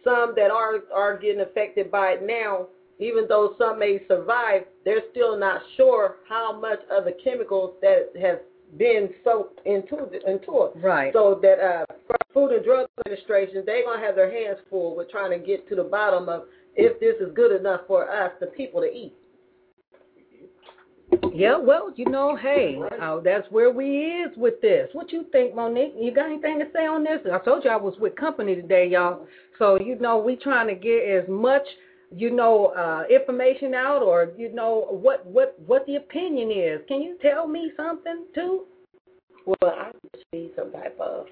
some 0.03 0.34
that 0.36 0.51
are 0.51 0.80
are 0.93 1.18
getting 1.18 1.41
affected 1.41 1.89
by 1.91 2.12
it 2.14 2.24
now, 2.26 2.68
even 2.99 3.26
though 3.30 3.55
some 3.57 3.80
may 3.80 4.01
survive, 4.07 4.64
they're 4.84 5.03
still 5.12 5.38
not 5.38 5.62
sure 5.78 6.18
how 6.28 6.59
much 6.59 6.80
of 6.89 7.05
the 7.05 7.14
chemicals 7.24 7.76
that 7.82 8.09
have 8.22 8.39
been 8.78 9.09
soaked 9.24 9.65
into 9.65 9.97
into 10.28 10.63
it. 10.63 10.72
Right. 10.76 11.13
So 11.13 11.39
that 11.41 11.59
uh, 11.59 11.86
Food 12.34 12.51
and 12.51 12.63
Drug 12.63 12.88
Administration, 13.05 13.63
they're 13.65 13.84
gonna 13.84 14.05
have 14.05 14.15
their 14.15 14.32
hands 14.32 14.59
full 14.69 14.95
with 14.95 15.09
trying 15.09 15.32
to 15.32 15.45
get 15.45 15.67
to 15.69 15.76
the 15.76 15.84
bottom 15.84 16.30
of 16.30 16.43
if 16.76 16.99
this 16.99 17.15
is 17.19 17.34
good 17.36 17.59
enough 17.59 17.82
for 17.88 18.09
us, 18.09 18.32
the 18.39 18.47
people, 18.47 18.82
to 18.82 18.88
eat. 18.88 19.13
Yeah, 21.34 21.57
well, 21.57 21.91
you 21.95 22.05
know, 22.05 22.38
hey, 22.38 22.80
uh, 23.01 23.19
that's 23.19 23.45
where 23.51 23.69
we 23.69 23.97
is 23.97 24.32
with 24.38 24.61
this. 24.61 24.89
What 24.93 25.11
you 25.11 25.26
think, 25.32 25.53
Monique? 25.53 25.93
You 25.97 26.13
got 26.13 26.28
anything 26.28 26.59
to 26.59 26.65
say 26.74 26.86
on 26.86 27.03
this? 27.03 27.19
I 27.32 27.38
told 27.39 27.65
you 27.65 27.69
I 27.69 27.76
was 27.76 27.95
with 27.99 28.15
company 28.15 28.55
today, 28.55 28.88
y'all. 28.88 29.26
So 29.59 29.80
you 29.80 29.99
know, 29.99 30.17
we 30.17 30.38
trying 30.38 30.67
to 30.67 30.76
get 30.76 31.03
as 31.09 31.28
much, 31.28 31.63
you 32.16 32.30
know, 32.30 32.68
uh, 32.78 33.03
information 33.14 33.74
out, 33.74 34.01
or 34.03 34.32
you 34.38 34.53
know, 34.53 34.88
what 34.89 35.26
what 35.26 35.55
what 35.66 35.86
the 35.86 35.95
opinion 35.95 36.51
is. 36.51 36.82
Can 36.88 37.01
you 37.01 37.18
tell 37.22 37.47
me 37.47 37.72
something 37.78 38.26
too? 38.36 38.66
Well, 39.45 39.57
I 39.72 39.91
just 40.14 40.26
need 40.34 40.51
some 40.55 40.72
type 40.72 40.97
of 40.99 41.26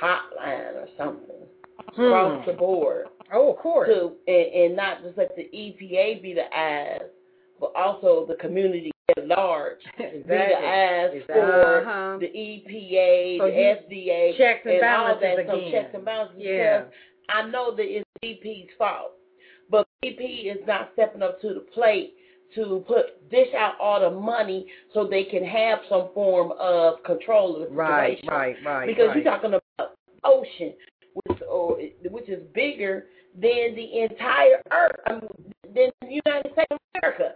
hotline 0.00 0.74
or 0.74 0.86
something 0.96 1.34
across 1.88 2.46
the 2.46 2.52
board 2.52 3.06
Oh, 3.32 3.52
of 3.52 3.58
course. 3.58 3.88
to 3.88 4.12
and, 4.26 4.54
and 4.64 4.76
not 4.76 5.02
just 5.02 5.18
let 5.18 5.34
the 5.36 5.42
EPA 5.54 6.22
be 6.22 6.34
the 6.34 6.46
eyes, 6.56 7.02
but 7.60 7.72
also 7.76 8.24
the 8.28 8.34
community 8.36 8.90
at 9.16 9.26
large 9.26 9.78
be 9.98 10.04
the 10.04 10.34
eyes 10.56 11.10
Exactly. 11.14 11.34
for 11.34 11.80
Uh-huh. 11.80 12.18
the 12.20 12.26
EPA, 12.26 13.38
So 13.38 13.46
the 13.46 13.96
FDA, 13.96 14.36
Checks 14.36 14.60
and 14.66 14.74
all 14.74 14.80
balances 14.80 15.22
that. 15.22 15.46
So 15.46 15.58
again. 15.58 15.72
checks 15.72 15.90
and 15.94 16.04
balances. 16.04 16.36
Yeah. 16.38 16.78
Because 16.78 16.92
I 17.30 17.48
know 17.50 17.74
that 17.74 17.82
it's 17.84 18.04
BP's 18.24 18.70
fault, 18.78 19.12
BP 20.04 20.50
is 20.52 20.58
not 20.66 20.90
stepping 20.94 21.22
up 21.22 21.40
to 21.40 21.48
the 21.54 21.64
plate 21.74 22.14
to 22.54 22.84
put 22.86 23.28
dish 23.30 23.48
out 23.56 23.74
all 23.80 24.00
the 24.00 24.10
money 24.10 24.66
so 24.94 25.06
they 25.06 25.24
can 25.24 25.44
have 25.44 25.80
some 25.88 26.08
form 26.14 26.52
of 26.58 27.02
control 27.04 27.62
of 27.62 27.68
the 27.68 27.74
Right, 27.74 28.16
situation. 28.16 28.28
right, 28.28 28.56
right. 28.64 28.64
right. 28.64 28.86
Because 28.86 29.08
right. 29.08 29.16
you're 29.16 29.24
talking 29.24 29.54
about 29.54 29.96
ocean, 30.24 30.72
which 31.14 31.38
or, 31.48 31.78
which 32.10 32.28
is 32.28 32.42
bigger 32.54 33.06
than 33.34 33.74
the 33.74 34.00
entire 34.02 34.62
earth, 34.72 34.96
I 35.06 35.12
mean, 35.12 35.54
than 35.74 35.90
the 36.00 36.20
United 36.24 36.52
States 36.52 36.68
of 36.70 36.78
America. 36.96 37.34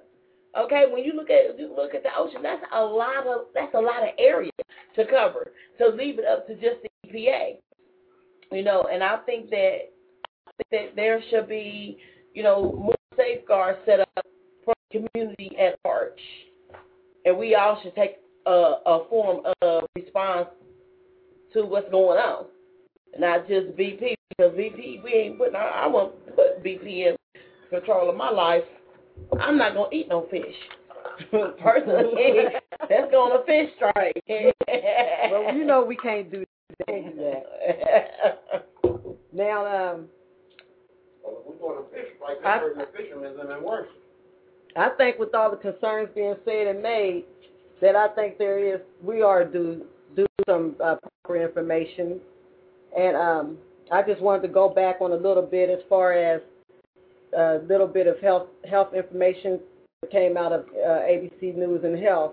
Okay, 0.58 0.84
when 0.90 1.02
you 1.04 1.14
look 1.14 1.30
at 1.30 1.58
you 1.58 1.74
look 1.74 1.94
at 1.94 2.02
the 2.02 2.10
ocean, 2.16 2.42
that's 2.42 2.62
a 2.74 2.82
lot 2.82 3.26
of 3.26 3.46
that's 3.54 3.74
a 3.74 3.80
lot 3.80 4.02
of 4.02 4.10
area 4.18 4.50
to 4.96 5.04
cover. 5.06 5.52
To 5.78 5.88
leave 5.88 6.18
it 6.18 6.24
up 6.26 6.46
to 6.46 6.54
just 6.54 6.76
the 6.82 7.08
EPA, 7.08 7.56
you 8.50 8.62
know, 8.62 8.84
and 8.92 9.02
I 9.02 9.18
think 9.18 9.50
that 9.50 9.78
I 10.46 10.50
think 10.58 10.70
that 10.70 10.96
there 10.96 11.22
should 11.30 11.48
be, 11.48 11.98
you 12.34 12.42
know, 12.42 12.72
more 12.72 12.94
safeguards 13.16 13.78
set 13.86 14.00
up 14.00 14.26
for 14.64 14.74
the 14.90 14.98
community 14.98 15.56
at 15.58 15.78
large, 15.84 16.12
and 17.24 17.36
we 17.36 17.54
all 17.54 17.80
should 17.82 17.94
take 17.94 18.16
a, 18.46 18.74
a 18.86 19.04
form 19.08 19.42
of 19.62 19.84
response 19.94 20.48
to 21.52 21.64
what's 21.64 21.90
going 21.90 22.18
on, 22.18 22.46
not 23.18 23.46
just 23.48 23.68
BP 23.76 24.14
because 24.30 24.52
BP 24.52 25.02
we 25.02 25.12
ain't 25.12 25.38
putting. 25.38 25.56
I, 25.56 25.82
I 25.84 25.86
won't 25.86 26.14
put 26.34 26.62
BP 26.64 27.08
in 27.08 27.16
control 27.70 28.08
of 28.08 28.16
my 28.16 28.30
life. 28.30 28.64
I'm 29.40 29.58
not 29.58 29.74
gonna 29.74 29.88
eat 29.92 30.08
no 30.08 30.26
fish. 30.30 30.54
Personally, 31.30 32.14
that's 32.88 33.10
going 33.10 33.38
to 33.38 33.44
fish 33.44 33.70
strike. 33.76 34.22
Well, 35.30 35.54
you 35.54 35.64
know 35.64 35.84
we 35.84 35.96
can't 35.96 36.30
do 36.30 36.44
that. 36.86 37.44
Now, 39.34 39.92
um, 39.94 40.08
Well, 41.24 41.38
if 41.40 41.46
we're 41.46 41.68
going 41.68 41.84
to 41.84 41.90
fish 41.90 42.12
like 42.20 42.44
I- 42.44 42.58
hurting 42.58 42.78
the 42.78 42.88
fishermen 42.96 43.38
and 43.40 43.50
then 43.50 43.62
worse. 43.62 43.88
I 44.74 44.88
think 44.90 45.18
with 45.18 45.34
all 45.34 45.50
the 45.50 45.56
concerns 45.58 46.08
being 46.14 46.34
said 46.44 46.66
and 46.66 46.82
made, 46.82 47.24
that 47.80 47.94
I 47.94 48.08
think 48.08 48.38
there 48.38 48.58
is 48.58 48.80
we 49.02 49.20
are 49.22 49.44
due 49.44 49.84
do 50.16 50.26
some 50.48 50.76
uh, 50.82 50.96
proper 51.24 51.42
information, 51.42 52.20
and 52.96 53.16
um, 53.16 53.58
I 53.90 54.02
just 54.02 54.20
wanted 54.22 54.42
to 54.42 54.48
go 54.48 54.68
back 54.68 55.00
on 55.00 55.12
a 55.12 55.16
little 55.16 55.42
bit 55.42 55.68
as 55.68 55.80
far 55.88 56.12
as 56.12 56.40
a 57.36 57.60
little 57.68 57.86
bit 57.86 58.06
of 58.06 58.18
health 58.20 58.46
health 58.68 58.94
information 58.94 59.60
that 60.00 60.10
came 60.10 60.36
out 60.36 60.52
of 60.52 60.66
uh, 60.76 61.00
ABC 61.00 61.54
News 61.54 61.82
and 61.84 61.98
Health, 62.02 62.32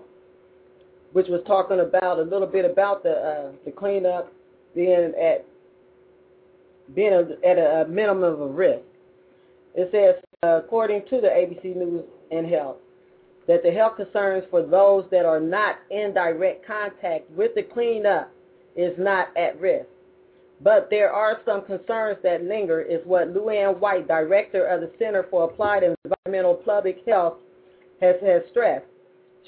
which 1.12 1.26
was 1.28 1.42
talking 1.46 1.80
about 1.80 2.18
a 2.18 2.22
little 2.22 2.46
bit 2.46 2.64
about 2.64 3.02
the 3.02 3.12
uh, 3.12 3.52
the 3.64 3.70
cleanup 3.70 4.32
being 4.74 5.12
at 5.20 5.44
being 6.94 7.12
a, 7.12 7.46
at 7.46 7.58
a, 7.58 7.86
minimum 7.88 8.24
of 8.24 8.40
a 8.40 8.46
risk. 8.46 8.82
It 9.74 9.88
says, 9.92 10.22
according 10.42 11.02
to 11.10 11.20
the 11.20 11.28
ABC 11.28 11.76
News 11.76 12.04
and 12.30 12.46
Health, 12.46 12.76
that 13.46 13.62
the 13.62 13.70
health 13.70 13.96
concerns 13.96 14.44
for 14.50 14.62
those 14.62 15.04
that 15.10 15.24
are 15.24 15.40
not 15.40 15.76
in 15.90 16.12
direct 16.14 16.66
contact 16.66 17.30
with 17.30 17.54
the 17.54 17.62
cleanup 17.62 18.30
is 18.76 18.94
not 18.98 19.36
at 19.36 19.60
risk. 19.60 19.86
But 20.62 20.88
there 20.90 21.10
are 21.12 21.40
some 21.46 21.64
concerns 21.64 22.18
that 22.22 22.44
linger, 22.44 22.82
is 22.82 23.00
what 23.04 23.32
Luann 23.32 23.78
White, 23.78 24.06
director 24.06 24.66
of 24.66 24.82
the 24.82 24.90
Center 24.98 25.26
for 25.30 25.44
Applied 25.44 25.82
Environmental 26.04 26.54
Public 26.54 26.98
Health, 27.06 27.38
has, 28.00 28.16
has 28.22 28.42
stressed. 28.50 28.84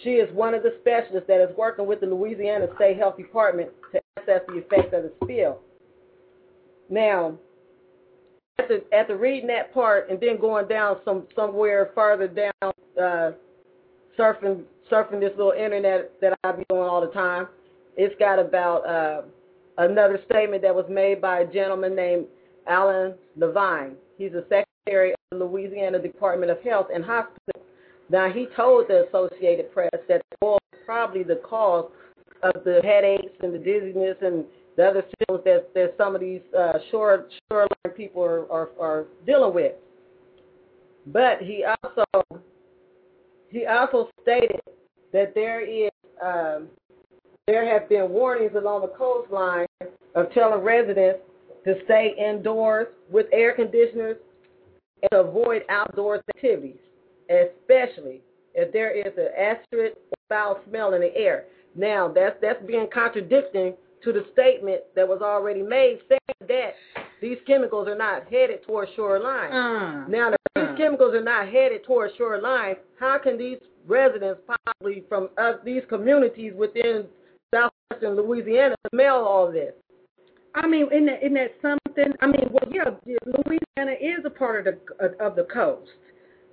She 0.03 0.15
is 0.15 0.33
one 0.35 0.55
of 0.55 0.63
the 0.63 0.75
specialists 0.81 1.29
that 1.29 1.41
is 1.41 1.57
working 1.57 1.87
with 1.87 2.01
the 2.01 2.07
Louisiana 2.07 2.67
State 2.77 2.97
Health 2.97 3.19
Department 3.19 3.71
to 3.93 4.01
assess 4.21 4.41
the 4.49 4.59
effects 4.59 4.95
of 4.95 5.03
the 5.03 5.13
spill. 5.23 5.61
Now, 6.93 7.39
after, 8.59 8.81
after 8.93 9.17
reading 9.17 9.47
that 9.47 9.73
part 9.73 10.11
and 10.11 10.21
then 10.21 10.39
going 10.39 10.69
down 10.69 10.99
some 11.07 11.27
somewhere 11.35 11.91
further 11.95 12.29
down, 12.29 12.73
uh, 13.03 13.33
surfing 14.19 14.65
surfing 14.91 15.19
this 15.19 15.33
little 15.39 15.53
internet 15.53 16.13
that 16.21 16.39
I 16.45 16.53
be 16.53 16.65
doing 16.69 16.83
all 16.83 17.01
the 17.01 17.13
time, 17.13 17.49
it's 17.97 18.15
got 18.19 18.39
about 18.39 18.87
uh, 18.87 19.23
another 19.79 20.21
statement 20.31 20.61
that 20.61 20.75
was 20.75 20.85
made 20.91 21.23
by 21.23 21.41
a 21.41 21.51
gentleman 21.51 21.97
named 21.97 22.27
Alan 22.67 23.15
Levine. 23.39 23.95
He's 24.19 24.33
the 24.33 24.45
secretary 24.51 25.13
of 25.13 25.39
the 25.39 25.45
Louisiana 25.47 25.99
Department 25.99 26.53
of 26.53 26.61
Health 26.61 26.89
and 26.95 27.03
Hospitals. 27.03 27.65
Now 28.11 28.31
he 28.31 28.49
told 28.55 28.89
the 28.89 29.07
Associated 29.09 29.73
Press 29.73 29.89
that 30.09 30.21
oil 30.45 30.59
is 30.75 30.81
probably 30.85 31.23
the 31.23 31.41
cause 31.49 31.91
of 32.43 32.65
the 32.65 32.83
headaches 32.85 33.33
and 33.43 33.55
the 33.55 33.59
dizziness 33.59 34.19
and 34.21 34.45
the 34.77 34.85
other 34.85 35.05
symptoms 35.19 35.43
that, 35.45 35.75
that 35.75 35.95
some 35.99 36.15
of 36.15 36.21
these 36.21 36.41
uh, 36.59 36.79
shore 36.91 37.27
shoreline 37.51 37.97
people 37.97 38.23
are, 38.23 38.51
are, 38.51 38.71
are 38.81 39.07
dealing 39.27 39.55
with. 39.55 39.73
But 41.07 41.39
he 41.43 41.65
also 41.83 42.05
he 43.49 43.67
also 43.67 44.09
stated 44.23 44.61
that 45.13 45.35
there 45.35 45.61
is 45.61 45.91
um, 46.25 46.69
there 47.47 47.69
have 47.69 47.89
been 47.89 48.09
warnings 48.11 48.53
along 48.57 48.83
the 48.83 48.93
coastline 48.97 49.67
of 50.15 50.33
telling 50.33 50.63
residents 50.63 51.19
to 51.65 51.75
stay 51.85 52.15
indoors 52.19 52.87
with 53.11 53.27
air 53.33 53.53
conditioners 53.55 54.17
and 55.03 55.21
avoid 55.21 55.63
outdoors 55.69 56.23
activities, 56.35 56.77
especially 57.29 58.21
if 58.55 58.73
there 58.73 58.93
is 58.93 59.13
an 59.17 59.29
acid 59.39 59.65
or 59.73 59.91
foul 60.29 60.61
smell 60.69 60.95
in 60.95 61.01
the 61.01 61.15
air. 61.17 61.45
Now 61.75 62.09
that's 62.09 62.37
that's 62.41 62.65
being 62.65 62.87
contradicting 62.93 63.75
to 64.05 64.13
the 64.13 64.25
statement 64.33 64.83
that 64.97 65.07
was 65.07 65.21
already 65.23 65.63
made 65.63 66.01
saying 66.09 66.49
that 66.49 66.75
these 67.21 67.39
chemicals 67.47 67.87
are 67.89 67.97
not 67.97 68.27
headed 68.31 68.65
towards 68.67 68.91
shoreline. 68.97 69.53
Uh, 69.53 70.09
Now, 70.09 70.33
if 70.33 70.37
these 70.55 70.77
chemicals 70.77 71.15
are 71.15 71.23
not 71.23 71.49
headed 71.49 71.85
towards 71.85 72.15
shoreline, 72.17 72.77
how 72.99 73.19
can 73.19 73.39
these 73.39 73.59
residents 73.87 74.41
possibly 74.47 75.05
from 75.09 75.29
uh, 75.39 75.55
these 75.65 75.83
communities 75.89 76.53
within 76.57 77.07
southwestern 77.55 78.17
Louisiana 78.17 78.75
smell 78.93 79.25
all 79.25 79.51
this? 79.53 79.73
I 80.55 80.67
mean, 80.67 80.87
isn't 80.93 81.07
that, 81.07 81.23
isn't 81.23 81.35
that 81.35 81.53
something? 81.63 82.13
I 82.21 82.27
mean, 82.27 82.49
well, 82.51 82.71
yeah, 82.71 82.91
Louisiana 83.25 83.97
is 84.01 84.25
a 84.25 84.31
part 84.31 84.67
of 84.67 84.75
the 84.99 85.25
of 85.25 85.35
the 85.37 85.45
coast, 85.45 85.91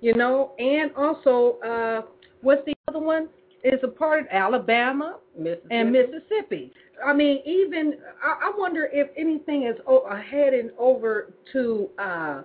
you 0.00 0.14
know, 0.14 0.52
and 0.58 0.90
also, 0.96 1.58
uh, 1.60 2.02
what's 2.40 2.64
the 2.64 2.74
other 2.88 2.98
one? 3.00 3.28
Is 3.62 3.80
a 3.82 3.88
part 3.88 4.20
of 4.20 4.26
Alabama 4.30 5.18
Mississippi? 5.38 5.66
and 5.70 5.92
Mississippi. 5.92 6.72
I 7.04 7.12
mean, 7.12 7.40
even 7.44 7.94
I, 8.22 8.48
I 8.48 8.52
wonder 8.56 8.88
if 8.92 9.08
anything 9.16 9.64
is 9.64 9.76
o- 9.86 10.00
uh, 10.00 10.20
heading 10.20 10.70
over 10.78 11.34
to 11.52 11.90
uh, 11.98 12.42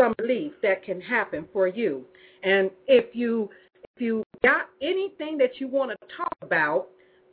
some 0.01 0.15
relief 0.19 0.53
that 0.63 0.83
can 0.83 0.99
happen 1.01 1.47
for 1.53 1.69
you. 1.69 2.07
And 2.43 2.71
if 2.87 3.15
you 3.15 3.51
if 3.97 4.01
you 4.01 4.25
got 4.43 4.71
anything 4.81 5.37
that 5.39 5.61
you 5.61 5.69
want 5.69 5.91
to 5.91 5.97
talk 6.17 6.33
about, 6.43 6.89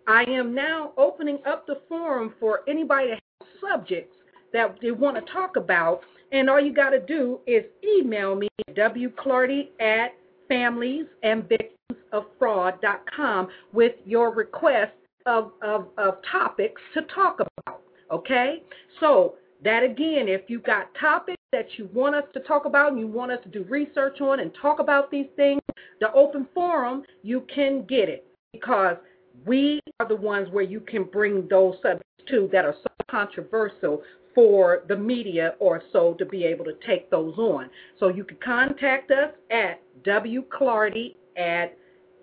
I 0.07 0.23
am 0.23 0.55
now 0.55 0.93
opening 0.97 1.37
up 1.45 1.67
the 1.67 1.81
forum 1.87 2.33
for 2.39 2.61
anybody 2.67 3.09
that 3.09 3.19
has 3.39 3.47
subjects 3.61 4.17
that 4.53 4.79
they 4.81 4.89
want 4.91 5.17
to 5.17 5.21
talk 5.31 5.55
about. 5.55 6.01
And 6.31 6.49
all 6.49 6.59
you 6.59 6.73
got 6.73 6.89
to 6.91 6.99
do 6.99 7.39
is 7.45 7.63
email 7.83 8.33
me 8.35 8.47
at 8.67 8.75
wclardy 8.75 9.69
at 9.79 10.15
familiesandvictimsoffraud.com 10.49 13.47
with 13.71 13.93
your 14.05 14.33
request 14.33 14.93
of, 15.25 15.51
of, 15.61 15.87
of 15.97 16.15
topics 16.29 16.81
to 16.93 17.03
talk 17.13 17.39
about. 17.39 17.81
Okay? 18.11 18.61
So, 18.99 19.35
that 19.63 19.83
again, 19.83 20.27
if 20.27 20.41
you've 20.47 20.63
got 20.63 20.89
topics 20.99 21.41
that 21.51 21.67
you 21.77 21.89
want 21.93 22.15
us 22.15 22.23
to 22.33 22.39
talk 22.41 22.65
about 22.65 22.91
and 22.91 22.99
you 22.99 23.07
want 23.07 23.31
us 23.31 23.39
to 23.43 23.49
do 23.49 23.63
research 23.69 24.19
on 24.21 24.39
and 24.39 24.51
talk 24.61 24.79
about 24.79 25.11
these 25.11 25.27
things, 25.35 25.61
the 25.99 26.11
open 26.13 26.47
forum, 26.53 27.03
you 27.21 27.45
can 27.53 27.85
get 27.85 28.09
it 28.09 28.25
because 28.51 28.97
we 29.45 29.79
are 29.99 30.07
the 30.07 30.15
ones 30.15 30.49
where 30.51 30.63
you 30.63 30.79
can 30.79 31.03
bring 31.03 31.47
those 31.49 31.75
subjects 31.81 32.03
to 32.29 32.49
that 32.51 32.65
are 32.65 32.75
so 32.81 32.89
controversial 33.09 34.01
for 34.33 34.83
the 34.87 34.95
media 34.95 35.53
or 35.59 35.83
so 35.91 36.15
to 36.15 36.25
be 36.25 36.43
able 36.43 36.65
to 36.65 36.73
take 36.85 37.11
those 37.11 37.37
on. 37.37 37.69
So 37.99 38.09
you 38.09 38.23
can 38.23 38.37
contact 38.43 39.11
us 39.11 39.31
at 39.51 39.79
wclardy 40.03 41.13
at 41.37 41.77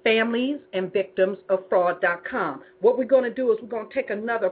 familiesandvictimsoffraud.com. 0.05 2.63
What 2.81 2.99
we're 2.99 3.05
going 3.05 3.25
to 3.25 3.35
do 3.35 3.53
is 3.53 3.59
we're 3.63 3.69
going 3.69 3.89
to 3.89 3.95
take 3.95 4.11
another 4.11 4.51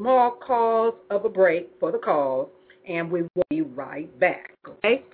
small 0.00 0.30
pause 0.46 0.94
of 1.10 1.26
a 1.26 1.28
break 1.28 1.68
for 1.78 1.92
the 1.92 1.98
calls, 1.98 2.48
and 2.88 3.10
we 3.10 3.22
will 3.34 3.44
be 3.50 3.60
right 3.60 4.18
back. 4.18 4.54
Okay? 4.66 5.04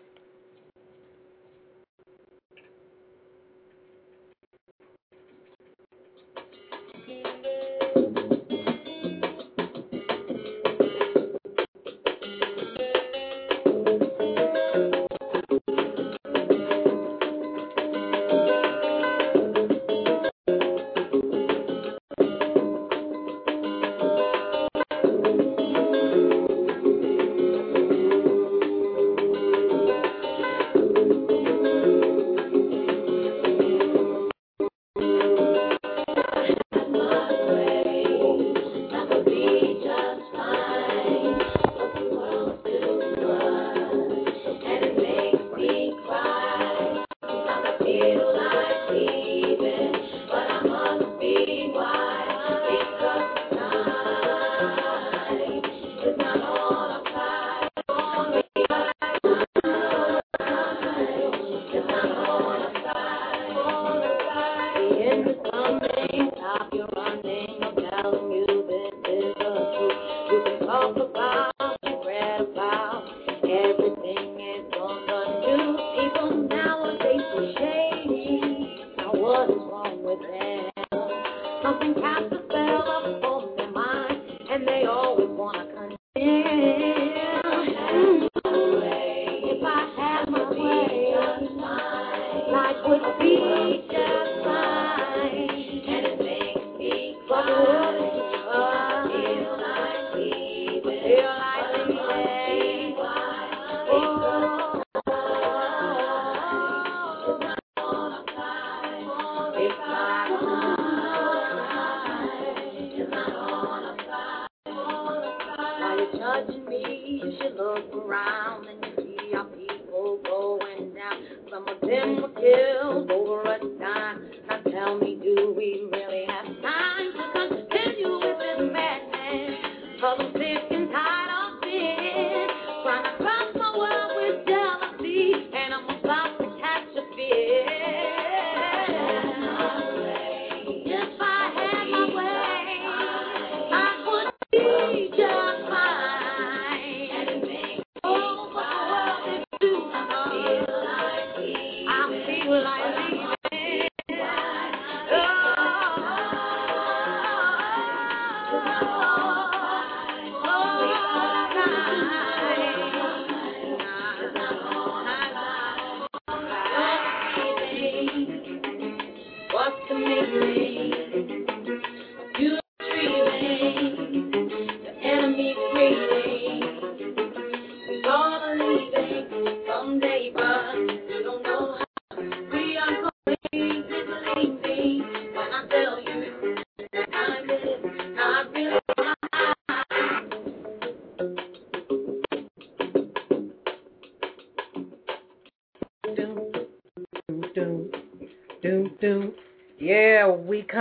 What's 169.56 169.76
the 169.88 169.94
meaning? 169.94 171.25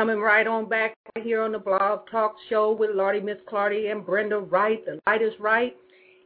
Coming 0.05 0.21
right 0.21 0.45
on 0.45 0.69
back 0.69 0.95
here 1.23 1.41
on 1.41 1.51
the 1.51 1.57
Blog 1.57 2.01
Talk 2.11 2.35
Show 2.47 2.73
with 2.73 2.91
Lordy, 2.93 3.19
Miss 3.19 3.39
Clardy, 3.51 3.91
and 3.91 4.05
Brenda 4.05 4.37
Wright. 4.37 4.85
The 4.85 4.99
light 5.07 5.23
is 5.23 5.33
right. 5.39 5.75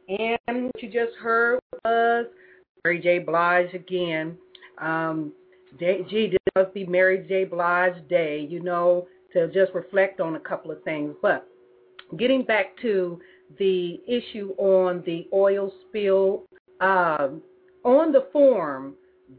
And 0.06 0.66
what 0.66 0.82
you 0.82 0.90
just 0.90 1.16
heard 1.18 1.60
was 1.82 2.26
Mary 2.84 3.00
J. 3.00 3.20
Blige 3.20 3.72
again. 3.72 4.36
Um, 4.76 5.32
J- 5.78 6.04
gee, 6.10 6.28
this 6.28 6.38
must 6.54 6.74
be 6.74 6.84
Mary 6.84 7.24
J. 7.26 7.44
Blige 7.46 8.06
Day, 8.10 8.46
you 8.50 8.62
know, 8.62 9.06
to 9.32 9.46
just 9.48 9.72
reflect 9.72 10.20
on 10.20 10.36
a 10.36 10.40
couple 10.40 10.70
of 10.70 10.82
things. 10.82 11.14
But 11.22 11.48
getting 12.18 12.44
back 12.44 12.78
to 12.82 13.18
the 13.58 13.98
issue 14.06 14.52
on 14.58 15.02
the 15.06 15.26
oil 15.32 15.72
spill, 15.88 16.44
um, 16.82 17.40
on 17.86 18.12
the 18.12 18.28
form 18.30 18.92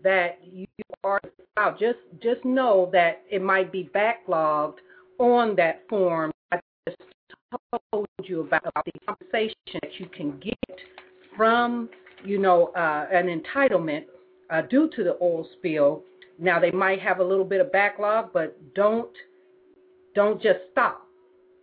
that 0.03 0.39
you 0.43 0.67
are 1.03 1.21
out, 1.57 1.79
just 1.79 1.99
just 2.21 2.43
know 2.45 2.89
that 2.93 3.23
it 3.29 3.41
might 3.41 3.71
be 3.71 3.89
backlogged 3.93 4.77
on 5.19 5.55
that 5.55 5.83
form. 5.89 6.31
I 6.51 6.59
just 6.87 6.97
told 7.91 8.07
you 8.23 8.41
about, 8.41 8.61
about 8.65 8.85
the 8.85 8.91
compensation 9.05 9.55
that 9.73 9.99
you 9.99 10.07
can 10.07 10.39
get 10.39 10.57
from, 11.35 11.89
you 12.23 12.37
know, 12.37 12.67
uh, 12.75 13.07
an 13.11 13.27
entitlement 13.27 14.05
uh, 14.49 14.61
due 14.63 14.89
to 14.95 15.03
the 15.03 15.17
oil 15.21 15.47
spill. 15.57 16.03
Now 16.39 16.59
they 16.59 16.71
might 16.71 16.99
have 17.01 17.19
a 17.19 17.23
little 17.23 17.45
bit 17.45 17.61
of 17.61 17.71
backlog, 17.71 18.31
but 18.33 18.57
don't 18.73 19.11
don't 20.15 20.41
just 20.41 20.59
stop. 20.71 21.07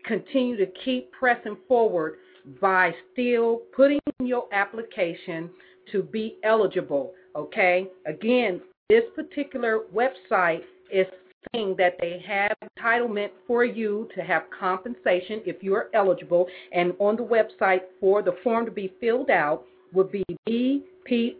Continue 0.07 0.57
to 0.57 0.67
keep 0.85 1.11
pressing 1.13 1.57
forward 1.67 2.17
by 2.61 2.95
still 3.13 3.63
putting 3.77 4.01
your 4.21 4.47
application 4.53 5.51
to 5.93 6.03
be 6.03 6.37
eligible. 6.45 7.13
Okay. 7.39 7.87
Again, 8.05 8.61
this 8.89 9.05
particular 9.15 9.83
website 9.95 10.63
is 10.93 11.07
saying 11.53 11.77
that 11.79 11.97
they 12.01 12.21
have 12.27 12.51
entitlement 12.77 13.29
for 13.47 13.65
you 13.65 14.09
to 14.17 14.23
have 14.23 14.43
compensation 14.59 15.41
if 15.47 15.63
you 15.63 15.73
are 15.75 15.89
eligible. 15.95 16.49
And 16.73 16.95
on 16.99 17.15
the 17.17 17.23
website 17.23 17.83
for 18.01 18.23
the 18.23 18.33
form 18.43 18.65
to 18.67 18.73
be 18.73 18.93
filled 19.01 19.31
out 19.31 19.63
would 19.93 20.11
be 20.11 20.25
bpoil.com. 20.49 21.39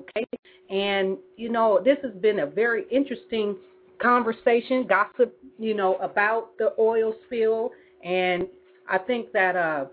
Okay. 0.00 0.26
And, 0.70 1.18
you 1.36 1.50
know, 1.50 1.80
this 1.84 1.98
has 2.02 2.14
been 2.22 2.38
a 2.40 2.46
very 2.46 2.86
interesting 2.90 3.56
conversation, 4.00 4.86
gossip, 4.88 5.36
you 5.58 5.74
know, 5.74 5.96
about 5.96 6.56
the 6.58 6.72
oil 6.78 7.14
spill. 7.26 7.72
And 8.02 8.48
I 8.88 8.96
think 8.96 9.32
that 9.32 9.54
uh, 9.54 9.84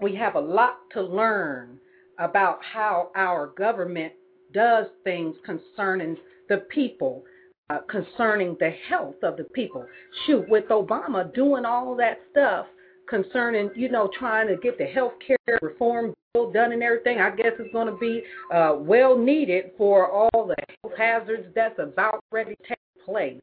we 0.00 0.16
have 0.16 0.34
a 0.34 0.40
lot 0.40 0.78
to 0.94 1.00
learn 1.00 1.78
about 2.18 2.58
how 2.62 3.10
our 3.16 3.48
government 3.58 4.12
does 4.52 4.86
things 5.04 5.36
concerning 5.44 6.16
the 6.48 6.58
people, 6.70 7.24
uh, 7.70 7.78
concerning 7.88 8.56
the 8.60 8.70
health 8.88 9.16
of 9.22 9.36
the 9.36 9.44
people. 9.44 9.86
Shoot, 10.26 10.48
with 10.48 10.66
Obama 10.66 11.32
doing 11.34 11.64
all 11.64 11.96
that 11.96 12.18
stuff 12.30 12.66
concerning, 13.08 13.70
you 13.74 13.90
know, 13.90 14.08
trying 14.18 14.48
to 14.48 14.56
get 14.56 14.78
the 14.78 14.84
health 14.84 15.12
care 15.26 15.58
reform 15.60 16.14
bill 16.34 16.50
done 16.50 16.72
and 16.72 16.82
everything, 16.82 17.18
I 17.18 17.30
guess 17.30 17.52
it's 17.58 17.72
going 17.72 17.86
to 17.86 17.98
be 17.98 18.22
uh, 18.52 18.74
well 18.78 19.18
needed 19.18 19.72
for 19.76 20.10
all 20.10 20.46
the 20.46 20.56
health 20.82 20.94
hazards 20.96 21.46
that's 21.54 21.78
about 21.78 22.22
ready 22.30 22.54
to 22.54 22.68
take 22.68 23.04
place. 23.04 23.40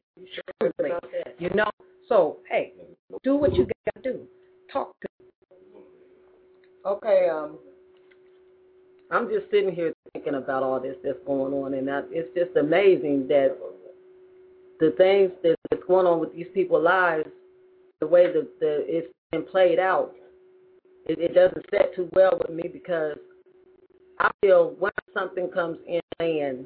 You 1.38 1.50
know. 1.54 1.70
So, 2.08 2.38
hey, 2.50 2.72
do 3.22 3.36
what 3.36 3.54
you 3.54 3.64
got 3.64 4.02
to 4.02 4.12
do. 4.12 4.20
Talk 4.72 4.94
to. 5.00 5.08
Okay, 6.84 7.28
um, 7.28 7.58
I'm 9.10 9.28
just 9.28 9.50
sitting 9.50 9.74
here 9.74 9.92
thinking 10.12 10.36
about 10.36 10.62
all 10.62 10.80
this 10.80 10.96
that's 11.02 11.18
going 11.26 11.52
on, 11.52 11.74
and 11.74 11.90
I, 11.90 12.02
it's 12.10 12.32
just 12.34 12.56
amazing 12.56 13.26
that 13.28 13.56
the 14.78 14.92
things 14.96 15.32
that, 15.42 15.56
that's 15.70 15.82
going 15.86 16.06
on 16.06 16.20
with 16.20 16.34
these 16.34 16.46
people's 16.54 16.84
lives, 16.84 17.28
the 18.00 18.06
way 18.06 18.26
that 18.26 18.48
the, 18.60 18.84
it's 18.86 19.12
been 19.32 19.44
played 19.44 19.78
out, 19.80 20.12
it, 21.06 21.18
it 21.18 21.34
doesn't 21.34 21.64
set 21.70 21.94
too 21.96 22.08
well 22.12 22.38
with 22.38 22.56
me 22.56 22.68
because 22.72 23.16
I 24.20 24.30
feel 24.40 24.74
when 24.78 24.92
something 25.12 25.48
comes 25.48 25.78
in 25.88 26.00
land, 26.20 26.64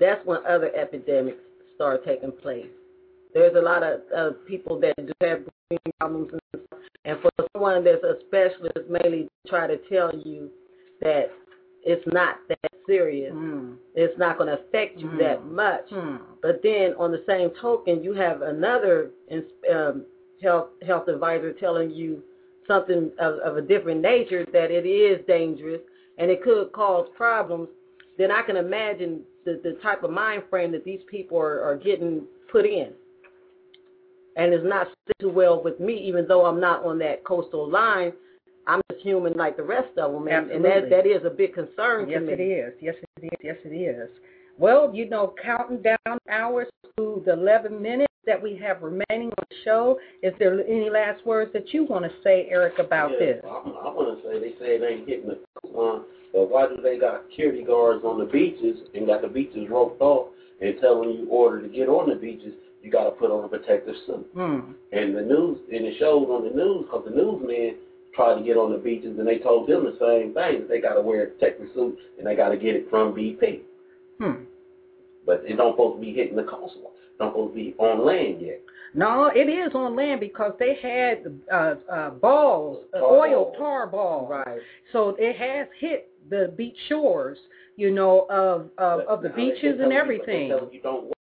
that's 0.00 0.24
when 0.24 0.38
other 0.48 0.74
epidemics 0.74 1.38
start 1.74 2.04
taking 2.04 2.32
place. 2.32 2.66
There's 3.34 3.54
a 3.56 3.60
lot 3.60 3.82
of 3.82 4.00
uh, 4.16 4.30
people 4.48 4.80
that 4.80 4.96
do 4.96 5.12
have 5.20 5.40
breathing 5.68 5.92
problems, 6.00 6.30
and, 6.32 6.62
and 7.04 7.18
for 7.20 7.30
someone 7.52 7.84
that's 7.84 8.02
a 8.02 8.14
specialist, 8.26 8.88
mainly 8.88 9.28
try 9.46 9.66
to 9.66 9.76
tell 9.90 10.10
you 10.24 10.48
that 11.00 11.30
it's 11.82 12.04
not 12.12 12.36
that 12.48 12.58
serious. 12.86 13.32
Mm. 13.32 13.76
It's 13.94 14.18
not 14.18 14.38
going 14.38 14.48
to 14.48 14.60
affect 14.62 14.98
you 14.98 15.08
Mm. 15.08 15.18
that 15.18 15.46
much. 15.46 15.88
Hmm. 15.90 16.16
But 16.42 16.60
then, 16.62 16.94
on 16.98 17.12
the 17.12 17.22
same 17.26 17.50
token, 17.60 18.02
you 18.02 18.12
have 18.14 18.42
another 18.42 19.10
um, 19.72 20.04
health 20.42 20.68
health 20.86 21.08
advisor 21.08 21.52
telling 21.52 21.90
you 21.90 22.22
something 22.66 23.10
of, 23.20 23.34
of 23.38 23.56
a 23.56 23.62
different 23.62 24.00
nature 24.00 24.44
that 24.52 24.70
it 24.70 24.86
is 24.86 25.24
dangerous 25.26 25.80
and 26.18 26.30
it 26.30 26.42
could 26.42 26.72
cause 26.72 27.08
problems. 27.16 27.68
Then 28.18 28.30
I 28.30 28.42
can 28.42 28.56
imagine 28.56 29.22
the, 29.44 29.60
the 29.62 29.78
type 29.82 30.02
of 30.02 30.10
mind 30.10 30.44
frame 30.50 30.72
that 30.72 30.84
these 30.84 31.00
people 31.08 31.38
are, 31.38 31.62
are 31.62 31.76
getting 31.76 32.22
put 32.50 32.66
in. 32.66 32.92
And 34.36 34.52
it's 34.52 34.64
not 34.66 34.88
too 35.20 35.30
well 35.30 35.62
with 35.62 35.78
me, 35.80 35.94
even 35.98 36.26
though 36.26 36.44
I'm 36.44 36.60
not 36.60 36.84
on 36.84 36.98
that 36.98 37.24
coastal 37.24 37.70
line. 37.70 38.12
I'm 38.66 38.80
just 38.90 39.02
human 39.02 39.34
like 39.34 39.56
the 39.56 39.62
rest 39.62 39.96
of 39.98 40.12
them, 40.12 40.26
and, 40.28 40.50
and 40.50 40.64
that 40.64 40.90
that 40.90 41.06
is 41.06 41.24
a 41.24 41.30
big 41.30 41.54
concern 41.54 42.08
Yes, 42.08 42.20
to 42.20 42.26
me. 42.26 42.32
it 42.32 42.40
is. 42.40 42.74
Yes, 42.80 42.94
it 43.16 43.24
is. 43.24 43.38
Yes, 43.42 43.56
it 43.64 43.74
is. 43.74 44.08
Well, 44.58 44.94
you 44.94 45.08
know, 45.08 45.34
counting 45.42 45.82
down 45.82 46.18
hours 46.30 46.68
to 46.96 47.22
the 47.26 47.34
11 47.34 47.80
minutes 47.80 48.12
that 48.26 48.42
we 48.42 48.56
have 48.56 48.82
remaining 48.82 49.30
on 49.38 49.44
the 49.48 49.56
show. 49.64 49.98
Is 50.22 50.32
there 50.38 50.58
any 50.66 50.90
last 50.90 51.24
words 51.24 51.52
that 51.52 51.72
you 51.72 51.84
want 51.84 52.04
to 52.04 52.10
say, 52.24 52.48
Eric, 52.50 52.78
about 52.78 53.12
yeah, 53.12 53.18
this? 53.18 53.40
I, 53.44 53.48
I 53.48 53.92
want 53.92 54.20
to 54.20 54.28
say 54.28 54.40
they 54.40 54.58
say 54.58 54.76
it 54.76 54.82
ain't 54.82 55.08
hitting 55.08 55.28
the 55.28 55.38
coastline, 55.62 56.02
but 56.32 56.50
why 56.50 56.66
do 56.66 56.80
they 56.82 56.98
got 56.98 57.22
security 57.30 57.62
guards 57.62 58.04
on 58.04 58.18
the 58.18 58.24
beaches 58.24 58.78
and 58.94 59.06
got 59.06 59.22
the 59.22 59.28
beaches 59.28 59.68
roped 59.70 60.00
off 60.00 60.28
and 60.60 60.74
telling 60.80 61.10
you 61.10 61.28
order 61.30 61.62
to 61.62 61.68
get 61.68 61.88
on 61.88 62.08
the 62.08 62.16
beaches, 62.16 62.54
you 62.82 62.90
got 62.90 63.04
to 63.04 63.10
put 63.10 63.30
on 63.30 63.44
a 63.44 63.48
protective 63.48 63.94
suit. 64.06 64.26
Hmm. 64.34 64.72
And 64.92 65.14
the 65.14 65.22
news, 65.22 65.58
and 65.72 65.84
it 65.84 65.94
shows 65.98 66.26
on 66.28 66.44
the 66.44 66.54
news 66.54 66.86
because 66.86 67.04
the 67.04 67.14
newsmen 67.14 67.76
tried 68.16 68.34
to 68.36 68.42
get 68.44 68.56
on 68.56 68.72
the 68.72 68.78
beaches 68.78 69.18
and 69.18 69.26
they 69.28 69.38
told 69.38 69.68
them 69.68 69.84
the 69.84 69.96
same 70.00 70.34
thing 70.34 70.60
that 70.60 70.68
they 70.68 70.80
got 70.80 70.94
to 70.94 71.02
wear 71.02 71.24
a 71.24 71.26
protective 71.28 71.68
suit 71.74 71.96
and 72.18 72.26
they 72.26 72.34
got 72.34 72.48
to 72.48 72.56
get 72.56 72.74
it 72.74 72.88
from 72.90 73.12
BP. 73.14 73.60
Hmm. 74.20 74.42
But 75.24 75.42
it 75.46 75.56
don't 75.56 75.74
supposed 75.74 76.00
to 76.00 76.00
be 76.00 76.12
hitting 76.14 76.36
the 76.36 76.42
coastline. 76.44 76.94
It 77.14 77.18
don't 77.18 77.30
supposed 77.32 77.52
to 77.52 77.54
be 77.54 77.74
on 77.78 78.04
land 78.06 78.40
yet. 78.40 78.62
No, 78.94 79.26
it 79.34 79.48
is 79.48 79.74
on 79.74 79.94
land 79.94 80.20
because 80.20 80.52
they 80.58 80.74
had 80.80 81.38
uh, 81.52 81.74
uh, 81.92 82.10
balls, 82.10 82.84
Tar 82.92 83.02
oil 83.02 83.44
balls. 83.44 83.56
tar 83.58 83.86
balls. 83.86 84.30
Right. 84.30 84.58
So 84.92 85.14
it 85.18 85.36
has 85.36 85.66
hit 85.78 86.08
the 86.30 86.52
beach 86.56 86.76
shores, 86.88 87.36
you 87.76 87.90
know, 87.90 88.26
of 88.30 88.62
of, 88.78 89.00
But 89.04 89.06
of 89.08 89.22
the 89.22 89.28
now 89.28 89.36
they- 89.36 89.44
they 89.44 89.50
beaches 89.50 89.64
and 89.64 89.78
telling 89.78 89.92
you- 89.92 89.98
everything. 89.98 90.48
You 90.72 90.80
don't 90.82 91.12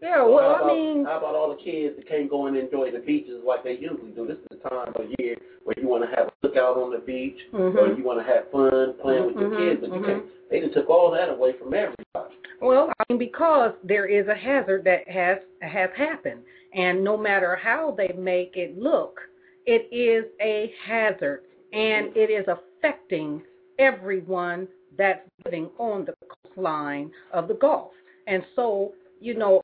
Yeah, 0.00 0.24
So 0.24 0.34
well, 0.34 0.54
how 0.56 0.64
I 0.64 0.66
mean, 0.74 1.04
how 1.04 1.18
about 1.18 1.34
all 1.34 1.50
the 1.50 1.62
kids 1.62 1.96
that 1.96 2.08
can't 2.08 2.30
go 2.30 2.46
and 2.46 2.56
enjoy 2.56 2.90
the 2.90 3.00
beaches 3.00 3.42
like 3.44 3.64
they 3.64 3.78
usually 3.78 4.12
do? 4.12 4.26
This 4.26 4.38
is 4.38 4.58
the 4.62 4.68
time 4.68 4.92
of 4.94 5.06
year 5.18 5.36
where 5.64 5.74
you 5.78 5.88
want 5.88 6.08
to 6.08 6.16
have 6.16 6.28
a 6.28 6.46
cookout 6.46 6.76
on 6.76 6.92
the 6.92 6.98
beach, 6.98 7.38
or 7.52 7.58
Mhm. 7.58 7.98
you 7.98 8.04
want 8.04 8.18
to 8.20 8.32
have 8.32 8.50
fun 8.50 8.94
playing 8.94 9.26
with 9.26 9.36
your 9.36 9.50
Mhm, 9.50 9.56
kids, 9.56 9.80
but 9.80 9.90
you 9.92 10.00
mhm. 10.00 10.06
can't. 10.06 10.50
They 10.50 10.60
just 10.60 10.74
took 10.74 10.88
all 10.88 11.10
that 11.10 11.28
away 11.30 11.52
from 11.52 11.74
everybody. 11.74 12.34
Well, 12.60 12.90
I 12.98 13.04
mean, 13.08 13.18
because 13.18 13.74
there 13.84 14.06
is 14.06 14.26
a 14.28 14.34
hazard 14.34 14.84
that 14.84 15.08
has 15.08 15.38
has 15.62 15.90
happened, 15.96 16.42
and 16.74 17.02
no 17.02 17.16
matter 17.16 17.56
how 17.56 17.90
they 17.90 18.12
make 18.16 18.56
it 18.56 18.78
look, 18.78 19.20
it 19.66 19.88
is 19.92 20.24
a 20.40 20.72
hazard, 20.84 21.42
and 21.72 22.16
it 22.16 22.30
is 22.30 22.46
affecting 22.48 23.42
everyone 23.78 24.68
that's 24.96 25.28
living 25.44 25.70
on 25.78 26.04
the 26.04 26.14
coastline 26.28 27.10
of 27.32 27.46
the 27.48 27.54
Gulf. 27.54 27.92
And 28.26 28.44
so, 28.56 28.92
you 29.20 29.34
know, 29.34 29.62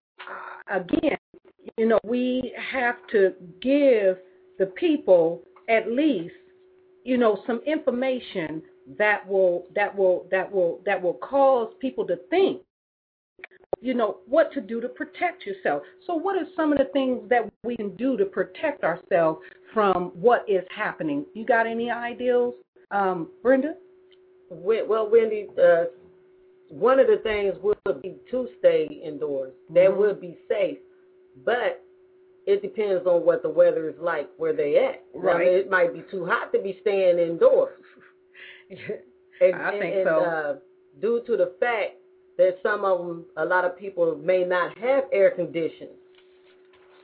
again, 0.68 1.18
you 1.76 1.86
know, 1.86 1.98
we 2.04 2.54
have 2.72 2.96
to 3.12 3.32
give 3.60 4.16
the 4.58 4.66
people 4.76 5.42
at 5.68 5.90
least, 5.90 6.34
you 7.04 7.18
know, 7.18 7.42
some 7.46 7.60
information 7.66 8.62
that 8.98 9.26
will 9.26 9.64
that 9.74 9.96
will 9.96 10.26
that 10.30 10.50
will 10.50 10.80
that 10.84 11.00
will 11.00 11.14
cause 11.14 11.72
people 11.80 12.06
to 12.06 12.16
think 12.28 12.60
you 13.80 13.92
know 13.92 14.18
what 14.26 14.52
to 14.52 14.60
do 14.60 14.80
to 14.80 14.88
protect 14.88 15.44
yourself. 15.44 15.82
So 16.06 16.14
what 16.14 16.36
are 16.36 16.46
some 16.56 16.72
of 16.72 16.78
the 16.78 16.86
things 16.92 17.20
that 17.28 17.42
we 17.64 17.76
can 17.76 17.94
do 17.96 18.16
to 18.16 18.24
protect 18.24 18.82
ourselves 18.82 19.40
from 19.72 20.10
what 20.14 20.44
is 20.48 20.64
happening? 20.74 21.26
You 21.34 21.44
got 21.44 21.66
any 21.66 21.90
ideas 21.90 22.54
um, 22.90 23.28
brenda? 23.42 23.74
Well 24.50 25.10
wendy 25.10 25.48
uh, 25.62 25.84
one 26.74 26.98
of 26.98 27.06
the 27.06 27.18
things 27.18 27.54
would 27.62 28.02
be 28.02 28.16
to 28.30 28.48
stay 28.58 28.84
indoors 29.04 29.52
that 29.70 29.90
Mhm. 29.90 29.96
would 29.96 30.20
be 30.20 30.36
safe 30.48 30.78
but 31.44 31.80
it 32.46 32.60
depends 32.62 33.06
on 33.06 33.24
what 33.24 33.42
the 33.42 33.48
weather 33.48 33.88
is 33.88 33.98
like 33.98 34.28
where 34.38 34.52
they 34.52 34.76
at 34.76 35.02
Now, 35.14 35.20
Right. 35.34 35.46
it 35.46 35.70
might 35.70 35.92
be 35.92 36.02
too 36.10 36.24
hot 36.24 36.52
to 36.52 36.58
be 36.58 36.76
staying 36.80 37.18
indoors 37.18 37.78
and, 38.70 38.78
I 39.40 39.44
and- 39.70 39.78
think 39.80 39.94
and, 39.96 40.06
so. 40.06 40.16
Uh, 40.20 40.56
due 41.00 41.20
to 41.26 41.36
the 41.36 41.52
fact 41.60 41.92
that 42.38 42.58
some 42.62 42.84
of 42.84 42.98
them, 42.98 43.24
a 43.36 43.44
lot 43.44 43.64
of 43.64 43.76
people 43.76 44.16
may 44.16 44.44
not 44.44 44.76
have 44.78 45.04
air 45.12 45.30
conditioning, 45.30 45.94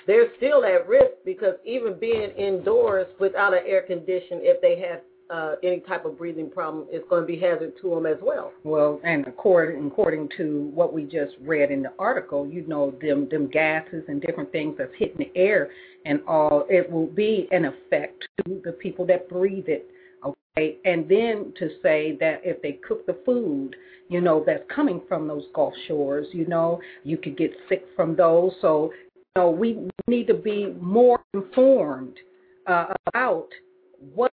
they're 0.07 0.35
still 0.39 0.65
at 0.65 0.89
risk 0.89 1.13
because 1.25 1.55
even 1.65 1.95
being 1.95 2.31
indoors 2.33 3.07
without 3.21 3.53
an 3.55 3.63
air 3.67 3.83
condition, 3.83 4.41
if 4.43 4.61
they 4.61 4.77
have 4.81 5.01
uh, 5.33 5.55
any 5.63 5.81
type 5.81 6.05
of 6.05 6.19
breathing 6.19 6.51
problem, 6.51 6.87
is 6.93 7.03
going 7.09 7.23
to 7.23 7.27
be 7.27 7.39
hazard 7.39 7.73
to 7.81 7.91
them 7.91 8.07
as 8.07 8.17
well. 8.23 8.53
Well, 8.65 9.01
and 9.05 9.27
according 9.27 9.87
according 9.87 10.29
to 10.37 10.71
what 10.75 10.93
we 10.93 11.05
just 11.05 11.35
read 11.41 11.71
in 11.71 11.83
the 11.83 11.93
article, 11.99 12.47
you 12.47 12.67
know, 12.67 12.95
them 13.01 13.29
them 13.31 13.49
gases 13.49 14.05
and 14.09 14.21
different 14.21 14.51
things 14.53 14.77
that's 14.79 14.93
hitting 14.99 15.19
the 15.19 15.31
air 15.39 15.71
and 16.05 16.21
all, 16.27 16.67
it 16.69 16.91
will 16.91 17.07
be 17.07 17.49
an 17.51 17.67
effect 17.67 18.25
to 18.39 18.61
the 18.65 18.73
people 18.73 19.07
that 19.07 19.29
breathe 19.29 19.69
it. 19.69 19.87
Okay, 20.25 20.79
and 20.85 21.09
then 21.09 21.53
to 21.59 21.71
say 21.83 22.17
that 22.21 22.41
if 22.45 22.61
they 22.63 22.73
cook 22.87 23.07
the 23.07 23.19
food, 23.25 23.77
you 24.09 24.21
know, 24.21 24.43
that's 24.45 24.65
coming 24.75 25.01
from 25.09 25.29
those 25.29 25.45
Gulf 25.55 25.75
shores, 25.87 26.27
you 26.33 26.47
know, 26.47 26.81
you 27.05 27.17
could 27.17 27.37
get 27.39 27.53
sick 27.69 27.85
from 27.95 28.17
those. 28.17 28.53
So, 28.61 28.93
you 29.15 29.23
know, 29.37 29.51
we 29.51 29.89
need 30.09 30.27
to 30.27 30.35
be 30.35 30.75
more 30.81 31.23
informed 31.33 32.15
uh, 32.67 32.87
about 33.07 33.49
what 34.15 34.33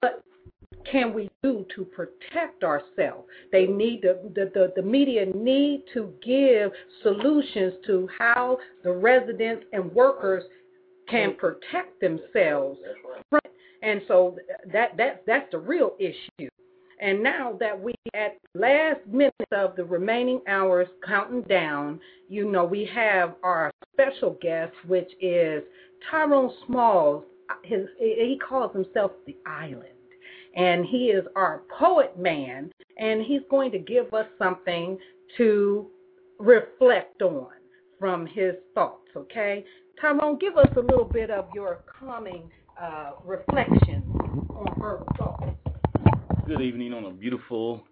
can 0.90 1.14
we 1.14 1.30
do 1.42 1.66
to 1.76 1.86
protect 1.86 2.64
ourselves? 2.64 3.28
They 3.52 3.66
need 3.66 4.02
to, 4.02 4.18
the, 4.36 4.52
the, 4.54 4.74
the 4.76 4.82
media 4.82 5.26
need 5.36 5.84
to 5.94 6.14
give 6.24 6.72
solutions 7.02 7.74
to 7.88 8.08
how 8.18 8.58
the 8.84 8.92
residents 8.92 9.66
and 9.74 9.92
workers 9.94 10.44
can 11.10 11.32
mm. 11.32 11.38
protect 11.38 12.00
themselves. 12.00 12.80
And 13.82 14.02
so 14.08 14.38
that 14.72 14.96
that 14.98 15.24
that's 15.28 15.52
the 15.52 15.58
real 15.58 15.92
issue. 16.00 16.50
And 17.02 17.22
now 17.22 17.58
that 17.60 17.78
we 17.78 17.94
at 18.14 18.38
last 18.56 19.02
minute 19.08 19.34
of 19.52 19.76
the 19.76 19.84
remaining 19.84 20.40
hours 20.48 20.88
counting 21.06 21.42
down, 21.42 22.00
you 22.30 22.50
know, 22.50 22.64
we 22.64 22.90
have 22.96 23.36
our 23.44 23.72
special 23.92 24.38
guest, 24.42 24.72
which 24.88 25.12
is 25.20 25.64
Tyrone 26.10 26.54
Smalls. 26.66 27.26
His 27.64 27.88
he 28.00 28.40
calls 28.48 28.74
himself 28.74 29.12
the 29.28 29.36
Island 29.46 29.90
and 30.56 30.86
he 30.86 31.08
is 31.08 31.26
our 31.36 31.64
poet 31.80 32.18
man, 32.18 32.72
and 32.98 33.22
he's 33.24 33.42
going 33.50 33.72
to 33.72 33.80
give 33.80 34.14
us 34.14 34.28
something 34.38 34.98
to 35.38 35.88
reflect 36.40 37.22
on 37.22 37.48
from 38.00 38.26
his 38.26 38.54
thoughts, 38.76 39.08
okay? 39.16 39.64
Tyrone, 40.00 40.38
give 40.38 40.58
us 40.58 40.68
a 40.76 40.80
little 40.80 41.06
bit 41.06 41.32
of 41.32 41.48
your 41.56 41.80
calming 42.00 42.52
uh, 42.82 43.12
reflection 43.24 44.04
on 44.50 44.74
verbal 44.80 45.08
thoughts. 45.18 45.46
Good 46.46 46.62
evening 46.62 46.94
on 46.94 47.06
a 47.06 47.12
beautiful 47.12 47.84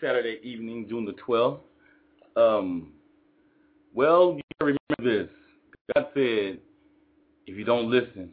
Saturday 0.00 0.38
evening, 0.42 0.86
June 0.88 1.04
the 1.04 1.14
12th. 1.26 1.60
Um, 2.36 2.92
well, 3.94 4.36
you 4.36 4.42
remember 4.60 5.24
this. 5.24 5.28
God 5.94 6.06
said, 6.14 6.58
if 7.46 7.56
you 7.56 7.64
don't 7.64 7.90
listen, 7.90 8.30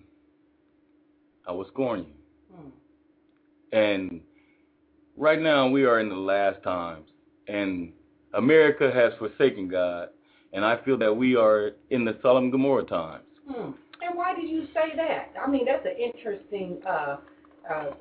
I 1.47 1.51
will 1.51 1.67
scorn 1.67 1.99
you. 1.99 2.24
And 3.75 4.21
right 5.17 5.41
now 5.41 5.67
we 5.67 5.83
are 5.83 5.99
in 5.99 6.07
the 6.07 6.15
last 6.15 6.63
times, 6.63 7.09
and 7.49 7.91
America 8.33 8.89
has 8.89 9.11
forsaken 9.19 9.67
God, 9.67 10.07
and 10.53 10.63
I 10.63 10.81
feel 10.85 10.97
that 10.99 11.13
we 11.13 11.35
are 11.35 11.71
in 11.89 12.05
the 12.05 12.17
Sodom 12.21 12.51
Gomorrah 12.51 12.85
times. 12.85 13.25
Hmm. 13.45 13.71
And 14.01 14.15
why 14.15 14.33
did 14.33 14.49
you 14.49 14.67
say 14.73 14.95
that? 14.95 15.33
I 15.45 15.49
mean, 15.49 15.65
that's 15.65 15.85
an 15.85 15.97
interesting 16.01 16.77
uh, 16.87 17.17
uh, 17.69 17.73
uh, 17.73 17.91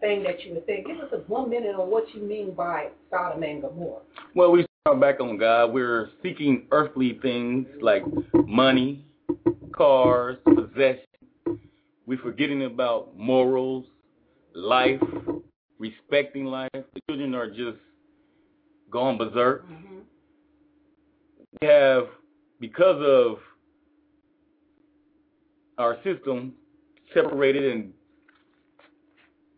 thing 0.00 0.22
that 0.22 0.42
you 0.46 0.54
would 0.54 0.64
say. 0.64 0.82
Give 0.86 0.96
us 0.98 1.10
a 1.12 1.18
one 1.30 1.50
minute 1.50 1.74
on 1.74 1.90
what 1.90 2.04
you 2.14 2.22
mean 2.22 2.54
by 2.54 2.88
Sodom 3.10 3.42
and 3.42 3.60
Gomorrah. 3.60 4.00
Well, 4.34 4.50
we 4.50 4.64
start 4.80 4.98
back 4.98 5.20
on 5.20 5.36
God. 5.36 5.74
We're 5.74 6.08
seeking 6.22 6.68
earthly 6.70 7.18
things 7.20 7.66
like 7.82 8.02
money, 8.46 9.04
cars, 9.72 10.38
possession. 10.46 11.04
We're 12.06 12.16
forgetting 12.16 12.64
about 12.64 13.14
morals, 13.14 13.84
life, 14.58 15.00
respecting 15.78 16.44
life. 16.44 16.70
The 16.72 17.00
children 17.08 17.34
are 17.34 17.48
just 17.48 17.78
gone 18.90 19.16
berserk. 19.16 19.66
Mm-hmm. 19.66 19.98
We 21.60 21.68
have, 21.68 22.04
because 22.60 23.02
of 23.04 23.38
our 25.78 25.96
system, 26.02 26.54
separated 27.14 27.72
and 27.72 27.92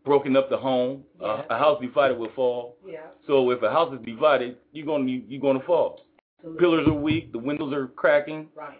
broken 0.05 0.35
up 0.35 0.49
the 0.49 0.57
home. 0.57 1.03
Yeah. 1.19 1.43
A, 1.49 1.55
a 1.55 1.57
house 1.57 1.81
divided 1.81 2.17
will 2.17 2.31
fall. 2.35 2.77
Yeah. 2.87 2.99
So 3.27 3.49
if 3.51 3.61
a 3.61 3.69
house 3.69 3.93
is 3.93 4.05
divided, 4.05 4.57
you're 4.71 4.85
gonna 4.85 5.09
you're 5.27 5.41
gonna 5.41 5.65
fall. 5.65 6.01
Absolutely. 6.39 6.59
Pillars 6.59 6.87
are 6.87 6.93
weak. 6.93 7.31
The 7.31 7.39
windows 7.39 7.73
are 7.73 7.87
cracking. 7.87 8.47
Right. 8.55 8.79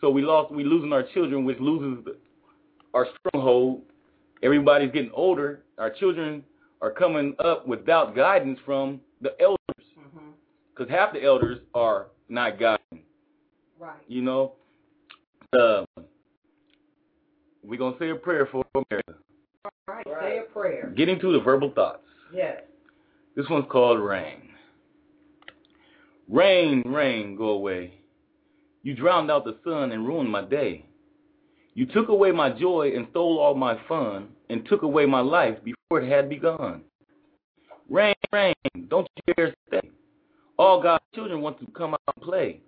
So 0.00 0.10
we 0.10 0.22
lost. 0.22 0.52
We 0.52 0.64
losing 0.64 0.92
our 0.92 1.04
children, 1.14 1.44
which 1.44 1.58
loses 1.58 2.04
the, 2.04 2.16
our 2.94 3.06
stronghold. 3.18 3.82
Everybody's 4.42 4.90
getting 4.92 5.10
older. 5.14 5.62
Our 5.78 5.90
children 5.90 6.42
are 6.80 6.90
coming 6.90 7.34
up 7.38 7.66
without 7.66 8.14
guidance 8.16 8.58
from 8.64 9.00
the 9.20 9.30
elders, 9.40 9.58
Mm-hmm. 9.98 10.30
because 10.74 10.90
half 10.90 11.12
the 11.12 11.22
elders 11.22 11.58
are 11.74 12.08
not 12.28 12.58
guiding. 12.58 13.04
Right. 13.78 13.96
You 14.08 14.22
know. 14.22 14.52
Uh, 15.58 15.84
we're 17.62 17.78
gonna 17.78 17.96
say 17.98 18.10
a 18.10 18.14
prayer 18.14 18.48
for 18.50 18.64
America. 18.74 19.14
All 19.64 19.94
right. 19.94 20.06
Say 20.20 20.38
a 20.38 20.42
prayer. 20.52 20.92
Getting 20.96 21.20
to 21.20 21.32
the 21.32 21.40
verbal 21.40 21.70
thoughts. 21.74 22.02
Yes. 22.34 22.62
This 23.36 23.46
one's 23.48 23.66
called 23.70 24.00
Rain. 24.00 24.48
Rain, 26.28 26.82
rain, 26.86 27.36
go 27.36 27.50
away. 27.50 27.94
You 28.82 28.94
drowned 28.94 29.30
out 29.30 29.44
the 29.44 29.56
sun 29.64 29.92
and 29.92 30.06
ruined 30.06 30.30
my 30.30 30.42
day. 30.42 30.86
You 31.74 31.86
took 31.86 32.08
away 32.08 32.32
my 32.32 32.50
joy 32.50 32.92
and 32.94 33.06
stole 33.10 33.38
all 33.38 33.54
my 33.54 33.78
fun 33.88 34.28
and 34.50 34.66
took 34.66 34.82
away 34.82 35.06
my 35.06 35.20
life 35.20 35.56
before 35.64 36.02
it 36.02 36.08
had 36.08 36.28
begun. 36.28 36.82
Rain, 37.88 38.14
rain, 38.32 38.54
don't 38.88 39.08
you 39.26 39.34
dare 39.34 39.54
stay. 39.68 39.90
All 40.58 40.82
God's 40.82 41.04
children 41.14 41.40
want 41.40 41.58
to 41.60 41.66
come 41.72 41.94
out 41.94 42.14
and 42.14 42.24
play. 42.24 42.60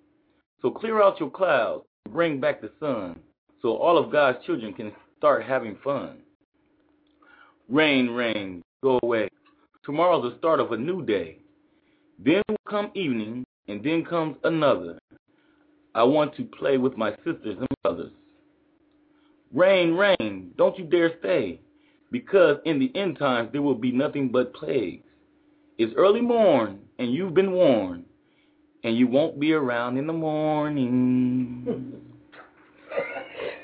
So 0.63 0.71
clear 0.71 1.03
out 1.03 1.21
your 1.21 1.31
clouds 1.31 1.85
bring 2.11 2.41
back 2.41 2.61
the 2.61 2.71
sun 2.81 3.19
so 3.65 3.77
all 3.77 3.97
of 3.97 4.13
God's 4.13 4.45
children 4.45 4.75
can 4.75 4.93
start 5.17 5.43
having 5.43 5.79
fun. 5.83 6.19
Rain, 7.69 8.11
rain, 8.11 8.63
go 8.83 9.01
away. 9.03 9.29
Tomorrow's 9.85 10.31
the 10.31 10.39
start 10.39 10.61
of 10.61 10.73
a 10.73 10.77
new 10.77 11.05
day. 11.05 11.39
Then 12.23 12.43
will 12.49 12.57
come 12.69 12.91
evening, 12.95 13.45
and 13.69 13.83
then 13.83 14.05
comes 14.05 14.37
another. 14.45 14.99
I 15.95 16.03
want 16.05 16.37
to 16.37 16.45
play 16.45 16.77
with 16.77 16.97
my 16.99 17.13
sisters 17.25 17.57
and 17.59 17.69
brothers. 17.83 18.13
Rain, 19.55 19.95
rain, 19.95 20.51
don't 20.59 20.77
you 20.77 20.85
dare 20.85 21.13
stay, 21.21 21.61
because 22.11 22.59
in 22.65 22.81
the 22.81 22.91
end 22.97 23.17
times 23.21 23.51
there 23.53 23.63
will 23.63 23.77
be 23.77 23.93
nothing 23.93 24.29
but 24.29 24.53
plagues. 24.53 25.07
It's 25.79 25.95
early 25.97 26.21
morn, 26.21 26.81
and 26.99 27.15
you've 27.15 27.35
been 27.35 27.53
warned, 27.53 28.05
and 28.83 28.97
you 28.97 29.07
won't 29.07 29.39
be 29.39 29.53
around 29.53 29.97
in 29.97 30.09
the 30.09 30.13
morning. 30.13 31.65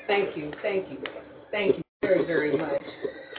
Thank 0.07 0.37
you. 0.37 0.53
Thank 0.61 0.89
you. 0.89 0.97
Thank 1.51 1.75
you 1.75 1.83
very, 2.01 2.25
very 2.25 2.57
much. 2.57 2.81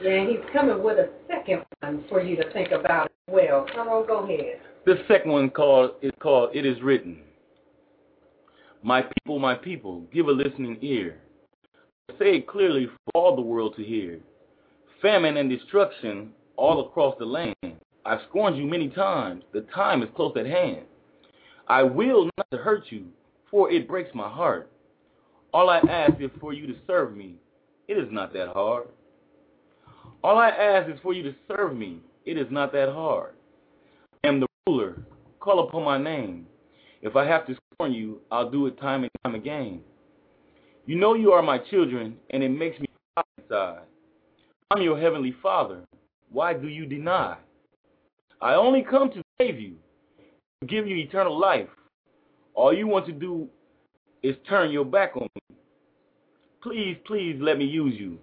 Yeah, 0.02 0.10
and 0.10 0.28
he's 0.28 0.40
coming 0.52 0.82
with 0.82 0.98
a 0.98 1.08
second 1.28 1.64
one 1.80 2.04
for 2.10 2.22
you 2.22 2.36
to 2.36 2.52
think 2.52 2.70
about 2.70 3.06
as 3.06 3.32
well. 3.34 3.66
Come 3.74 3.88
on, 3.88 4.06
go 4.06 4.24
ahead. 4.24 4.60
This 4.84 4.98
second 5.08 5.30
one 5.30 5.48
called 5.48 5.92
is 6.02 6.12
called 6.20 6.50
It 6.54 6.66
Is 6.66 6.82
Written. 6.82 7.20
My 8.82 9.02
people, 9.02 9.38
my 9.38 9.54
people, 9.54 10.02
give 10.12 10.28
a 10.28 10.32
listening 10.32 10.76
ear. 10.82 11.18
Say 12.18 12.36
it 12.36 12.46
clearly 12.46 12.86
for 12.86 13.10
all 13.14 13.36
the 13.36 13.42
world 13.42 13.74
to 13.76 13.84
hear. 13.84 14.20
Famine 15.00 15.36
and 15.36 15.50
destruction 15.50 16.30
all 16.56 16.86
across 16.86 17.16
the 17.18 17.24
land. 17.24 17.56
I've 18.04 18.20
scorned 18.28 18.56
you 18.56 18.66
many 18.66 18.88
times. 18.88 19.44
The 19.52 19.62
time 19.74 20.02
is 20.02 20.08
close 20.14 20.34
at 20.36 20.46
hand. 20.46 20.82
I 21.68 21.82
will 21.82 22.28
not 22.36 22.46
to 22.50 22.58
hurt 22.58 22.84
you, 22.90 23.06
for 23.50 23.70
it 23.70 23.88
breaks 23.88 24.10
my 24.14 24.28
heart. 24.28 24.70
All 25.54 25.70
I 25.70 25.78
ask 25.78 26.20
is 26.20 26.30
for 26.40 26.52
you 26.52 26.66
to 26.66 26.74
serve 26.86 27.16
me. 27.16 27.34
It 27.88 27.98
is 27.98 28.08
not 28.10 28.32
that 28.32 28.48
hard. 28.48 28.88
All 30.24 30.38
I 30.38 30.48
ask 30.48 30.90
is 30.90 30.98
for 31.02 31.12
you 31.12 31.22
to 31.24 31.34
serve 31.48 31.76
me. 31.76 32.00
It 32.24 32.38
is 32.38 32.46
not 32.50 32.72
that 32.72 32.88
hard. 32.88 33.34
I 34.24 34.28
am 34.28 34.40
the 34.40 34.46
ruler. 34.66 35.02
Call 35.40 35.66
upon 35.66 35.84
my 35.84 35.98
name. 35.98 36.46
If 37.02 37.16
I 37.16 37.26
have 37.26 37.46
to 37.48 37.56
scorn 37.74 37.92
you, 37.92 38.20
I'll 38.30 38.50
do 38.50 38.66
it 38.66 38.78
time 38.78 39.02
and 39.02 39.10
time 39.24 39.34
again. 39.34 39.80
You 40.84 40.96
know 40.96 41.14
you 41.14 41.30
are 41.30 41.42
my 41.42 41.58
children, 41.58 42.16
and 42.30 42.42
it 42.42 42.48
makes 42.48 42.78
me 42.80 42.86
cry 43.14 43.22
inside. 43.38 43.82
I'm 44.70 44.82
your 44.82 44.98
heavenly 44.98 45.34
Father. 45.40 45.84
Why 46.30 46.54
do 46.54 46.66
you 46.66 46.86
deny? 46.86 47.36
I 48.40 48.54
only 48.54 48.84
come 48.88 49.10
to 49.10 49.22
save 49.40 49.60
you, 49.60 49.76
to 50.60 50.66
give 50.66 50.88
you 50.88 50.96
eternal 50.96 51.38
life. 51.38 51.68
All 52.54 52.74
you 52.74 52.88
want 52.88 53.06
to 53.06 53.12
do 53.12 53.48
is 54.24 54.34
turn 54.48 54.72
your 54.72 54.84
back 54.84 55.16
on 55.16 55.28
me. 55.36 55.56
Please, 56.62 56.96
please 57.06 57.38
let 57.40 57.58
me 57.58 57.64
use 57.64 57.94
you. 57.96 58.18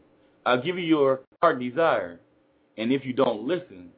I'll 0.46 0.62
give 0.62 0.78
you 0.78 0.86
your 0.86 1.22
heart 1.42 1.60
desire. 1.60 2.20
And 2.78 2.92
if 2.92 3.06
you 3.06 3.14
don't 3.14 3.48
listen, 3.48 3.90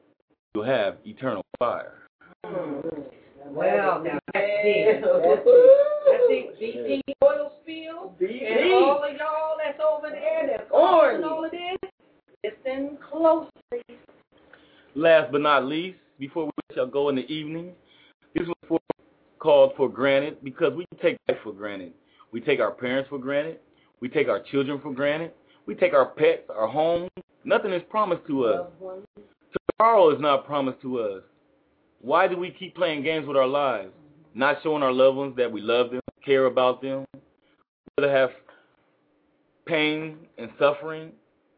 you'll 0.54 0.66
have 0.66 0.98
eternal 1.06 1.44
fire. 1.58 2.08
Well, 2.44 4.04
now 4.04 4.20
that's 4.34 4.48
deep. 4.64 5.04
That's 6.32 6.60
deep. 6.60 6.76
I 6.76 6.88
think 6.88 7.04
BP 7.08 7.14
oil 7.24 7.52
spill 7.62 8.16
and 8.20 8.74
all 8.74 9.04
of 9.04 9.16
y'all 9.16 9.58
that's 9.64 9.80
over 9.80 10.10
there 10.10 10.48
that's 10.48 10.70
Orange. 10.72 11.24
causing 11.24 11.24
all 11.24 11.46
of 11.46 11.52
this, 11.52 12.54
listen 12.66 12.98
closely. 13.10 13.98
Last 14.96 15.32
but 15.32 15.42
not 15.42 15.66
least, 15.66 15.98
before 16.20 16.46
we 16.46 16.76
shall 16.76 16.88
go 16.88 17.10
in 17.10 17.16
the 17.16 17.30
evening, 17.32 17.72
this 18.36 18.48
was 18.48 18.56
for, 18.68 18.80
called 19.40 19.74
for 19.76 19.90
granted 19.90 20.38
because 20.44 20.74
we 20.74 20.86
take 21.02 21.18
life 21.28 21.38
for 21.44 21.54
granted. 21.54 21.94
We 22.32 22.42
take 22.42 22.60
our 22.60 22.72
parents 22.72 23.10
for 23.10 23.20
granted. 23.20 23.60
We 24.00 24.10
take 24.10 24.28
our 24.28 24.40
children 24.40 24.80
for 24.82 24.94
granted. 24.94 25.32
We 25.66 25.76
take 25.76 25.94
our 25.94 26.06
pets, 26.06 26.44
our 26.56 26.68
homes. 26.68 27.10
Nothing 27.44 27.74
is 27.74 27.82
promised 27.90 28.26
to 28.28 28.46
us. 28.46 28.68
Tomorrow 29.78 30.16
is 30.16 30.22
not 30.22 30.46
promised 30.46 30.82
to 30.82 31.00
us. 31.00 31.24
Why 32.02 32.28
do 32.28 32.38
we 32.38 32.52
keep 32.52 32.76
playing 32.76 33.04
games 33.04 33.28
with 33.28 33.38
our 33.38 33.48
lives, 33.48 33.92
not 34.34 34.58
showing 34.64 34.82
our 34.82 34.92
loved 34.92 35.18
ones 35.18 35.36
that 35.38 35.52
we 35.52 35.62
love 35.62 35.92
them, 35.92 36.02
care 36.26 36.46
about 36.46 36.82
them, 36.82 37.06
whether 37.96 38.12
have 38.12 38.30
pain 39.66 40.18
and 40.38 40.50
suffering 40.60 41.12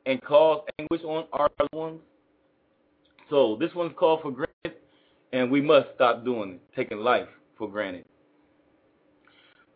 and 0.06 0.22
cause 0.22 0.64
anguish 0.80 1.02
on 1.04 1.26
our 1.34 1.50
loved 1.60 1.74
ones? 1.74 2.00
So 3.30 3.58
this 3.60 3.74
one's 3.74 3.94
called 3.98 4.22
for 4.22 4.32
granted, 4.32 4.82
and 5.32 5.50
we 5.50 5.62
must 5.62 5.88
stop 5.96 6.24
doing 6.24 6.54
it, 6.54 6.62
taking 6.76 7.00
life 7.00 7.28
for 7.58 7.70
granted. 7.70 8.06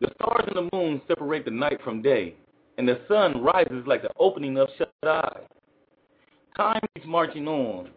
The 0.00 0.10
stars 0.14 0.44
and 0.46 0.56
the 0.56 0.76
moon 0.76 1.00
separate 1.08 1.44
the 1.44 1.50
night 1.50 1.80
from 1.82 2.02
day, 2.02 2.34
and 2.76 2.88
the 2.88 3.00
sun 3.08 3.42
rises 3.42 3.84
like 3.86 4.02
the 4.02 4.10
opening 4.18 4.56
of 4.58 4.68
shut 4.78 4.92
eyes. 5.04 5.42
Time 6.56 6.80
keeps 6.94 7.06
marching 7.06 7.48
on, 7.48 7.90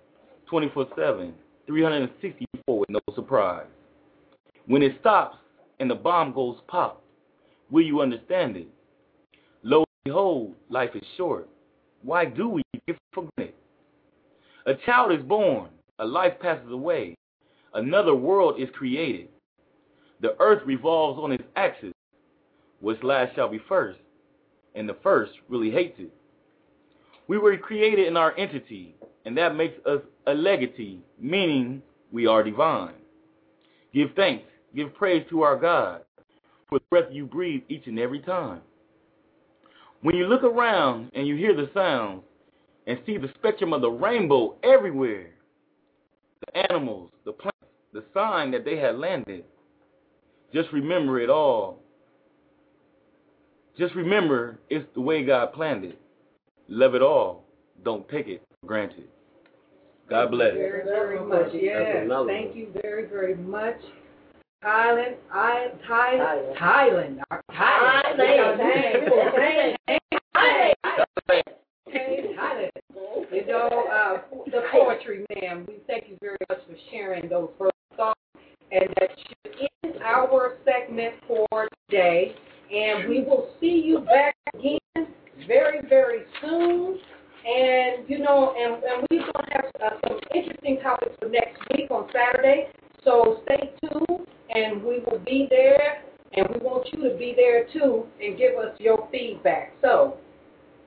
24-7, 0.52 1.32
364 1.68 2.80
with 2.80 2.89
no 2.89 3.00
surprise. 3.14 3.68
When 4.66 4.82
it 4.82 4.98
stops 5.00 5.38
and 5.82 5.90
the 5.90 5.96
bomb 5.96 6.32
goes 6.32 6.58
pop, 6.68 7.02
will 7.72 7.84
you 7.84 8.02
understand 8.02 8.56
it? 8.56 8.68
Lo 9.64 9.80
and 9.80 9.86
behold, 10.06 10.54
life 10.70 10.92
is 10.94 11.02
short. 11.18 11.50
Why 12.04 12.24
do 12.24 12.48
we 12.48 12.62
give 12.86 12.98
for 13.12 13.28
granted? 13.36 13.56
A 14.68 14.76
child 14.86 15.12
is 15.12 15.26
born, 15.26 15.70
a 15.98 16.06
life 16.06 16.34
passes 16.40 16.72
away, 16.72 17.16
another 17.74 18.14
world 18.14 18.62
is 18.62 18.70
created. 18.74 19.30
The 20.22 20.36
earth 20.40 20.62
revolves 20.68 21.20
on 21.20 21.32
its 21.32 21.44
axis. 21.56 21.94
What's 22.80 23.02
last 23.02 23.34
shall 23.34 23.50
be 23.50 23.60
first, 23.68 24.00
and 24.76 24.88
the 24.88 24.98
first 25.02 25.32
really 25.50 25.72
hates 25.72 25.96
it. 25.98 26.14
We 27.28 27.40
were 27.40 27.58
created 27.58 28.08
in 28.08 28.18
our 28.18 28.38
entity, 28.38 28.94
and 29.26 29.36
that 29.36 29.56
makes 29.56 29.84
us 29.88 30.02
a 30.28 30.34
legatee, 30.36 31.00
meaning 31.20 31.82
we 32.12 32.28
are 32.28 32.44
divine. 32.44 32.94
Give 33.96 34.10
thanks, 34.16 34.46
give 34.76 34.93
praise 34.95 35.26
to 35.30 35.41
our 35.41 35.57
God 35.57 36.01
for 36.69 36.80
the 36.80 36.86
breath 36.89 37.11
you 37.11 37.26
breathe 37.26 37.63
each 37.69 37.88
and 37.88 37.99
every 37.99 38.19
time. 38.19 38.61
When 40.01 40.15
you 40.15 40.26
look 40.26 40.43
around 40.43 41.11
and 41.13 41.28
you 41.28 41.36
hear 41.36 41.55
the 41.55 41.69
sounds 41.74 42.24
and 42.88 42.97
see 43.05 43.17
the 43.17 43.30
spectrum 43.38 43.74
of 43.74 43.82
the 43.82 43.89
rainbow 43.89 44.55
everywhere, 44.63 45.32
the 46.45 46.72
animals, 46.72 47.11
the 47.26 47.34
plants, 47.34 47.57
the 47.93 48.03
sign 48.13 48.51
that 48.51 48.65
they 48.65 48.78
had 48.78 48.97
landed, 48.97 49.43
just 50.53 50.72
remember 50.72 51.19
it 51.19 51.30
all. 51.30 51.80
Just 53.78 53.95
remember 53.95 54.59
it's 54.69 54.88
the 54.95 55.01
way 55.01 55.24
God 55.24 55.53
planned 55.53 55.86
it. 55.86 55.99
Love 56.67 56.95
it 56.95 57.01
all. 57.01 57.43
Don't 57.84 58.07
take 58.09 58.28
it 58.28 58.41
for 58.61 58.67
granted. 58.67 59.07
God 60.09 60.32
bless. 60.32 60.53
Very, 60.53 60.84
very 60.84 61.26
much. 61.26 61.53
Yes. 61.53 62.07
Thank 62.28 62.55
you 62.55 62.74
very, 62.82 63.07
very 63.07 63.36
much. 63.36 63.78
Thailand, 64.64 65.16
I, 65.34 65.70
Thai, 65.88 66.18
Thailand. 66.59 67.20
Thailand, 67.49 68.18
Thailand. 68.20 68.57
Thailand. 69.36 69.78
Thailand. 70.36 71.43
Thailand. 72.38 72.70
You 73.32 73.45
know, 73.47 73.68
uh, 73.91 74.18
the 74.45 74.62
poetry 74.72 75.26
man, 75.41 75.66
we 75.68 75.80
thank 75.88 76.09
you 76.09 76.18
very 76.22 76.38
much 76.47 76.59
for 76.68 76.76
sharing 76.91 77.28
those 77.28 77.49
first 77.57 77.74
thoughts. 77.97 78.20
And 78.72 78.88
that 78.99 79.09
should 79.18 79.70
end 79.84 80.01
our 80.03 80.57
segment 80.64 81.16
for 81.28 81.68
today. 81.89 82.36
And 82.72 83.09
we 83.09 83.24
will 83.24 83.49
see 83.59 83.82
you 83.84 83.99
back 83.99 84.36
again 84.53 85.07
very, 85.47 85.80
very 85.89 86.22
soon. 86.39 86.99
And, 87.43 88.07
you 88.07 88.20
know, 88.20 88.53
and, 88.55 88.76
and 88.84 89.07
we're 89.09 89.22
going 89.22 89.34
to 89.34 89.53
have 89.53 89.66
uh, 89.84 89.95
some 90.07 90.20
interesting 90.36 90.80
topics 90.84 91.16
for 91.20 91.30
next 91.30 91.59
week 91.76 91.89
on 91.89 92.07
Saturday. 92.14 92.68
So 93.03 93.41
stay 93.45 93.72
tuned, 93.82 94.28
and 94.54 94.84
we 94.84 94.99
will 94.99 95.20
be 95.26 95.47
there. 95.49 96.04
And 96.34 96.47
we 96.49 96.60
want 96.62 96.88
you 96.93 97.10
to 97.10 97.18
be 97.18 97.34
there 97.36 97.66
too 97.74 98.06
and 98.22 98.38
give 98.38 98.56
us 98.56 98.74
your 98.80 99.08
feedback. 99.12 99.74
So, 99.82 100.18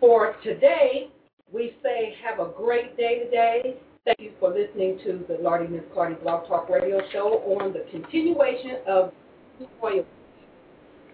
for 0.00 0.36
today, 0.42 1.10
we 1.52 1.76
say 1.82 2.14
have 2.24 2.40
a 2.40 2.50
great 2.50 2.96
day 2.96 3.24
today. 3.24 3.76
Thank 4.04 4.20
you 4.20 4.32
for 4.40 4.50
listening 4.50 4.98
to 5.04 5.24
the 5.28 5.42
Lardy 5.42 5.68
Miss 5.68 5.82
Clardy 5.94 6.22
Blog 6.22 6.46
Talk 6.48 6.68
Radio 6.68 7.00
Show 7.12 7.42
on 7.58 7.72
the 7.72 7.86
continuation 7.90 8.78
of 8.86 9.12
Royal. 9.82 10.04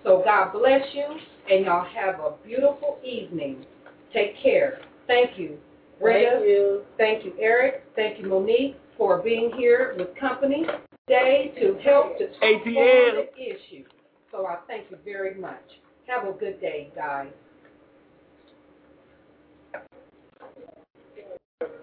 So 0.03 0.23
God 0.25 0.53
bless 0.53 0.83
you, 0.95 1.05
and 1.51 1.67
y'all 1.67 1.85
have 1.85 2.21
a 2.21 2.35
beautiful 2.45 2.99
evening. 3.05 3.65
Take 4.13 4.41
care. 4.43 4.79
Thank 5.07 5.39
you. 5.39 5.59
Brenda, 6.01 6.31
Thank 6.39 6.47
you. 6.47 6.83
thank 6.97 7.25
you, 7.25 7.35
Eric. 7.39 7.85
Thank 7.95 8.19
you, 8.19 8.29
Monique, 8.29 8.77
for 8.97 9.19
being 9.19 9.53
here 9.59 9.95
with 9.99 10.17
company 10.17 10.65
today 11.07 11.53
to 11.61 11.79
help 11.85 12.19
to 12.19 12.27
talk 12.29 12.43
ATL. 12.43 13.19
on 13.19 13.27
the 13.37 13.43
issue. 13.43 13.85
So 14.31 14.47
I 14.47 14.59
thank 14.69 14.91
you 14.91 14.99
very 15.05 15.35
much. 15.35 15.63
Have 16.07 16.27
a 16.27 16.33
good 16.33 16.61
day, 16.61 16.91
guys. 16.95 17.29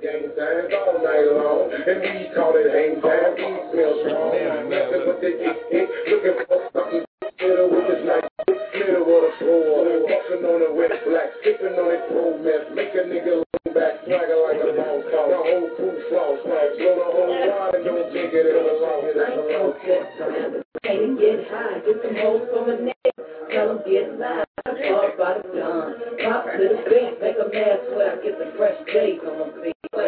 Gang 0.01 0.30
signs 0.38 0.74
all 0.74 1.01
night 1.03 1.28
long, 1.34 1.70
and 1.74 2.01
we 2.01 2.30
call 2.36 2.53
it 2.55 2.70
hang 2.70 3.01
time. 3.01 3.34
We 3.34 3.45
smell 3.74 3.93
strong, 4.05 4.70
nothing 4.70 5.03
but 5.05 5.22
the 5.22 5.30
dick 5.38 5.57
dick. 5.72 5.89
Looking 6.07 6.38
for 6.47 6.70
something 6.74 7.05
middle 7.41 7.70
with 7.72 7.88
this 7.89 8.03
nice 8.05 8.30
dick, 8.45 8.57
middle 8.74 9.05
of 9.05 9.22
the 9.26 9.32
floor. 9.39 9.86
Walking 10.05 10.45
on 10.45 10.59
a 10.65 10.74
wet 10.74 10.91
black, 11.07 11.30
sipping 11.43 11.78
on 11.78 11.89
it 11.93 12.03
pro 12.09 12.38
mess. 12.38 12.70
Make 12.74 12.93
a 12.93 13.03
nigga 13.09 13.41
lean 13.41 13.47
back. 13.74 14.05
The 14.05 14.11
the 14.11 14.38
in 20.36 20.51
the. 20.53 20.63
Can't 20.84 21.20
get 21.20 21.47
high, 21.49 21.80
get 21.84 21.97
some 22.03 22.15
hoes 22.15 22.47
from 22.53 22.70
a 22.70 22.76
nigga. 22.78 23.11
Tell 23.51 23.68
them 23.68 23.80
get 23.88 24.20
live, 24.20 24.45
all 24.65 25.11
by 25.18 25.39
the 25.39 25.49
gun. 25.51 25.95
Pop 26.24 26.45
to 26.45 26.57
the 26.57 26.76
make 27.20 27.36
a 27.36 27.47
mad 27.51 27.80
sweat, 27.91 28.24
get 28.24 28.39
the 28.39 28.53
fresh 28.57 28.80
days 28.93 29.20
on 29.28 29.39
them 29.39 29.51
feet. 29.63 29.76
I 29.93 29.99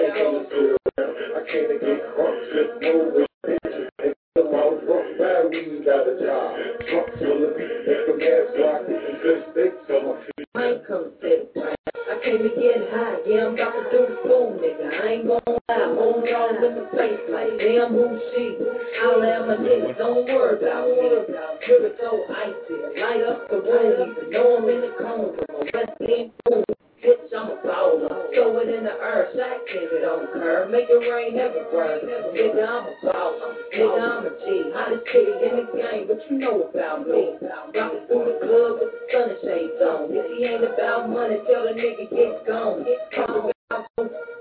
can't 1.51 1.79
get 1.79 1.99
crunk, 2.15 2.35
slip 2.51 2.83
over, 2.83 3.25
bitches. 3.45 3.89
And 3.99 4.15
the 4.35 4.43
mouth 4.43 4.83
rough, 4.87 5.09
bad 5.17 5.49
weed 5.49 5.85
got 5.85 6.07
a 6.07 6.15
job. 6.19 6.55
Truck 6.89 7.07
full 7.17 7.43
of 7.43 7.57
beat, 7.57 7.73
make 7.87 8.07
a 8.07 8.15
gas 8.19 8.47
rock, 8.59 8.81
with 8.87 9.01
some 9.03 9.17
good 9.23 9.41
steaks 9.51 9.89
on 9.89 10.01
my 10.05 10.13
feet. 10.23 10.47
I 10.55 10.57
ain't 10.63 10.87
come 10.87 11.78
I 12.09 12.17
came 12.25 12.41
to 12.41 12.49
get 12.49 12.89
high, 12.89 13.21
yeah, 13.25 13.45
I'm 13.45 13.53
about 13.53 13.69
to 13.69 13.85
do 13.93 14.01
the 14.09 14.17
fool, 14.25 14.57
nigga. 14.57 14.89
I 14.89 15.07
ain't 15.13 15.27
gonna 15.29 15.61
lie, 15.69 15.93
hold 15.93 16.25
on 16.25 16.63
in 16.65 16.73
the 16.73 16.89
place 16.89 17.21
like 17.29 17.53
damn 17.61 17.93
who 17.93 18.17
she. 18.33 18.57
I'll 19.05 19.21
have 19.21 19.45
my 19.45 19.61
niggas, 19.61 19.97
don't 19.97 20.25
worry 20.25 20.57
about 20.57 20.89
me. 20.89 21.29
Drip 21.65 21.85
it 21.85 21.97
so 22.01 22.25
icy, 22.33 22.99
light 22.99 23.21
up 23.29 23.47
the 23.49 23.61
even 23.61 24.33
though 24.33 24.57
I'm 24.57 24.69
in 24.69 24.81
the 24.81 24.93
cone 24.97 25.37
from 25.37 25.55
a 25.55 25.59
West 25.69 26.01
End 26.01 26.31
boom. 26.45 26.88
Bitch, 26.99 27.31
I'm 27.31 27.47
a 27.47 27.55
baller, 27.63 28.11
throw 28.35 28.59
it 28.59 28.67
in 28.67 28.83
the 28.83 28.91
earth, 28.91 29.31
shot 29.31 29.63
nigga 29.71 30.01
don't 30.01 30.33
care. 30.33 30.67
Make 30.67 30.89
it 30.89 30.99
rain 31.07 31.39
everywhere. 31.39 32.03
Nigga, 32.03 32.67
I'm 32.67 32.85
a 32.87 32.93
boss. 33.03 33.39
Nigga, 33.71 34.01
I'm 34.03 34.25
a 34.25 34.31
G. 34.43 34.71
Hottest 34.75 35.05
kitty 35.07 35.31
in 35.31 35.63
the 35.63 35.65
game, 35.79 36.07
but 36.07 36.19
you 36.29 36.37
know 36.37 36.67
about 36.67 37.07
me. 37.07 37.39
Rockin' 37.39 38.07
through 38.07 38.25
the 38.27 38.35
club 38.43 38.83
with 38.83 38.91
the 38.91 38.99
sun 39.15 39.29
shades 39.39 39.79
on. 39.79 40.11
If 40.11 40.27
he 40.35 40.43
ain't 40.43 40.63
about 40.63 41.09
money, 41.09 41.39
tell 41.47 41.63
the 41.63 41.71
nigga 41.71 42.09
get 42.11 42.45
gone. 42.45 42.83
Talk 43.15 43.29
about 43.29 43.58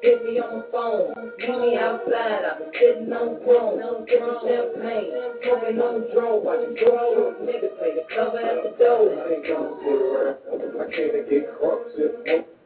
Hit 0.01 0.24
me 0.24 0.41
on 0.41 0.57
the 0.57 0.66
phone, 0.72 1.12
meet 1.37 1.61
me 1.61 1.76
outside. 1.76 2.49
Been 2.59 2.72
sitting 2.72 3.12
on 3.12 3.37
throne, 3.45 4.07
sipping 4.09 4.41
champagne, 4.41 5.12
smoking 5.45 5.81
on 5.85 6.09
dro, 6.14 6.37
watching 6.41 6.74
dro, 6.81 7.37
niggas 7.45 7.76
play 7.76 7.93
the 7.93 8.05
cover 8.09 8.41
at 8.41 8.64
the 8.64 8.72
door. 8.81 9.12
I 9.20 9.35
ain't 9.35 9.45
gonna 9.45 9.76
sit 9.85 10.01
around. 10.01 10.81
I 10.81 10.97
can't 10.97 11.29
get 11.29 11.45
crooks 11.61 11.93
if 11.99 12.58